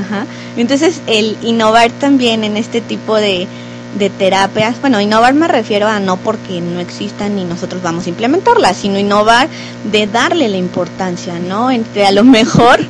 Ajá. 0.00 0.26
Entonces 0.56 1.00
el 1.06 1.36
innovar 1.42 1.90
también 1.92 2.44
en 2.44 2.56
este 2.56 2.80
tipo 2.80 3.16
de, 3.16 3.46
de 3.98 4.10
terapias, 4.10 4.80
bueno, 4.80 5.00
innovar 5.00 5.34
me 5.34 5.48
refiero 5.48 5.86
a 5.86 6.00
no 6.00 6.16
porque 6.16 6.60
no 6.60 6.80
existan 6.80 7.38
y 7.38 7.44
nosotros 7.44 7.82
vamos 7.82 8.06
a 8.06 8.08
implementarlas, 8.08 8.76
sino 8.76 8.98
innovar 8.98 9.48
de 9.90 10.06
darle 10.06 10.48
la 10.48 10.56
importancia, 10.56 11.38
¿no? 11.38 11.70
Entre 11.70 12.06
a 12.06 12.12
lo 12.12 12.24
mejor 12.24 12.80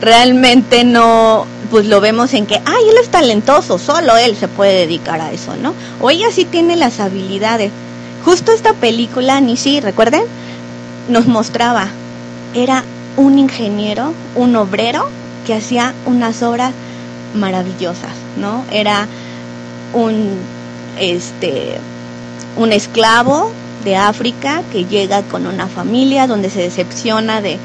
realmente 0.00 0.84
no, 0.84 1.46
pues 1.70 1.86
lo 1.86 2.00
vemos 2.00 2.34
en 2.34 2.46
que, 2.46 2.56
ay, 2.56 2.88
él 2.88 2.96
es 3.02 3.08
talentoso, 3.08 3.78
solo 3.78 4.16
él 4.16 4.36
se 4.36 4.48
puede 4.48 4.74
dedicar 4.74 5.20
a 5.20 5.32
eso, 5.32 5.56
¿no? 5.56 5.74
O 6.00 6.10
ella 6.10 6.26
sí 6.30 6.44
tiene 6.44 6.76
las 6.76 7.00
habilidades. 7.00 7.72
Justo 8.24 8.52
esta 8.52 8.72
película, 8.74 9.40
ni 9.40 9.56
si 9.56 9.80
recuerden, 9.80 10.22
nos 11.08 11.26
mostraba, 11.26 11.88
era 12.54 12.84
un 13.16 13.38
ingeniero, 13.38 14.12
un 14.34 14.56
obrero 14.56 15.08
que 15.44 15.54
hacía 15.54 15.94
unas 16.06 16.42
obras 16.42 16.72
maravillosas, 17.34 18.12
¿no? 18.36 18.64
Era 18.70 19.06
un 19.92 20.38
este 20.98 21.78
un 22.56 22.72
esclavo 22.72 23.50
de 23.84 23.96
África 23.96 24.62
que 24.72 24.84
llega 24.84 25.22
con 25.22 25.46
una 25.46 25.66
familia 25.66 26.26
donde 26.26 26.50
se 26.50 26.60
decepciona 26.60 27.40
de 27.40 27.58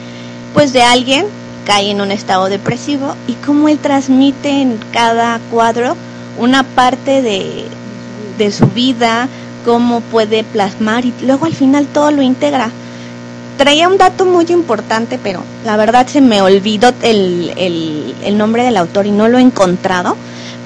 pues 0.54 0.74
de 0.74 0.82
alguien 0.82 1.26
cae 1.66 1.92
en 1.92 2.02
un 2.02 2.12
estado 2.12 2.50
depresivo 2.50 3.16
y 3.28 3.34
cómo 3.34 3.70
él 3.70 3.78
transmite 3.78 4.50
en 4.50 4.80
cada 4.92 5.40
cuadro 5.52 5.96
una 6.40 6.64
parte 6.64 7.22
de, 7.22 7.66
de 8.38 8.52
su 8.52 8.66
vida, 8.68 9.28
cómo 9.66 10.02
puede 10.02 10.44
plasmar 10.44 11.06
y 11.06 11.14
luego 11.22 11.46
al 11.46 11.54
final 11.54 11.86
todo 11.88 12.12
lo 12.12 12.22
integra. 12.22 12.72
Traía 13.60 13.90
un 13.90 13.98
dato 13.98 14.24
muy 14.24 14.46
importante, 14.48 15.20
pero 15.22 15.44
la 15.66 15.76
verdad 15.76 16.08
se 16.08 16.22
me 16.22 16.42
olvidó 16.42 16.94
el, 17.02 17.52
el, 18.24 18.38
nombre 18.38 18.64
del 18.64 18.78
autor 18.78 19.06
y 19.06 19.12
no 19.12 19.28
lo 19.28 19.38
he 19.38 19.42
encontrado, 19.42 20.16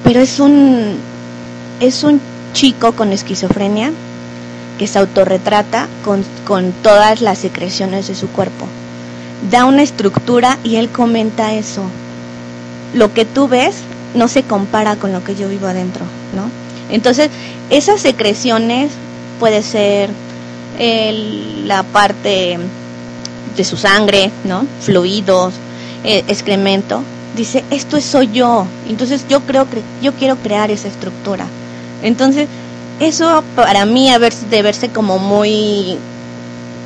pero 0.04 0.20
es 0.20 0.38
un, 0.38 0.94
es 1.80 2.04
un 2.04 2.20
chico 2.52 2.92
con 2.92 3.12
esquizofrenia 3.12 3.90
que 4.78 4.86
se 4.86 5.00
autorretrata 5.00 5.88
con, 6.04 6.24
con 6.46 6.70
todas 6.70 7.20
las 7.20 7.38
secreciones 7.38 8.06
de 8.06 8.14
su 8.14 8.28
cuerpo. 8.28 8.68
Da 9.50 9.64
una 9.64 9.82
estructura 9.82 10.58
y 10.62 10.76
él 10.76 10.88
comenta 10.88 11.52
eso. 11.52 11.82
Lo 12.94 13.12
que 13.12 13.24
tú 13.24 13.48
ves 13.48 13.74
no 14.14 14.28
se 14.28 14.44
compara 14.44 14.94
con 14.94 15.12
lo 15.12 15.24
que 15.24 15.34
yo 15.34 15.48
vivo 15.48 15.66
adentro, 15.66 16.04
¿no? 16.36 16.48
Entonces, 16.94 17.28
esas 17.70 18.00
secreciones 18.00 18.92
puede 19.40 19.64
ser 19.64 20.10
el, 20.78 21.66
la 21.66 21.82
parte 21.82 22.60
de 23.56 23.64
su 23.64 23.76
sangre, 23.76 24.30
¿no? 24.44 24.66
Fluidos, 24.80 25.54
eh, 26.04 26.24
excremento. 26.28 27.02
Dice, 27.36 27.64
esto 27.70 27.96
es 27.96 28.04
soy 28.04 28.30
yo. 28.32 28.66
Entonces 28.88 29.24
yo 29.28 29.40
creo 29.40 29.68
que 29.68 29.82
yo 30.02 30.12
quiero 30.12 30.36
crear 30.36 30.70
esa 30.70 30.88
estructura. 30.88 31.46
Entonces, 32.02 32.48
eso 33.00 33.42
para 33.56 33.86
mí 33.86 34.10
a 34.10 34.18
ver, 34.18 34.32
de 34.34 34.62
verse 34.62 34.88
como 34.90 35.18
muy 35.18 35.96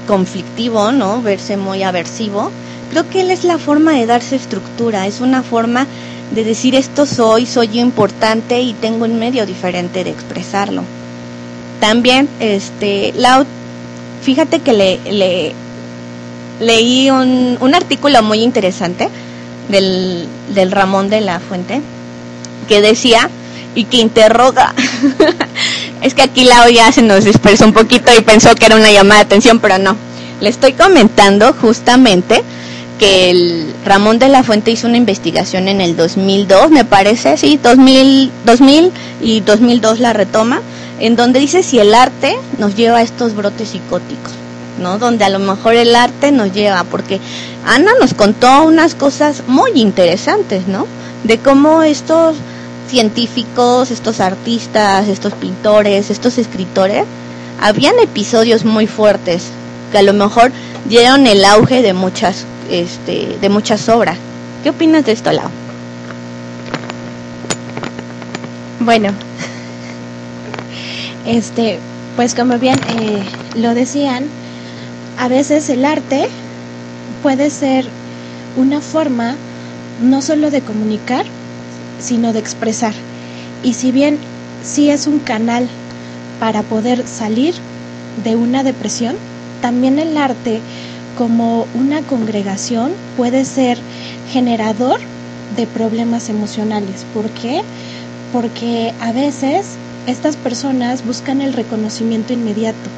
conflictivo, 0.07 0.93
¿no? 0.93 1.21
Verse 1.23 1.57
muy 1.57 1.83
aversivo. 1.83 2.51
Creo 2.91 3.09
que 3.11 3.21
él 3.21 3.31
es 3.31 3.45
la 3.45 3.59
forma 3.59 3.93
de 3.93 4.07
darse 4.07 4.37
estructura, 4.37 5.07
es 5.07 5.21
una 5.21 5.43
forma 5.43 5.87
de 6.35 6.45
decir 6.45 6.75
esto 6.75 7.07
soy, 7.07 7.47
soy 7.47 7.79
importante 7.79 8.61
y 8.61 8.73
tengo 8.75 9.05
un 9.05 9.19
medio 9.19 9.45
diferente 9.45 10.05
de 10.05 10.11
expresarlo. 10.11 10.83
También, 11.81 12.29
este, 12.41 13.13
Lau, 13.17 13.45
fíjate 14.23 14.61
que 14.61 14.73
le, 14.73 14.99
le 15.11 15.55
leí 16.61 17.11
un, 17.11 17.57
un 17.61 17.75
artículo 17.75 18.23
muy 18.23 18.43
interesante 18.43 19.09
del, 19.69 20.27
del 20.55 20.73
Ramón 20.73 21.11
de 21.11 21.21
la 21.21 21.41
Fuente 21.41 21.81
que 22.69 22.81
decía 22.81 23.31
y 23.75 23.85
que 23.85 23.99
interroga. 23.99 24.75
es 26.03 26.15
que 26.15 26.23
aquí 26.23 26.45
Lau 26.45 26.69
ya 26.71 26.91
se 26.93 27.03
nos 27.03 27.25
dispersó 27.25 27.65
un 27.65 27.73
poquito 27.73 28.11
y 28.17 28.23
pensó 28.23 28.55
que 28.55 28.67
era 28.67 28.77
una 28.77 28.91
llamada 28.91 29.21
de 29.21 29.27
atención, 29.27 29.61
pero 29.61 29.79
no. 29.79 29.97
Le 30.41 30.49
estoy 30.49 30.73
comentando 30.73 31.53
justamente 31.61 32.43
que 32.99 33.31
el 33.31 33.75
Ramón 33.85 34.19
de 34.19 34.29
la 34.29 34.43
Fuente 34.43 34.71
hizo 34.71 34.89
una 34.89 34.97
investigación 34.97 35.69
en 35.69 35.81
el 35.81 35.97
2002, 35.97 36.71
me 36.71 36.85
parece, 36.85 37.37
sí, 37.37 37.59
2000, 37.63 38.31
2000 38.45 38.93
y 39.23 39.41
2002 39.41 40.01
la 40.01 40.13
retoma, 40.13 40.61
en 40.99 41.15
donde 41.15 41.39
dice 41.39 41.63
si 41.63 41.79
el 41.79 41.95
arte 41.95 42.37
nos 42.59 42.75
lleva 42.75 42.99
a 42.99 43.03
estos 43.03 43.35
brotes 43.35 43.69
psicóticos, 43.71 44.33
¿no? 44.79 44.99
Donde 44.99 45.25
a 45.25 45.29
lo 45.29 45.39
mejor 45.39 45.75
el 45.75 45.95
arte 45.95 46.33
nos 46.33 46.53
lleva, 46.53 46.85
porque 46.85 47.21
Ana 47.67 47.93
nos 48.01 48.15
contó 48.15 48.65
unas 48.65 48.95
cosas 48.95 49.43
muy 49.47 49.73
interesantes, 49.75 50.67
¿no? 50.67 50.87
De 51.25 51.39
cómo 51.39 51.83
estos 51.83 52.37
científicos, 52.89 53.91
estos 53.91 54.21
artistas, 54.21 55.09
estos 55.09 55.35
pintores, 55.35 56.11
estos 56.11 56.39
escritores, 56.39 57.05
habían 57.61 57.99
episodios 57.99 58.65
muy 58.65 58.87
fuertes 58.87 59.49
que 59.93 59.99
a 59.99 60.03
lo 60.03 60.13
mejor 60.13 60.53
dieron 60.87 61.27
el 61.27 61.45
auge 61.45 61.83
de 61.83 61.93
muchas, 61.93 62.45
este, 62.71 63.37
de 63.41 63.49
muchas 63.49 63.89
obras. 63.89 64.17
¿Qué 64.63 64.71
opinas 64.71 65.05
de 65.05 65.13
esto, 65.13 65.33
Lau? 65.33 65.51
Bueno, 68.81 69.11
este, 71.27 71.79
pues 72.17 72.35
como 72.35 72.59
bien 72.59 72.79
eh, 73.01 73.23
lo 73.57 73.75
decían, 73.75 74.27
a 75.19 75.27
veces 75.27 75.69
el 75.69 75.85
arte 75.85 76.29
puede 77.25 77.51
ser 77.51 77.87
una 78.57 78.81
forma 78.81 79.35
no 80.01 80.23
solo 80.23 80.51
de 80.51 80.61
comunicar, 80.61 81.27
sino 82.01 82.33
de 82.33 82.39
expresar. 82.39 82.95
Y 83.65 83.75
si 83.75 83.91
bien 83.91 84.17
sí 84.63 84.91
es 84.91 85.09
un 85.09 85.19
canal 85.19 85.67
para 86.39 86.63
poder 86.63 87.05
salir 87.07 87.55
de 88.23 88.37
una 88.37 88.63
depresión, 88.63 89.17
también 89.61 89.99
el 89.99 90.17
arte 90.17 90.61
como 91.17 91.67
una 91.75 92.01
congregación 92.03 92.93
puede 93.17 93.45
ser 93.45 93.77
generador 94.31 95.01
de 95.57 95.67
problemas 95.67 96.29
emocionales. 96.29 97.05
¿Por 97.13 97.29
qué? 97.31 97.63
Porque 98.33 98.95
a 99.01 99.11
veces 99.11 99.67
estas 100.07 100.37
personas 100.37 101.05
buscan 101.05 101.41
el 101.41 101.55
reconocimiento 101.55 102.33
inmediato 102.33 102.89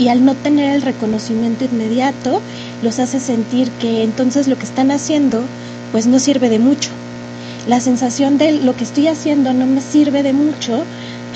y 0.00 0.08
al 0.08 0.24
no 0.24 0.34
tener 0.34 0.74
el 0.74 0.82
reconocimiento 0.82 1.66
inmediato 1.66 2.40
los 2.82 2.98
hace 2.98 3.20
sentir 3.20 3.70
que 3.72 4.02
entonces 4.02 4.48
lo 4.48 4.56
que 4.56 4.64
están 4.64 4.90
haciendo 4.90 5.44
pues 5.92 6.06
no 6.06 6.18
sirve 6.18 6.48
de 6.48 6.58
mucho. 6.58 6.90
La 7.68 7.80
sensación 7.80 8.38
de 8.38 8.52
lo 8.52 8.74
que 8.74 8.84
estoy 8.84 9.08
haciendo 9.08 9.52
no 9.52 9.66
me 9.66 9.82
sirve 9.82 10.22
de 10.22 10.32
mucho 10.32 10.84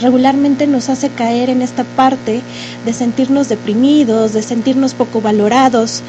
regularmente 0.00 0.66
nos 0.66 0.88
hace 0.88 1.10
caer 1.10 1.50
en 1.50 1.60
esta 1.60 1.84
parte 1.84 2.40
de 2.84 2.92
sentirnos 2.92 3.48
deprimidos, 3.48 4.32
de 4.32 4.42
sentirnos 4.42 4.94
poco 4.94 5.20
valorados. 5.20 6.00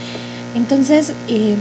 Entonces, 0.56 1.12
eh, 1.28 1.56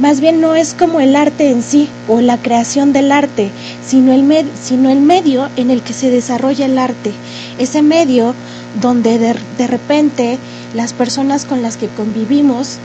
más 0.00 0.20
bien 0.20 0.40
no 0.40 0.54
es 0.54 0.74
como 0.74 1.00
el 1.00 1.16
arte 1.16 1.50
en 1.50 1.62
sí 1.62 1.88
o 2.08 2.20
la 2.20 2.36
creación 2.36 2.92
del 2.92 3.12
arte, 3.12 3.50
sino 3.86 4.12
el, 4.12 4.46
sino 4.62 4.90
el 4.90 5.00
medio 5.00 5.48
en 5.56 5.70
el 5.70 5.82
que 5.82 5.94
se 5.94 6.10
desarrolla 6.10 6.66
el 6.66 6.78
arte. 6.78 7.12
Ese 7.58 7.82
medio 7.82 8.34
donde 8.80 9.18
de, 9.18 9.34
de 9.58 9.66
repente 9.66 10.38
las 10.74 10.92
personas 10.92 11.44
con 11.44 11.62
las 11.62 11.76
que 11.76 11.88
convivimos 11.88 12.78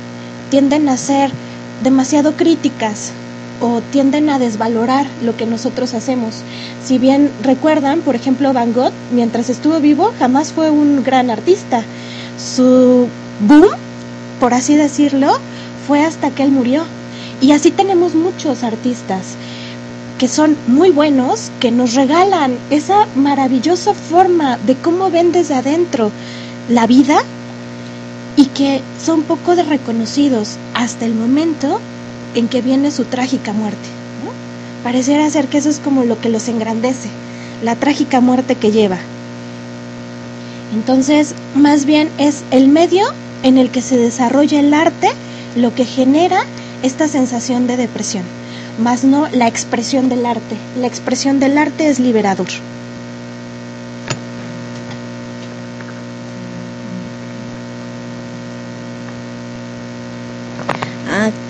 tienden 0.49 0.89
a 0.89 0.97
ser 0.97 1.31
demasiado 1.83 2.33
críticas, 2.33 3.11
o 3.61 3.81
tienden 3.91 4.29
a 4.29 4.39
desvalorar 4.39 5.07
lo 5.23 5.35
que 5.35 5.45
nosotros 5.45 5.93
hacemos. 5.93 6.35
Si 6.83 6.97
bien 6.97 7.31
recuerdan, 7.43 8.01
por 8.01 8.15
ejemplo, 8.15 8.53
Van 8.53 8.73
Gogh, 8.73 8.91
mientras 9.11 9.49
estuvo 9.49 9.79
vivo, 9.79 10.13
jamás 10.19 10.51
fue 10.53 10.69
un 10.69 11.03
gran 11.03 11.29
artista. 11.29 11.81
Su 12.37 13.07
boom, 13.47 13.67
por 14.39 14.53
así 14.53 14.75
decirlo, 14.75 15.33
fue 15.87 16.03
hasta 16.03 16.29
que 16.29 16.43
él 16.43 16.51
murió. 16.51 16.83
Y 17.41 17.51
así 17.51 17.71
tenemos 17.71 18.15
muchos 18.15 18.63
artistas 18.63 19.35
que 20.17 20.27
son 20.27 20.57
muy 20.67 20.89
buenos, 20.89 21.51
que 21.59 21.71
nos 21.71 21.93
regalan 21.93 22.57
esa 22.69 23.05
maravillosa 23.15 23.93
forma 23.93 24.57
de 24.65 24.75
cómo 24.75 25.11
ven 25.11 25.31
desde 25.31 25.55
adentro 25.55 26.11
la 26.69 26.87
vida 26.87 27.19
y 28.35 28.45
que 28.45 28.81
son 29.03 29.23
poco 29.23 29.55
de 29.55 29.63
reconocidos 29.63 30.57
hasta 30.73 31.05
el 31.05 31.13
momento 31.13 31.79
en 32.35 32.47
que 32.47 32.61
viene 32.61 32.91
su 32.91 33.05
trágica 33.05 33.53
muerte. 33.53 33.89
Pareciera 34.83 35.29
ser 35.29 35.47
que 35.47 35.57
eso 35.57 35.69
es 35.69 35.79
como 35.79 36.03
lo 36.03 36.19
que 36.21 36.29
los 36.29 36.47
engrandece, 36.47 37.09
la 37.63 37.75
trágica 37.75 38.21
muerte 38.21 38.55
que 38.55 38.71
lleva. 38.71 38.97
Entonces, 40.73 41.33
más 41.55 41.85
bien 41.85 42.09
es 42.17 42.43
el 42.51 42.67
medio 42.67 43.07
en 43.43 43.57
el 43.57 43.69
que 43.69 43.81
se 43.81 43.97
desarrolla 43.97 44.59
el 44.59 44.73
arte 44.73 45.09
lo 45.55 45.73
que 45.73 45.85
genera 45.85 46.43
esta 46.83 47.07
sensación 47.07 47.67
de 47.67 47.77
depresión, 47.77 48.23
más 48.77 49.03
no 49.03 49.27
la 49.29 49.47
expresión 49.47 50.09
del 50.09 50.25
arte. 50.25 50.55
La 50.79 50.87
expresión 50.87 51.39
del 51.39 51.57
arte 51.57 51.89
es 51.89 51.99
liberador. 51.99 52.47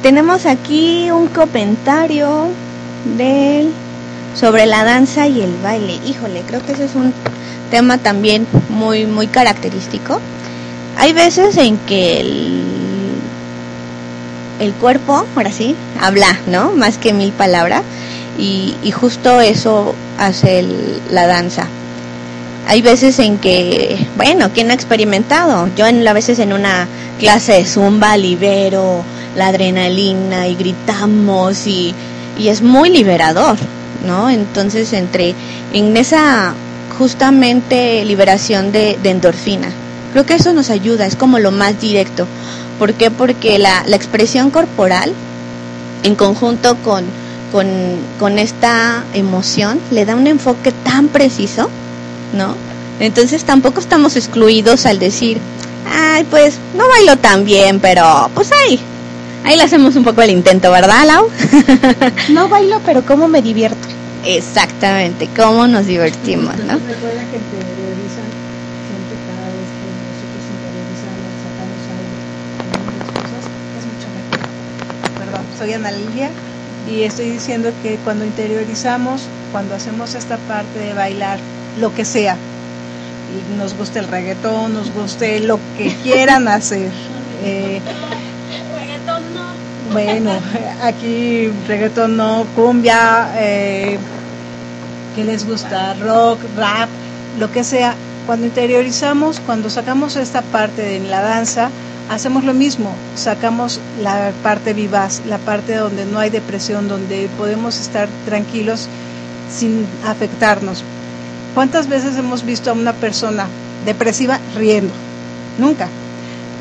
tenemos 0.01 0.45
aquí 0.45 1.11
un 1.11 1.28
comentario 1.28 2.47
de 3.17 3.67
sobre 4.36 4.65
la 4.65 4.84
danza 4.84 5.28
y 5.28 5.41
el 5.41 5.55
baile. 5.61 5.99
Híjole, 6.05 6.43
creo 6.47 6.65
que 6.65 6.73
ese 6.73 6.86
es 6.86 6.95
un 6.95 7.13
tema 7.71 7.97
también 7.97 8.47
muy 8.69 9.05
muy 9.05 9.28
característico. 9.28 10.19
Hay 10.97 11.13
veces 11.13 11.57
en 11.57 11.78
que 11.80 12.21
el, 12.21 12.63
el 14.60 14.74
cuerpo, 14.74 15.26
ahora 15.36 15.51
sí, 15.51 15.76
habla, 15.99 16.39
¿no? 16.47 16.72
Más 16.72 16.97
que 16.97 17.14
mil 17.14 17.32
palabras. 17.32 17.84
Y, 18.38 18.76
y 18.84 18.91
justo 18.91 19.41
eso 19.41 19.95
hace 20.18 20.64
la 21.12 21.26
danza. 21.28 21.68
Hay 22.68 22.82
veces 22.82 23.18
en 23.20 23.38
que, 23.38 23.97
bueno, 24.18 24.51
¿quién 24.53 24.72
ha 24.72 24.74
experimentado? 24.74 25.70
Yo 25.76 25.88
en, 25.88 26.05
a 26.08 26.14
veces 26.14 26.38
en 26.39 26.53
una 26.53 26.88
clase 27.20 27.53
de 27.53 27.66
zumba 27.66 28.18
libero 28.18 29.03
la 29.36 29.47
adrenalina 29.47 30.47
y 30.47 30.55
gritamos 30.55 31.66
y, 31.66 31.93
y 32.38 32.49
es 32.49 32.62
muy 32.62 32.89
liberador, 32.89 33.58
¿no? 34.05 34.30
Entonces, 34.30 34.91
entre 34.93 35.34
en 35.74 35.95
esa 35.95 36.53
justamente 36.97 38.03
liberación 38.05 38.72
de, 38.72 38.97
endorfina. 39.03 39.70
Creo 40.12 40.26
que 40.26 40.36
eso 40.36 40.53
nos 40.53 40.70
ayuda, 40.70 41.05
es 41.05 41.16
como 41.16 41.39
lo 41.39 41.51
más 41.51 41.80
directo. 41.80 42.28
¿Por 42.80 42.93
qué? 42.93 43.12
Porque 43.12 43.60
la, 43.60 43.84
la 43.88 43.95
expresión 43.95 44.51
corporal, 44.51 45.14
en 46.03 46.16
conjunto 46.16 46.76
con, 46.84 47.05
con, 47.51 47.68
con, 48.20 48.39
esta 48.39 49.03
emoción, 49.14 49.80
le 49.91 50.05
da 50.05 50.16
un 50.16 50.28
enfoque 50.28 50.72
tan 50.72 51.08
preciso, 51.08 51.70
¿no? 52.34 52.55
Entonces 52.99 53.43
tampoco 53.43 53.80
estamos 53.80 54.16
excluidos 54.16 54.86
al 54.86 54.99
decir, 54.99 55.39
ay, 55.91 56.26
pues 56.30 56.55
no 56.76 56.88
bailo 56.88 57.18
tan 57.18 57.45
bien, 57.45 57.80
pero 57.80 58.30
pues 58.34 58.49
ay, 58.68 58.80
Ahí 59.47 59.55
le 59.55 59.64
hacemos 59.64 59.95
un 59.95 60.03
poco 60.03 60.22
el 60.22 60.32
intento, 60.32 60.70
¿verdad, 60.72 61.05
Lau? 61.08 61.30
no 62.34 62.49
bailo, 62.49 62.82
pero 62.86 63.05
cómo 63.05 63.30
me 63.30 63.41
divierto. 63.41 63.88
Exactamente, 64.26 65.30
cómo 65.38 65.68
nos 65.68 65.86
divertimos, 65.86 66.51
¿no? 66.58 66.76
Recuerda 66.84 67.24
que 67.32 67.39
interiorizan 67.39 68.28
siempre 68.91 69.16
cada 69.24 69.47
vez 69.55 69.72
que 69.72 69.88
nosotros 69.88 70.43
interiorizamos, 70.51 71.32
sacamos 71.47 71.80
algo, 71.95 72.12
cosas, 73.16 73.43
es 73.47 73.88
mucho 73.88 74.08
mejor. 74.20 74.43
Perdón, 75.16 75.47
soy 75.58 75.74
Ana 75.74 75.91
Lilia 75.91 76.30
y 76.89 77.03
estoy 77.03 77.30
diciendo 77.30 77.72
que 77.82 77.95
cuando 78.03 78.26
interiorizamos, 78.26 79.24
cuando 79.51 79.76
hacemos 79.76 80.16
esta 80.16 80.38
parte 80.38 80.80
de 80.80 80.93
bailar, 80.93 81.39
lo 81.80 81.93
que 81.93 82.05
sea, 82.05 82.36
y 82.36 83.58
nos 83.58 83.76
guste 83.76 83.99
el 83.99 84.08
reggaetón, 84.08 84.74
nos 84.74 84.93
guste 84.93 85.39
lo 85.41 85.60
que 85.78 85.93
quieran 86.03 86.47
hacer, 86.47 86.91
eh, 87.43 87.82
bueno, 89.91 90.32
aquí 90.84 91.49
reggaeton 91.68 92.18
no, 92.18 92.45
cumbia, 92.55 93.30
eh, 93.38 93.97
¿qué 95.16 95.24
les 95.24 95.47
gusta? 95.47 95.95
Rock, 95.95 96.39
rap, 96.55 96.89
lo 97.39 97.51
que 97.51 97.64
sea. 97.64 97.95
Cuando 98.26 98.45
interiorizamos, 98.45 99.39
cuando 99.39 99.70
sacamos 99.70 100.18
esta 100.18 100.41
parte 100.41 100.82
de 100.82 100.99
la 100.99 101.22
danza, 101.22 101.70
hacemos 102.10 102.43
lo 102.43 102.53
mismo, 102.53 102.91
sacamos 103.16 103.80
la 104.01 104.32
parte 104.43 104.74
vivaz, 104.74 105.22
la 105.28 105.38
parte 105.38 105.76
donde 105.76 106.05
no 106.05 106.20
hay 106.20 106.30
depresión, 106.30 106.88
donde 106.88 107.30
podemos 107.38 107.80
estar 107.80 108.08
tranquilos 108.26 108.88
sin 109.53 109.86
afectarnos. 110.05 110.84
¿Cuántas 111.53 111.88
veces 111.88 112.18
hemos 112.18 112.45
visto 112.45 112.70
a 112.70 112.74
una 112.74 112.93
persona 112.93 113.47
depresiva 113.86 114.39
riendo? 114.55 114.93
Nunca. 115.58 115.88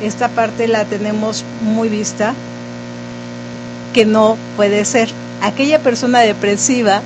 Esta 0.03 0.29
parte 0.29 0.69
la 0.69 0.85
tenemos 0.85 1.45
muy 1.63 1.89
vista 1.89 2.35
que 3.93 4.05
no 4.05 4.37
puede 4.57 4.85
ser. 4.85 5.11
Aquella 5.43 5.79
persona 5.79 6.21
depresiva 6.21 7.01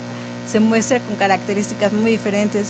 se 0.50 0.60
muestra 0.60 1.00
con 1.00 1.16
características 1.16 1.92
muy 1.92 2.10
diferentes. 2.12 2.68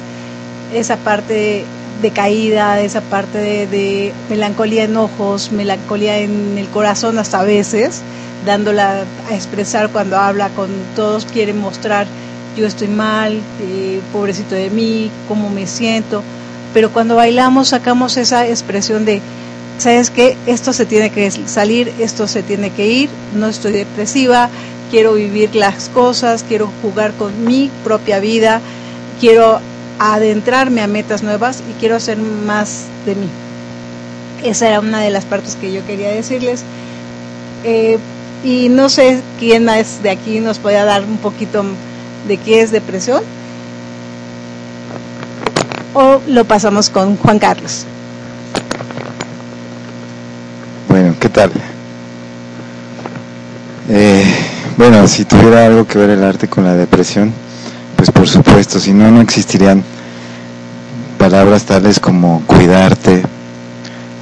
Esa 0.74 0.96
parte 0.96 1.64
de 2.00 2.10
caída, 2.10 2.80
esa 2.80 3.00
parte 3.00 3.38
de, 3.66 4.12
melancolía 4.28 4.84
en 4.84 4.96
ojos, 4.96 5.52
melancolía 5.52 6.18
en 6.18 6.56
el 6.58 6.68
corazón 6.68 7.18
hasta 7.18 7.42
veces, 7.42 8.02
dándola 8.46 9.04
a 9.30 9.34
expresar 9.34 9.90
cuando 9.90 10.16
habla 10.16 10.48
con 10.50 10.68
todos, 10.96 11.24
quiere 11.26 11.52
mostrar 11.52 12.06
yo 12.56 12.66
estoy 12.66 12.88
mal, 12.88 13.40
eh, 13.60 14.00
pobrecito 14.12 14.54
de 14.54 14.70
mí, 14.70 15.10
cómo 15.28 15.50
me 15.50 15.66
siento, 15.66 16.22
pero 16.74 16.90
cuando 16.90 17.16
bailamos 17.16 17.68
sacamos 17.68 18.16
esa 18.16 18.46
expresión 18.46 19.04
de 19.04 19.20
sabes 19.78 20.10
que 20.10 20.36
esto 20.46 20.72
se 20.72 20.84
tiene 20.84 21.10
que 21.10 21.30
salir, 21.30 21.92
esto 21.98 22.28
se 22.28 22.42
tiene 22.42 22.70
que 22.70 22.86
ir, 22.86 23.08
no 23.34 23.48
estoy 23.48 23.72
depresiva, 23.72 24.50
quiero 24.90 25.14
vivir 25.14 25.54
las 25.54 25.88
cosas, 25.88 26.44
quiero 26.46 26.70
jugar 26.82 27.12
con 27.14 27.44
mi 27.46 27.70
propia 27.84 28.20
vida, 28.20 28.60
quiero 29.20 29.60
adentrarme 30.00 30.80
a 30.80 30.86
metas 30.86 31.22
nuevas 31.22 31.62
y 31.68 31.78
quiero 31.78 31.94
hacer 31.94 32.16
más 32.16 32.84
de 33.04 33.14
mí. 33.14 33.28
Esa 34.42 34.68
era 34.68 34.80
una 34.80 35.00
de 35.00 35.10
las 35.10 35.26
partes 35.26 35.56
que 35.56 35.72
yo 35.72 35.86
quería 35.86 36.10
decirles. 36.10 36.62
Eh, 37.64 37.98
y 38.42 38.70
no 38.70 38.88
sé 38.88 39.20
quién 39.38 39.66
más 39.66 40.02
de 40.02 40.08
aquí 40.10 40.40
nos 40.40 40.58
pueda 40.58 40.84
dar 40.86 41.04
un 41.04 41.18
poquito 41.18 41.62
de 42.26 42.38
qué 42.38 42.62
es 42.62 42.70
depresión. 42.70 43.22
O 45.92 46.20
lo 46.26 46.46
pasamos 46.46 46.88
con 46.88 47.16
Juan 47.18 47.38
Carlos. 47.38 47.84
Bueno, 50.88 51.14
¿qué 51.20 51.28
tal? 51.28 51.50
Eh, 53.90 54.24
bueno, 54.78 55.06
si 55.06 55.26
tuviera 55.26 55.66
algo 55.66 55.86
que 55.86 55.98
ver 55.98 56.10
el 56.10 56.24
arte 56.24 56.48
con 56.48 56.64
la 56.64 56.74
depresión, 56.74 57.34
pues 58.00 58.12
por 58.12 58.26
supuesto, 58.26 58.80
si 58.80 58.94
no, 58.94 59.10
no 59.10 59.20
existirían 59.20 59.84
palabras 61.18 61.64
tales 61.64 62.00
como 62.00 62.40
cuidarte, 62.46 63.22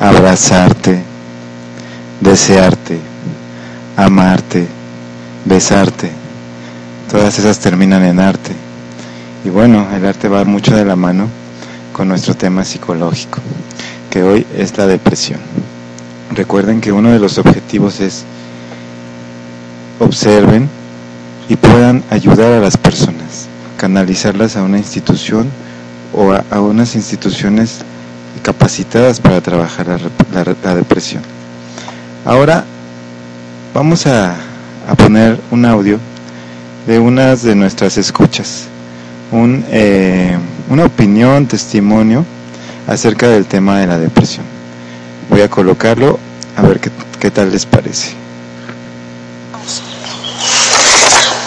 abrazarte, 0.01 1.01
desearte, 2.21 2.99
amarte, 3.97 4.67
besarte. 5.45 6.11
Todas 7.09 7.39
esas 7.39 7.61
terminan 7.61 8.03
en 8.03 8.19
arte. 8.19 8.51
Y 9.45 9.49
bueno, 9.51 9.87
el 9.95 10.05
arte 10.05 10.27
va 10.27 10.45
mucho 10.45 10.75
de 10.75 10.85
la 10.85 10.97
mano 10.97 11.29
con 11.93 12.09
nuestro 12.09 12.35
tema 12.35 12.65
psicológico, 12.65 13.39
que 14.11 14.25
hoy 14.25 14.45
es 14.57 14.77
la 14.77 14.89
depresión. 14.89 15.39
Recuerden 16.35 16.81
que 16.81 16.91
uno 16.91 17.13
de 17.13 17.21
los 17.21 17.39
objetivos 17.39 18.01
es 18.01 18.25
observen 20.01 20.69
y 21.49 21.55
puedan 21.55 22.03
ayudar 22.11 22.55
a 22.55 22.61
las 22.61 22.77
personas, 22.77 23.28
canalizarlas 23.79 24.57
a 24.57 24.63
una 24.63 24.77
institución 24.77 25.49
o 26.13 26.33
a, 26.33 26.61
unas 26.61 26.95
instituciones 26.95 27.79
capacitadas 28.43 29.21
para 29.21 29.41
trabajar 29.41 29.87
la, 29.89 30.45
la- 30.45 30.57
la 30.63 30.75
depresión. 30.75 31.23
Ahora 32.27 32.65
vamos 33.73 34.07
a, 34.07 34.35
a 34.87 34.95
poner 34.95 35.41
un 35.51 35.65
audio 35.65 35.99
de 36.87 36.99
unas 36.99 37.43
de 37.43 37.55
nuestras 37.55 37.97
escuchas, 37.99 38.65
un, 39.33 39.65
eh, 39.71 40.37
una 40.69 40.85
opinión, 40.85 41.47
testimonio 41.47 42.25
acerca 42.87 43.29
del 43.29 43.47
tema 43.47 43.79
de 43.81 43.87
la 43.87 43.99
depresión. 43.99 44.45
Voy 45.31 45.41
a 45.43 45.49
colocarlo 45.49 46.19
a 46.57 46.63
ver 46.63 46.81
qué, 46.81 46.91
qué 47.21 47.31
tal 47.31 47.51
les 47.53 47.67
parece. 47.67 48.13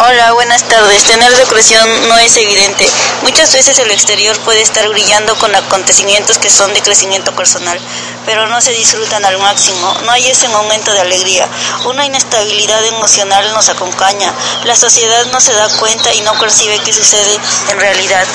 Hola, 0.03 0.31
buenas 0.31 0.63
tardes. 0.63 1.03
Tener 1.03 1.31
depresión 1.37 1.87
no 2.09 2.17
es 2.17 2.35
evidente. 2.35 2.87
Muchas 3.21 3.53
veces 3.53 3.77
el 3.77 3.91
exterior 3.91 4.35
puede 4.39 4.61
estar 4.61 4.87
brillando 4.89 5.35
con 5.37 5.53
acontecimientos 5.55 6.39
que 6.39 6.49
son 6.49 6.73
de 6.73 6.81
crecimiento 6.81 7.35
personal, 7.35 7.79
pero 8.25 8.47
no 8.47 8.59
se 8.61 8.71
disfrutan 8.71 9.23
al 9.25 9.37
máximo. 9.37 9.93
No 10.03 10.11
hay 10.11 10.27
ese 10.27 10.47
momento 10.47 10.91
de 10.91 11.01
alegría. 11.01 11.47
Una 11.85 12.05
inestabilidad 12.05 12.83
emocional 12.85 13.53
nos 13.53 13.69
acompaña. 13.69 14.33
La 14.63 14.75
sociedad 14.75 15.25
no 15.27 15.39
se 15.39 15.53
da 15.53 15.69
cuenta 15.77 16.11
y 16.15 16.21
no 16.21 16.33
percibe 16.39 16.79
qué 16.79 16.93
sucede 16.93 17.39
en 17.69 17.79
realidad. 17.79 18.25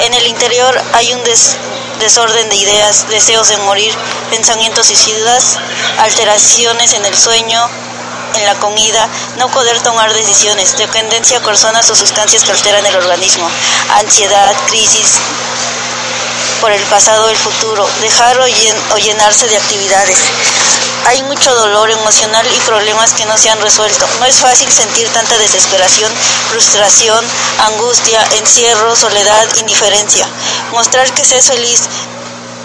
En 0.00 0.14
el 0.14 0.26
interior 0.26 0.80
hay 0.94 1.12
un 1.12 1.22
des- 1.22 1.56
desorden 2.00 2.48
de 2.48 2.56
ideas, 2.56 3.08
deseos 3.10 3.48
de 3.48 3.58
morir, 3.58 3.94
pensamientos 4.30 4.86
suicidas, 4.86 5.58
alteraciones 5.98 6.94
en 6.94 7.04
el 7.04 7.16
sueño, 7.16 7.68
en 8.36 8.44
la 8.46 8.54
comida, 8.56 9.08
no 9.38 9.48
poder 9.48 9.80
tomar 9.82 10.12
decisiones, 10.12 10.76
dependencia 10.76 11.38
a 11.38 11.42
personas 11.42 11.88
o 11.90 11.96
sustancias 11.96 12.44
que 12.44 12.52
alteran 12.52 12.84
el 12.86 12.96
organismo, 12.96 13.48
ansiedad, 13.96 14.54
crisis 14.66 15.18
por 16.60 16.72
el 16.72 16.82
pasado 16.84 17.26
o 17.26 17.28
el 17.28 17.36
futuro, 17.36 17.86
dejar 18.00 18.38
o, 18.38 18.46
llen- 18.46 18.82
o 18.92 18.98
llenarse 18.98 19.46
de 19.48 19.56
actividades. 19.56 20.18
Hay 21.06 21.22
mucho 21.24 21.54
dolor 21.54 21.90
emocional 21.90 22.46
y 22.50 22.58
problemas 22.60 23.12
que 23.12 23.26
no 23.26 23.36
se 23.36 23.50
han 23.50 23.60
resuelto. 23.60 24.06
No 24.20 24.24
es 24.24 24.36
fácil 24.36 24.72
sentir 24.72 25.06
tanta 25.10 25.36
desesperación, 25.36 26.10
frustración, 26.50 27.22
angustia, 27.66 28.24
encierro, 28.38 28.96
soledad, 28.96 29.46
indiferencia. 29.56 30.26
Mostrar 30.72 31.12
que 31.12 31.24
se 31.26 31.36
es 31.36 31.46
feliz 31.46 31.82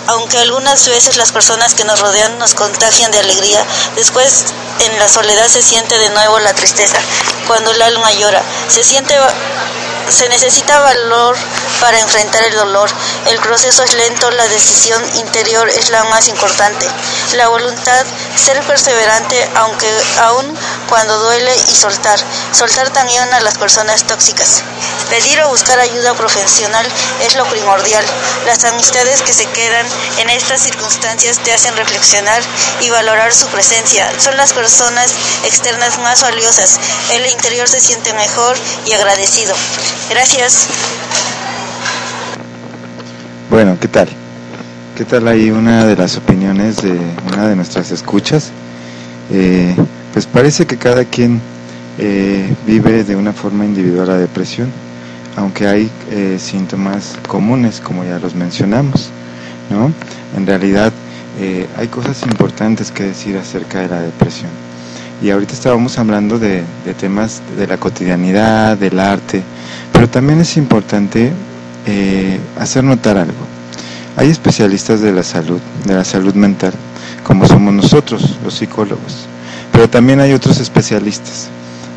aunque 0.09 0.39
algunas 0.39 0.87
veces 0.87 1.17
las 1.17 1.31
personas 1.31 1.75
que 1.75 1.83
nos 1.83 1.99
rodean 1.99 2.39
nos 2.39 2.55
contagian 2.55 3.11
de 3.11 3.19
alegría, 3.19 3.63
después 3.95 4.45
en 4.79 4.97
la 4.97 5.07
soledad 5.07 5.47
se 5.47 5.61
siente 5.61 5.99
de 5.99 6.09
nuevo 6.09 6.39
la 6.39 6.55
tristeza, 6.55 6.97
cuando 7.45 7.71
el 7.71 7.81
alma 7.81 8.11
llora, 8.13 8.41
se 8.67 8.83
siente 8.83 9.15
se 10.09 10.27
necesita 10.27 10.79
valor 10.79 11.37
para 11.79 11.99
enfrentar 11.99 12.43
el 12.43 12.55
dolor. 12.55 12.89
El 13.27 13.39
proceso 13.39 13.83
es 13.83 13.93
lento, 13.93 14.31
la 14.31 14.47
decisión 14.47 15.03
interior 15.15 15.69
es 15.69 15.89
la 15.89 16.03
más 16.05 16.27
importante. 16.27 16.87
La 17.33 17.47
voluntad, 17.47 18.05
ser 18.35 18.59
perseverante 18.63 19.47
aunque 19.55 19.87
aún 20.19 20.57
cuando 20.87 21.19
duele 21.19 21.55
y 21.55 21.75
soltar. 21.75 22.19
Soltar 22.51 22.89
también 22.89 23.31
a 23.33 23.39
las 23.41 23.57
personas 23.57 24.03
tóxicas. 24.05 24.63
Pedir 25.09 25.41
o 25.41 25.49
buscar 25.49 25.79
ayuda 25.79 26.15
profesional 26.15 26.87
es 27.21 27.35
lo 27.35 27.45
primordial. 27.45 28.05
Las 28.45 28.63
amistades 28.63 29.21
que 29.21 29.33
se 29.33 29.45
quedan 29.45 29.85
en 30.21 30.29
estas 30.29 30.61
circunstancias 30.61 31.39
te 31.39 31.53
hacen 31.53 31.75
reflexionar 31.75 32.41
y 32.81 32.89
valorar 32.89 33.33
su 33.33 33.47
presencia. 33.47 34.07
Son 34.19 34.35
las 34.37 34.53
personas 34.53 35.13
externas 35.45 35.99
más 35.99 36.21
valiosas. 36.21 36.79
El 37.13 37.25
interior 37.25 37.67
se 37.67 37.79
siente 37.79 38.13
mejor 38.13 38.57
y 38.85 38.93
agradecido. 38.93 39.55
Gracias. 40.09 40.67
Bueno, 43.49 43.77
¿qué 43.79 43.87
tal? 43.87 44.07
¿Qué 44.95 45.05
tal 45.05 45.27
ahí 45.27 45.49
una 45.49 45.85
de 45.85 45.95
las 45.95 46.17
opiniones 46.17 46.81
de 46.81 46.99
una 47.31 47.47
de 47.47 47.55
nuestras 47.55 47.89
escuchas? 47.91 48.51
Eh, 49.31 49.75
pues 50.13 50.25
parece 50.25 50.65
que 50.65 50.77
cada 50.77 51.05
quien 51.05 51.39
eh, 51.97 52.53
vive 52.65 53.03
de 53.03 53.15
una 53.15 53.33
forma 53.33 53.65
individual 53.65 54.07
la 54.07 54.17
depresión, 54.17 54.71
aunque 55.35 55.67
hay 55.67 55.89
eh, 56.11 56.37
síntomas 56.39 57.17
comunes, 57.27 57.79
como 57.79 58.03
ya 58.03 58.19
los 58.19 58.35
mencionamos, 58.35 59.09
¿no? 59.69 59.91
En 60.35 60.45
realidad 60.45 60.91
eh, 61.39 61.67
hay 61.77 61.87
cosas 61.87 62.21
importantes 62.23 62.91
que 62.91 63.03
decir 63.03 63.37
acerca 63.37 63.81
de 63.81 63.87
la 63.87 64.01
depresión. 64.01 64.49
Y 65.21 65.31
ahorita 65.31 65.53
estábamos 65.53 65.97
hablando 65.97 66.39
de, 66.39 66.63
temas 66.99 67.41
de 67.57 67.67
la 67.67 67.77
cotidianidad, 67.77 68.77
del 68.77 68.99
arte, 68.99 69.43
pero 69.91 70.09
también 70.09 70.39
es 70.39 70.55
importante 70.57 71.31
eh, 71.85 72.39
hacer 72.57 72.83
notar 72.83 73.17
algo. 73.17 73.45
Hay 74.15 74.29
especialistas 74.29 75.01
de 75.01 75.11
la 75.11 75.23
salud, 75.23 75.59
de 75.85 75.93
la 75.93 76.03
salud 76.03 76.33
mental, 76.33 76.73
como 77.23 77.45
somos 77.47 77.73
nosotros, 77.73 78.37
los 78.43 78.53
psicólogos, 78.55 79.27
pero 79.71 79.89
también 79.89 80.19
hay 80.19 80.33
otros 80.33 80.59
especialistas 80.59 81.49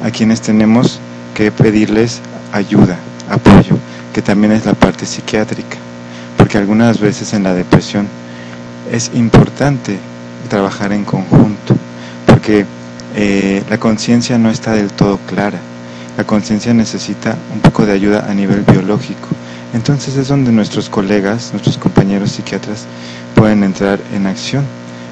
a 0.05 0.11
quienes 0.11 0.41
tenemos 0.41 0.99
que 1.35 1.51
pedirles 1.51 2.21
ayuda, 2.53 2.99
apoyo, 3.31 3.77
que 4.13 4.23
también 4.23 4.53
es 4.53 4.67
la 4.67 4.75
parte 4.75 5.07
psiquiátrica, 5.07 5.79
porque 6.53 6.59
algunas 6.65 7.01
veces 7.01 7.33
en 7.33 7.45
la 7.45 7.55
depresión 7.55 8.07
es 8.93 9.11
importante 9.15 9.97
trabajar 10.51 10.93
en 10.93 11.03
conjunto, 11.03 11.75
porque 12.27 12.67
eh, 13.17 13.63
la 13.71 13.79
conciencia 13.79 14.37
no 14.37 14.51
está 14.51 14.73
del 14.75 14.91
todo 14.93 15.17
clara, 15.27 15.57
la 16.19 16.25
conciencia 16.25 16.75
necesita 16.75 17.39
un 17.55 17.61
poco 17.61 17.87
de 17.87 17.93
ayuda 17.93 18.31
a 18.31 18.35
nivel 18.35 18.65
biológico. 18.71 19.29
Entonces 19.73 20.15
es 20.19 20.29
donde 20.29 20.53
nuestros 20.53 20.91
colegas, 20.91 21.53
nuestros 21.53 21.79
compañeros 21.79 22.33
psiquiatras 22.33 22.85
pueden 23.35 23.65
entrar 23.65 23.99
en 24.15 24.27
acción. 24.27 24.67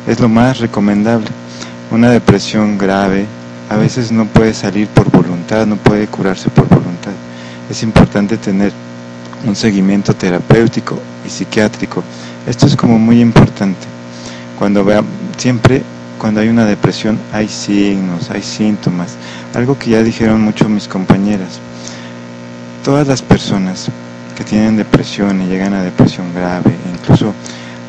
Es 0.06 0.20
lo 0.20 0.28
más 0.28 0.58
recomendable. 0.58 1.28
Una 1.90 2.10
depresión 2.10 2.76
grave 2.76 3.24
a 3.70 3.76
veces 3.76 4.12
no 4.12 4.26
puede 4.26 4.52
salir 4.52 4.88
por 4.88 5.10
voluntad, 5.10 5.66
no 5.66 5.76
puede 5.76 6.06
curarse 6.06 6.50
por 6.50 6.68
voluntad. 6.68 7.12
Es 7.70 7.82
importante 7.82 8.36
tener 8.36 8.74
un 9.46 9.56
seguimiento 9.56 10.12
terapéutico 10.14 11.00
psiquiátrico. 11.30 12.02
Esto 12.46 12.66
es 12.66 12.76
como 12.76 12.98
muy 12.98 13.20
importante. 13.20 13.86
Cuando 14.58 14.84
vea, 14.84 15.02
siempre 15.38 15.82
cuando 16.20 16.40
hay 16.40 16.50
una 16.50 16.66
depresión 16.66 17.18
hay 17.32 17.48
signos, 17.48 18.30
hay 18.30 18.42
síntomas, 18.42 19.16
algo 19.54 19.78
que 19.78 19.90
ya 19.90 20.02
dijeron 20.02 20.42
mucho 20.42 20.68
mis 20.68 20.86
compañeras. 20.86 21.58
Todas 22.84 23.08
las 23.08 23.22
personas 23.22 23.88
que 24.36 24.44
tienen 24.44 24.76
depresión 24.76 25.40
y 25.40 25.46
llegan 25.46 25.72
a 25.72 25.82
depresión 25.82 26.32
grave, 26.34 26.74
incluso 26.92 27.32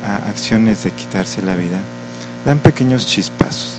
a 0.06 0.16
acciones 0.30 0.82
de 0.82 0.92
quitarse 0.92 1.42
la 1.42 1.56
vida, 1.56 1.78
dan 2.46 2.58
pequeños 2.58 3.06
chispazos, 3.06 3.74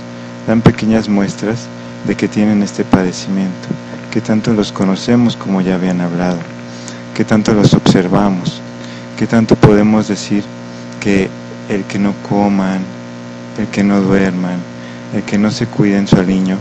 dan 0.46 0.60
pequeñas 0.60 1.08
muestras 1.08 1.66
de 2.06 2.14
que 2.14 2.28
tienen 2.28 2.62
este 2.62 2.84
padecimiento, 2.84 3.68
que 4.12 4.20
tanto 4.20 4.52
los 4.52 4.70
conocemos 4.70 5.36
como 5.36 5.62
ya 5.62 5.74
habían 5.74 6.00
hablado, 6.00 6.38
que 7.14 7.24
tanto 7.24 7.52
los 7.54 7.74
observamos, 7.74 8.60
que 9.16 9.26
tanto 9.26 9.56
podemos 9.56 10.08
decir 10.08 10.44
que 11.00 11.28
el 11.68 11.84
que 11.84 11.98
no 11.98 12.14
coman, 12.28 12.80
el 13.58 13.66
que 13.68 13.84
no 13.84 14.00
duerman, 14.00 14.58
el 15.14 15.22
que 15.22 15.38
no 15.38 15.50
se 15.50 15.66
cuiden 15.66 16.06
su 16.06 16.16
aliño, 16.16 16.58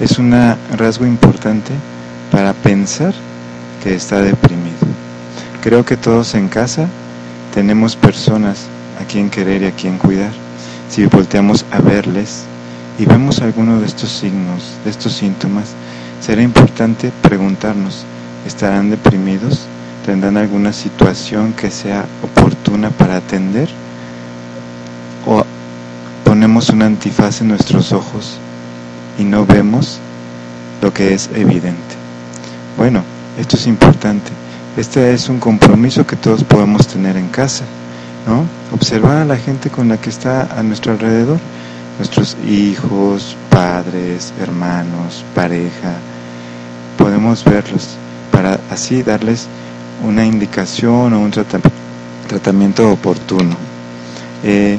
es 0.00 0.18
un 0.18 0.32
rasgo 0.76 1.06
importante 1.06 1.72
para 2.30 2.52
pensar 2.52 3.14
que 3.82 3.94
está 3.94 4.20
deprimido. 4.20 4.78
Creo 5.62 5.84
que 5.84 5.96
todos 5.96 6.34
en 6.34 6.48
casa 6.48 6.88
tenemos 7.54 7.94
personas 7.94 8.66
a 9.00 9.04
quien 9.04 9.30
querer 9.30 9.62
y 9.62 9.66
a 9.66 9.72
quien 9.72 9.98
cuidar. 9.98 10.32
Si 10.88 11.06
volteamos 11.06 11.64
a 11.70 11.80
verles 11.80 12.44
y 12.98 13.06
vemos 13.06 13.40
alguno 13.40 13.80
de 13.80 13.86
estos 13.86 14.10
signos, 14.10 14.62
de 14.84 14.90
estos 14.90 15.12
síntomas, 15.12 15.70
será 16.20 16.42
importante 16.42 17.12
preguntarnos, 17.22 18.04
¿estarán 18.46 18.90
deprimidos? 18.90 19.66
¿Tendrán 20.06 20.36
alguna 20.36 20.72
situación 20.72 21.52
que 21.52 21.70
sea 21.70 22.04
oportuna 22.22 22.90
para 22.90 23.16
atender? 23.16 23.68
¿O 25.26 25.44
ponemos 26.24 26.70
un 26.70 26.82
antifaz 26.82 27.40
en 27.40 27.48
nuestros 27.48 27.92
ojos 27.92 28.38
y 29.18 29.24
no 29.24 29.46
vemos 29.46 29.98
lo 30.80 30.92
que 30.92 31.14
es 31.14 31.30
evidente? 31.34 31.94
Bueno, 32.76 33.02
esto 33.38 33.56
es 33.56 33.66
importante. 33.66 34.30
Este 34.76 35.12
es 35.12 35.28
un 35.28 35.38
compromiso 35.38 36.06
que 36.06 36.16
todos 36.16 36.42
podemos 36.44 36.86
tener 36.86 37.16
en 37.16 37.28
casa 37.28 37.64
¿no? 38.26 38.46
Observar 38.72 39.18
a 39.18 39.24
la 39.24 39.36
gente 39.36 39.70
con 39.70 39.88
la 39.88 39.96
que 39.98 40.10
está 40.10 40.48
a 40.58 40.62
nuestro 40.62 40.92
alrededor, 40.92 41.38
nuestros 41.98 42.36
hijos, 42.46 43.36
padres, 43.50 44.32
hermanos, 44.40 45.24
pareja, 45.34 45.94
podemos 46.98 47.44
verlos 47.44 47.96
para 48.30 48.58
así 48.70 49.02
darles 49.02 49.46
una 50.02 50.24
indicación 50.24 51.12
o 51.12 51.20
un 51.20 51.30
tratamiento 52.28 52.90
oportuno. 52.90 53.56
Eh, 54.42 54.78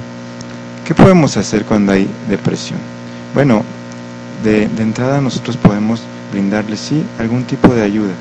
¿Qué 0.85 0.93
podemos 0.93 1.37
hacer 1.37 1.63
cuando 1.65 1.93
hay 1.93 2.09
depresión? 2.29 2.79
Bueno, 3.33 3.63
de, 4.43 4.67
de 4.67 4.83
entrada 4.83 5.21
nosotros 5.21 5.55
podemos 5.57 6.01
brindarle 6.31 6.75
sí 6.75 7.03
algún 7.19 7.43
tipo 7.43 7.73
de 7.73 7.83
ayuda. 7.83 8.13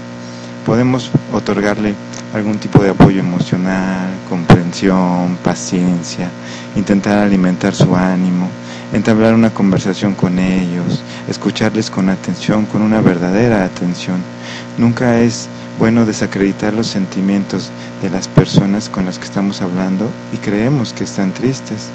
Podemos 0.64 1.11
otorgarle 1.32 1.94
algún 2.34 2.59
tipo 2.59 2.82
de 2.82 2.90
apoyo 2.90 3.20
emocional, 3.20 4.09
comprensión, 4.28 5.36
paciencia, 5.42 6.28
intentar 6.76 7.18
alimentar 7.18 7.74
su 7.74 7.96
ánimo, 7.96 8.48
entablar 8.92 9.34
una 9.34 9.50
conversación 9.50 10.14
con 10.14 10.38
ellos, 10.38 11.03
escucharles 11.28 11.90
con 11.90 12.09
atención, 12.09 12.64
con 12.66 12.82
una 12.82 13.00
verdadera 13.00 13.64
atención. 13.64 14.22
Nunca 14.78 15.20
es 15.20 15.48
bueno 15.78 16.06
desacreditar 16.06 16.72
los 16.74 16.86
sentimientos 16.86 17.70
de 18.02 18.10
las 18.10 18.28
personas 18.28 18.88
con 18.88 19.06
las 19.06 19.18
que 19.18 19.24
estamos 19.24 19.62
hablando 19.62 20.10
y 20.32 20.36
creemos 20.38 20.92
que 20.92 21.04
están 21.04 21.32
tristes. 21.32 21.88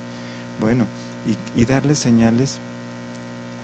Bueno, 0.60 0.86
y, 1.56 1.66
darles 1.66 2.00
señales 2.00 2.58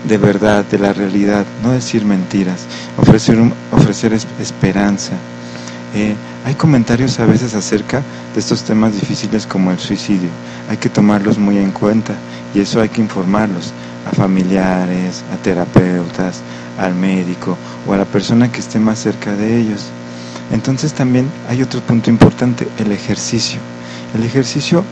de 0.08 0.18
verdad, 0.18 0.66
de 0.66 0.78
la 0.80 0.92
realidad, 0.92 1.46
no 1.64 1.72
decir 1.72 2.06
mentiras, 2.06 2.66
ofrecer, 2.98 3.38
ofrecer 3.72 4.14
esperanza. 4.40 5.14
Eh, 5.96 6.16
hay 6.46 6.56
comentarios 6.56 7.20
a 7.20 7.26
veces 7.26 7.56
acerca 7.56 8.02
de 8.34 8.40
estos 8.40 8.64
temas 8.64 8.94
difíciles 8.94 9.48
como 9.48 9.72
el 9.72 9.80
suicidio. 9.80 10.30
Hay 10.70 10.78
que 10.78 10.90
tomarlos 10.90 11.38
muy 11.38 11.58
en 11.58 11.72
cuenta 11.72 12.14
y 12.54 12.60
eso 12.60 12.82
hay 12.82 12.90
que 12.90 13.02
informarlos 13.02 13.72
a 14.06 14.14
familiares, 14.14 15.24
a 15.34 15.38
terapeutas, 15.38 16.42
al 16.78 16.96
médico 16.96 17.58
o 17.88 17.94
a 17.94 17.98
la 17.98 18.06
persona 18.06 18.52
que 18.52 18.60
esté 18.60 18.80
más 18.80 19.00
cerca 19.00 19.32
de 19.34 19.60
ellos. 19.60 19.86
Entonces 20.52 20.94
también 20.94 21.28
hay 21.50 21.62
otro 21.62 21.82
punto 21.82 22.10
importante, 22.10 22.68
el 22.78 22.92
ejercicio. 22.92 23.60
El 24.16 24.24
ejercicio 24.24 24.84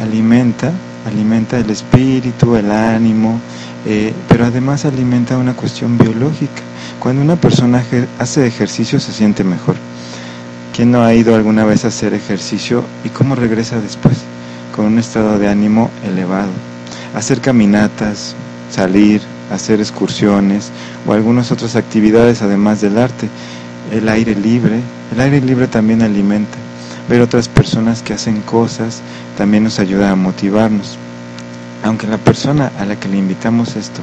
alimenta, 0.00 0.72
alimenta 1.06 1.58
el 1.58 1.70
espíritu, 1.70 2.56
el 2.56 2.70
ánimo, 2.70 3.40
eh, 3.86 4.12
pero 4.28 4.46
además 4.46 4.84
alimenta 4.84 5.38
una 5.38 5.54
cuestión 5.54 5.98
biológica. 5.98 6.62
Cuando 6.98 7.22
una 7.22 7.36
persona 7.36 7.84
hace 8.18 8.46
ejercicio 8.46 9.00
se 9.00 9.12
siente 9.12 9.44
mejor. 9.44 9.76
¿Quién 10.74 10.92
no 10.92 11.02
ha 11.02 11.14
ido 11.14 11.34
alguna 11.34 11.64
vez 11.64 11.84
a 11.84 11.88
hacer 11.88 12.14
ejercicio 12.14 12.84
y 13.04 13.08
cómo 13.08 13.34
regresa 13.34 13.80
después? 13.80 14.18
Con 14.74 14.86
un 14.86 14.98
estado 14.98 15.38
de 15.38 15.48
ánimo 15.48 15.90
elevado. 16.04 16.50
Hacer 17.14 17.40
caminatas, 17.40 18.34
salir, 18.70 19.20
hacer 19.50 19.80
excursiones 19.80 20.70
o 21.06 21.12
algunas 21.12 21.50
otras 21.50 21.76
actividades 21.76 22.42
además 22.42 22.80
del 22.80 22.98
arte. 22.98 23.28
El 23.90 24.08
aire 24.08 24.34
libre, 24.34 24.80
el 25.12 25.20
aire 25.20 25.40
libre 25.40 25.66
también 25.66 26.02
alimenta. 26.02 26.56
Ver 27.08 27.20
otras 27.20 27.48
personas 27.48 28.02
que 28.02 28.12
hacen 28.14 28.40
cosas 28.42 29.00
también 29.36 29.64
nos 29.64 29.80
ayuda 29.80 30.10
a 30.10 30.16
motivarnos. 30.16 30.96
Aunque 31.82 32.06
la 32.06 32.18
persona 32.18 32.70
a 32.78 32.84
la 32.84 32.96
que 32.96 33.08
le 33.08 33.16
invitamos 33.16 33.74
esto 33.74 34.00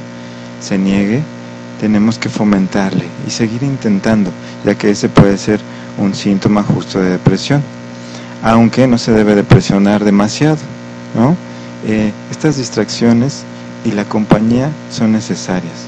se 0.60 0.76
niegue, 0.76 1.22
tenemos 1.80 2.18
que 2.18 2.28
fomentarle 2.28 3.04
y 3.26 3.30
seguir 3.30 3.62
intentando, 3.62 4.30
ya 4.64 4.74
que 4.74 4.90
ese 4.90 5.08
puede 5.08 5.38
ser 5.38 5.60
un 5.96 6.14
síntoma 6.14 6.62
justo 6.62 7.00
de 7.00 7.10
depresión, 7.10 7.62
aunque 8.42 8.86
no 8.86 8.98
se 8.98 9.12
debe 9.12 9.34
depresionar 9.34 10.04
demasiado. 10.04 10.58
¿no? 11.14 11.36
Eh, 11.86 12.12
estas 12.30 12.56
distracciones 12.56 13.44
y 13.84 13.92
la 13.92 14.04
compañía 14.04 14.70
son 14.90 15.12
necesarias. 15.12 15.86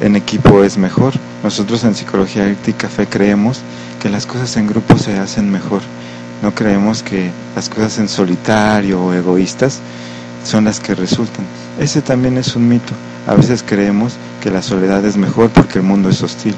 En 0.00 0.16
equipo 0.16 0.62
es 0.62 0.76
mejor. 0.76 1.14
Nosotros 1.44 1.84
en 1.84 1.94
Psicología 1.94 2.48
Ética 2.48 2.88
Fe 2.88 3.06
creemos 3.06 3.60
que 4.00 4.08
las 4.08 4.24
cosas 4.24 4.56
en 4.56 4.66
grupo 4.66 4.96
se 4.96 5.18
hacen 5.18 5.52
mejor. 5.52 5.82
No 6.42 6.54
creemos 6.54 7.02
que 7.02 7.30
las 7.54 7.68
cosas 7.68 7.98
en 7.98 8.08
solitario 8.08 9.04
o 9.04 9.12
egoístas 9.12 9.80
son 10.42 10.64
las 10.64 10.80
que 10.80 10.94
resultan. 10.94 11.44
Ese 11.78 12.00
también 12.00 12.38
es 12.38 12.56
un 12.56 12.66
mito. 12.66 12.94
A 13.26 13.34
veces 13.34 13.62
creemos 13.62 14.14
que 14.42 14.50
la 14.50 14.62
soledad 14.62 15.04
es 15.04 15.18
mejor 15.18 15.50
porque 15.50 15.80
el 15.80 15.84
mundo 15.84 16.08
es 16.08 16.22
hostil, 16.22 16.54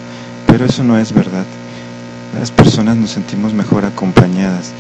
pero 0.47 0.67
eso 0.67 0.85
no 0.85 0.97
es 0.97 1.13
verdad. 1.13 1.45
Las 2.39 2.53
personas 2.53 2.97
nos 2.97 3.11
sentimos 3.11 3.55
mejor 3.55 3.85
acompañadas, 3.85 4.71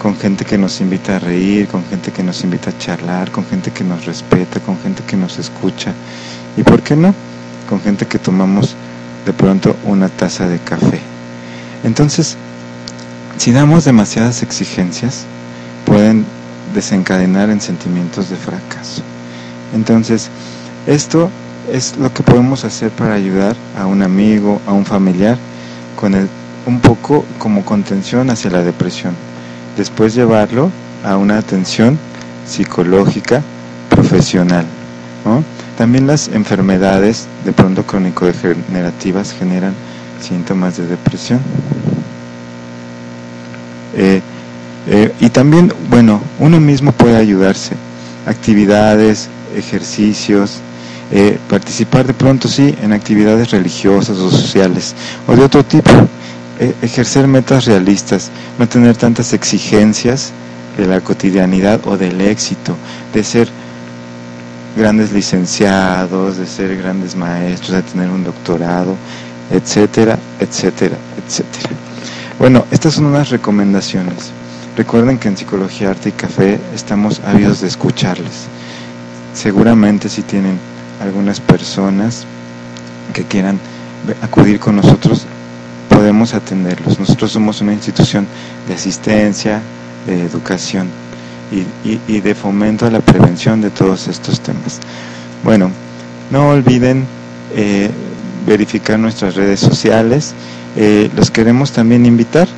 con 0.00 0.14
gente 0.14 0.44
que 0.44 0.58
nos 0.58 0.80
invita 0.80 1.16
a 1.16 1.18
reír, 1.18 1.66
con 1.66 1.84
gente 1.86 2.12
que 2.12 2.22
nos 2.22 2.44
invita 2.44 2.70
a 2.70 2.78
charlar, 2.78 3.32
con 3.32 3.44
gente 3.44 3.72
que 3.72 3.82
nos 3.82 4.06
respeta, 4.06 4.60
con 4.60 4.78
gente 4.78 5.02
que 5.02 5.16
nos 5.16 5.40
escucha. 5.40 5.92
¿Y 6.56 6.62
por 6.62 6.82
qué 6.82 6.94
no? 6.94 7.12
Con 7.68 7.80
gente 7.80 8.06
que 8.06 8.20
tomamos 8.20 8.76
de 9.26 9.32
pronto 9.32 9.76
una 9.84 10.08
taza 10.08 10.48
de 10.48 10.58
café. 10.60 11.00
Entonces, 11.84 12.36
si 13.36 13.52
damos 13.52 13.84
demasiadas 13.84 14.42
exigencias, 14.42 15.24
pueden 15.84 16.24
desencadenar 16.74 17.50
en 17.50 17.60
sentimientos 17.60 18.30
de 18.30 18.36
fracaso. 18.36 19.02
Entonces, 19.74 20.30
esto 20.86 21.28
es 21.70 21.96
lo 21.96 22.12
que 22.12 22.22
podemos 22.22 22.64
hacer 22.64 22.90
para 22.90 23.14
ayudar 23.14 23.56
a 23.78 23.86
un 23.86 24.02
amigo, 24.02 24.60
a 24.66 24.72
un 24.72 24.86
familiar, 24.86 25.36
con 25.96 26.14
el, 26.14 26.28
un 26.66 26.80
poco 26.80 27.24
como 27.38 27.64
contención 27.64 28.30
hacia 28.30 28.50
la 28.50 28.62
depresión. 28.62 29.14
Después 29.76 30.14
llevarlo 30.14 30.70
a 31.04 31.16
una 31.16 31.38
atención 31.38 31.98
psicológica 32.46 33.42
profesional. 33.90 34.64
También 35.76 36.06
las 36.06 36.28
enfermedades 36.28 37.26
de 37.44 37.52
pronto 37.52 37.84
crónico-degenerativas 37.84 39.32
generan 39.32 39.74
síntomas 40.20 40.78
de 40.78 40.86
depresión. 40.86 41.40
Eh, 43.94 44.22
eh, 44.88 45.12
y 45.20 45.28
también, 45.28 45.72
bueno, 45.90 46.20
uno 46.38 46.60
mismo 46.60 46.92
puede 46.92 47.16
ayudarse. 47.16 47.74
Actividades, 48.26 49.28
ejercicios, 49.54 50.58
eh, 51.12 51.38
participar 51.48 52.06
de 52.06 52.14
pronto 52.14 52.48
sí 52.48 52.74
en 52.82 52.92
actividades 52.92 53.50
religiosas 53.50 54.16
o 54.18 54.30
sociales 54.30 54.94
o 55.26 55.36
de 55.36 55.42
otro 55.42 55.64
tipo, 55.64 55.90
ejercer 56.80 57.28
metas 57.28 57.66
realistas, 57.66 58.30
no 58.58 58.66
tener 58.66 58.96
tantas 58.96 59.34
exigencias 59.34 60.32
de 60.78 60.86
la 60.86 61.00
cotidianidad 61.02 61.80
o 61.86 61.98
del 61.98 62.20
éxito, 62.22 62.74
de 63.12 63.22
ser 63.22 63.48
grandes 64.76 65.10
licenciados, 65.12 66.36
de 66.36 66.46
ser 66.46 66.76
grandes 66.76 67.16
maestros, 67.16 67.72
de 67.72 67.82
tener 67.82 68.10
un 68.10 68.24
doctorado, 68.24 68.94
etcétera, 69.50 70.18
etcétera, 70.38 70.96
etcétera. 71.24 71.70
Bueno, 72.38 72.66
estas 72.70 72.94
son 72.94 73.06
unas 73.06 73.30
recomendaciones. 73.30 74.30
Recuerden 74.76 75.18
que 75.18 75.28
en 75.28 75.38
Psicología, 75.38 75.90
Arte 75.90 76.10
y 76.10 76.12
Café 76.12 76.60
estamos 76.74 77.20
ávidos 77.24 77.62
de 77.62 77.68
escucharles. 77.68 78.46
Seguramente 79.32 80.10
si 80.10 80.22
tienen 80.22 80.58
algunas 81.02 81.40
personas 81.40 82.26
que 83.14 83.24
quieran 83.24 83.58
acudir 84.20 84.60
con 84.60 84.76
nosotros, 84.76 85.24
podemos 85.88 86.34
atenderlos. 86.34 86.98
Nosotros 86.98 87.32
somos 87.32 87.62
una 87.62 87.72
institución 87.72 88.26
de 88.68 88.74
asistencia, 88.74 89.62
de 90.06 90.22
educación 90.22 90.88
y, 91.50 92.20
de 92.20 92.34
fomento 92.34 92.86
a 92.86 92.90
la 92.90 93.00
prevención 93.00 93.60
de 93.60 93.70
todos 93.70 94.08
estos 94.08 94.40
temas. 94.40 94.80
Bueno, 95.44 95.70
no 96.30 96.48
olviden 96.50 97.04
eh, 97.54 97.90
verificar 98.46 98.98
nuestras 98.98 99.34
redes 99.34 99.60
sociales. 99.60 100.34
Eh, 100.76 101.10
los 101.16 101.30
queremos 101.30 101.72
también 101.72 102.06
invitar. 102.06 102.48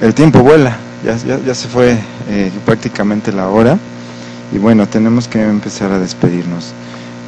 El 0.00 0.14
tiempo 0.14 0.40
vuela, 0.40 0.76
ya, 1.04 1.16
ya, 1.38 1.54
se 1.54 1.66
fue 1.68 1.96
eh, 2.28 2.50
prácticamente 2.66 3.32
la 3.32 3.48
hora 3.48 3.78
y 4.52 4.58
bueno, 4.58 4.86
tenemos 4.86 5.28
que 5.28 5.42
empezar 5.42 5.90
a 5.92 5.98
despedirnos. 5.98 6.72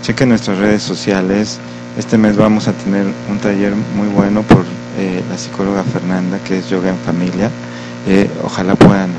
Chequen 0.02 0.28
nuestras 0.28 0.58
redes 0.58 0.82
sociales. 0.82 1.58
Este 1.98 2.18
mes 2.18 2.36
vamos 2.36 2.68
a 2.68 2.72
tener 2.72 3.06
un 3.30 3.38
taller 3.38 3.74
muy 3.96 4.08
bueno 4.08 4.42
por 4.42 4.64
la 5.28 5.38
psicóloga 5.38 5.82
Fernanda, 5.84 6.38
que 6.46 6.58
es 6.58 6.68
Yoga 6.68 6.90
en 6.90 6.98
Familia. 6.98 7.50
Ojalá 8.42 8.74
puedan 8.74 9.10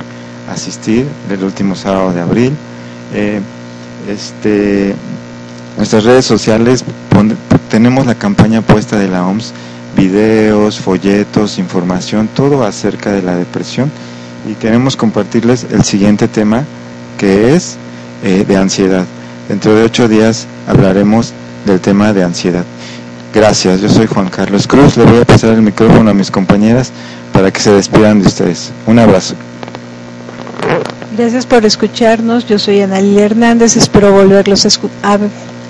asistir 0.54 1.06
el 1.30 1.43
último 1.43 1.76
sábado 1.76 2.14
de 2.14 2.22
abril. 2.22 2.54
Eh, 3.14 3.41
este, 4.10 4.95
nuestras 5.78 6.04
redes 6.04 6.26
sociales 6.26 6.84
tenemos 7.70 8.06
la 8.06 8.16
campaña 8.16 8.62
puesta 8.62 8.97
de 8.97 9.08
la 9.08 9.26
OMS, 9.26 9.54
videos, 9.95 10.80
folletos, 10.80 11.60
información, 11.60 12.28
todo 12.34 12.64
acerca 12.64 13.12
de 13.12 13.22
la 13.22 13.36
depresión. 13.36 13.91
Y 14.49 14.56
queremos 14.56 14.97
compartirles 14.97 15.66
el 15.72 15.84
siguiente 15.84 16.28
tema, 16.28 16.66
que 17.18 17.56
es 17.56 17.78
de 18.22 18.58
ansiedad. 18.58 19.06
Dentro 19.47 19.76
de 19.76 19.84
ocho 19.84 20.08
días 20.08 20.47
hablaremos 20.68 21.34
del 21.66 21.80
tema 21.80 22.14
de 22.14 22.24
ansiedad. 22.24 22.66
Gracias, 23.34 23.82
yo 23.82 23.89
soy 23.89 24.06
Juan 24.06 24.30
Carlos 24.30 24.68
Cruz. 24.68 24.95
Le 24.95 25.06
voy 25.06 25.20
a 25.20 25.26
pasar 25.26 25.54
el 25.54 25.62
micrófono 25.62 26.12
a 26.12 26.14
mis 26.14 26.30
compañeras 26.30 26.91
para 27.34 27.51
que 27.51 27.60
se 27.60 27.72
despidan 27.72 28.22
de 28.22 28.28
ustedes. 28.28 28.72
Un 28.86 28.99
abrazo. 28.99 29.36
Gracias 31.16 31.45
por 31.45 31.64
escucharnos. 31.64 32.47
Yo 32.47 32.57
soy 32.57 32.82
Analí 32.82 33.20
Hernández. 33.20 33.78
Espero 33.78 34.11
volverlos 34.11 34.66
a, 34.66 35.20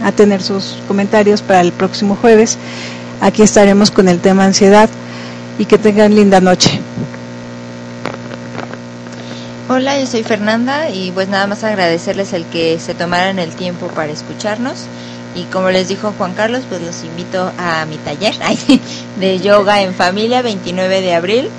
a, 0.03 0.11
tener 0.13 0.41
sus 0.41 0.77
comentarios 0.87 1.41
para 1.41 1.59
el 1.59 1.73
próximo 1.73 2.15
jueves. 2.15 2.57
Aquí 3.19 3.41
estaremos 3.41 3.91
con 3.91 4.07
el 4.07 4.19
tema 4.19 4.45
ansiedad 4.45 4.89
y 5.59 5.65
que 5.65 5.77
tengan 5.77 6.15
linda 6.15 6.39
noche. 6.39 6.79
Hola, 9.67 9.99
yo 9.99 10.07
soy 10.07 10.23
Fernanda 10.23 10.89
y 10.89 11.11
pues 11.11 11.27
nada 11.27 11.45
más 11.47 11.63
agradecerles 11.63 12.31
el 12.31 12.45
que 12.45 12.79
se 12.79 12.93
tomaran 12.93 13.37
el 13.37 13.51
tiempo 13.51 13.87
para 13.87 14.11
escucharnos 14.11 14.85
y 15.35 15.43
como 15.45 15.71
les 15.71 15.87
dijo 15.87 16.13
Juan 16.17 16.33
Carlos, 16.33 16.63
pues 16.69 16.81
los 16.81 17.03
invito 17.03 17.51
a 17.57 17.85
mi 17.85 17.97
taller 17.97 18.35
de 19.19 19.39
yoga 19.39 19.81
en 19.81 19.93
familia 19.93 20.41
29 20.41 21.01
de 21.01 21.15
abril. 21.15 21.49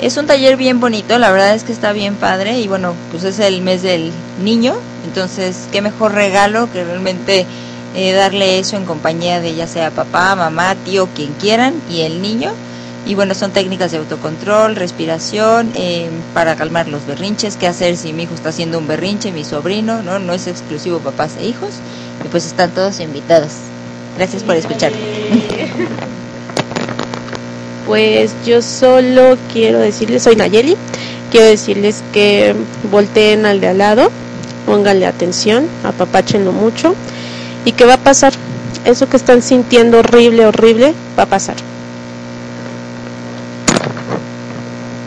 Es 0.00 0.16
un 0.16 0.26
taller 0.26 0.56
bien 0.56 0.80
bonito, 0.80 1.18
la 1.18 1.30
verdad 1.30 1.54
es 1.54 1.62
que 1.64 1.72
está 1.72 1.92
bien 1.92 2.16
padre 2.16 2.58
y 2.58 2.68
bueno, 2.68 2.94
pues 3.10 3.24
es 3.24 3.38
el 3.38 3.62
mes 3.62 3.82
del 3.82 4.12
niño, 4.42 4.74
entonces 5.06 5.68
qué 5.70 5.80
mejor 5.80 6.12
regalo 6.12 6.70
que 6.70 6.84
realmente 6.84 7.46
eh, 7.94 8.12
darle 8.12 8.58
eso 8.58 8.76
en 8.76 8.84
compañía 8.86 9.40
de 9.40 9.54
ya 9.54 9.68
sea 9.68 9.90
papá, 9.90 10.34
mamá, 10.34 10.74
tío, 10.84 11.08
quien 11.14 11.32
quieran 11.34 11.74
y 11.88 12.00
el 12.00 12.20
niño. 12.20 12.52
Y 13.06 13.14
bueno, 13.14 13.34
son 13.34 13.50
técnicas 13.52 13.92
de 13.92 13.98
autocontrol, 13.98 14.76
respiración, 14.76 15.70
eh, 15.74 16.08
para 16.32 16.56
calmar 16.56 16.88
los 16.88 17.06
berrinches, 17.06 17.56
qué 17.56 17.66
hacer 17.66 17.96
si 17.98 18.14
mi 18.14 18.22
hijo 18.22 18.34
está 18.34 18.48
haciendo 18.48 18.78
un 18.78 18.88
berrinche, 18.88 19.30
mi 19.30 19.44
sobrino, 19.44 20.02
¿no? 20.02 20.18
No 20.18 20.32
es 20.32 20.46
exclusivo 20.46 21.00
papás 21.00 21.32
e 21.38 21.46
hijos. 21.46 21.70
Y 22.24 22.28
pues 22.28 22.46
están 22.46 22.70
todos 22.70 23.00
invitados. 23.00 23.52
Gracias 24.16 24.42
por 24.42 24.56
escucharme. 24.56 24.96
Pues 27.86 28.32
yo 28.46 28.62
solo 28.62 29.36
quiero 29.52 29.78
decirles, 29.78 30.22
soy 30.22 30.36
Nayeli, 30.36 30.76
quiero 31.30 31.46
decirles 31.46 32.02
que 32.12 32.54
volteen 32.90 33.44
al 33.44 33.60
de 33.60 33.68
al 33.68 33.78
lado, 33.78 34.10
pónganle 34.66 35.06
atención, 35.06 35.66
apapáchenlo 35.82 36.52
mucho 36.52 36.94
y 37.64 37.72
que 37.72 37.84
va 37.84 37.94
a 37.94 37.98
pasar. 37.98 38.32
Eso 38.84 39.08
que 39.08 39.16
están 39.16 39.42
sintiendo 39.42 39.98
horrible, 39.98 40.46
horrible, 40.46 40.94
va 41.18 41.24
a 41.24 41.26
pasar. 41.26 41.56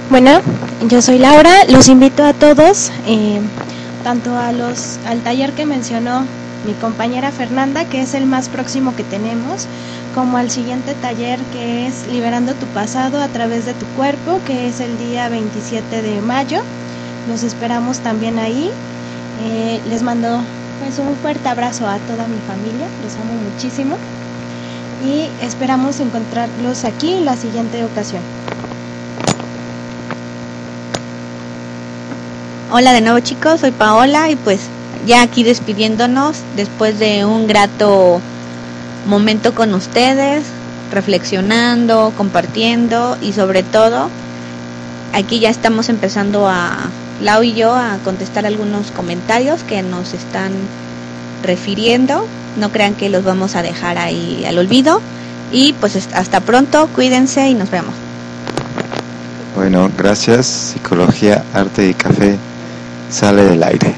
Bueno, 0.10 0.40
yo 0.88 1.02
soy 1.02 1.20
Laura, 1.20 1.66
los 1.68 1.88
invito 1.90 2.24
a 2.24 2.34
todos, 2.34 2.92
eh, 3.08 3.42
tanto 4.04 4.36
a 4.36 4.52
los 4.52 4.98
al 5.06 5.20
taller 5.20 5.52
que 5.52 5.66
mencionó 5.66 6.24
mi 6.66 6.74
compañera 6.74 7.32
Fernanda, 7.32 7.86
que 7.86 8.02
es 8.02 8.14
el 8.14 8.26
más 8.26 8.50
próximo 8.50 8.96
que 8.96 9.04
tenemos, 9.04 9.68
como 10.18 10.40
al 10.40 10.50
siguiente 10.50 10.96
taller 10.96 11.40
que 11.54 11.86
es 11.86 12.08
Liberando 12.08 12.56
tu 12.56 12.66
pasado 12.66 13.22
a 13.22 13.28
través 13.28 13.68
de 13.68 13.76
tu 13.76 13.86
cuerpo, 13.96 14.40
que 14.48 14.68
es 14.68 14.80
el 14.80 14.98
día 14.98 15.30
27 15.30 16.02
de 16.02 16.22
mayo. 16.22 16.60
Los 17.30 17.44
esperamos 17.44 18.00
también 18.00 18.40
ahí. 18.40 18.72
Eh, 19.44 19.80
les 19.88 20.02
mando 20.02 20.42
pues 20.80 20.98
un 20.98 21.16
fuerte 21.18 21.48
abrazo 21.48 21.88
a 21.88 22.00
toda 22.00 22.28
mi 22.28 22.40
familia, 22.48 22.88
los 23.04 23.14
amo 23.14 23.34
muchísimo 23.54 23.96
y 25.06 25.30
esperamos 25.46 26.00
encontrarlos 26.00 26.84
aquí 26.84 27.14
en 27.14 27.26
la 27.26 27.36
siguiente 27.36 27.86
ocasión. 27.86 28.24
Hola 32.72 32.92
de 32.92 33.02
nuevo 33.02 33.20
chicos, 33.20 33.60
soy 33.60 33.70
Paola 33.70 34.32
y 34.32 34.36
pues 34.36 34.62
ya 35.06 35.22
aquí 35.22 35.44
despidiéndonos 35.44 36.38
después 36.56 36.98
de 36.98 37.24
un 37.24 37.46
grato 37.46 38.20
momento 39.08 39.56
con 39.56 39.74
ustedes, 39.74 40.44
reflexionando, 40.92 42.14
compartiendo 42.16 43.18
y 43.22 43.34
sobre 43.34 43.64
todo 43.64 44.10
aquí 45.14 45.40
ya 45.40 45.50
estamos 45.50 45.90
empezando 45.90 46.48
a 46.48 46.90
Lau 47.22 47.44
y 47.44 47.54
yo 47.54 47.76
a 47.76 47.98
contestar 48.04 48.46
algunos 48.46 48.92
comentarios 48.92 49.64
que 49.64 49.82
nos 49.82 50.14
están 50.14 50.52
refiriendo. 51.44 52.28
No 52.58 52.72
crean 52.72 52.94
que 52.94 53.10
los 53.10 53.24
vamos 53.24 53.56
a 53.56 53.62
dejar 53.62 53.98
ahí 53.98 54.46
al 54.46 54.58
olvido. 54.58 55.02
Y 55.52 55.74
pues 55.74 55.96
hasta 56.14 56.40
pronto, 56.42 56.88
cuídense 56.94 57.50
y 57.50 57.54
nos 57.54 57.72
vemos. 57.72 57.94
Bueno, 59.56 59.90
gracias. 59.98 60.46
Psicología, 60.46 61.44
arte 61.54 61.90
y 61.90 61.94
café 61.94 62.38
sale 63.10 63.44
del 63.44 63.64
aire. 63.64 63.96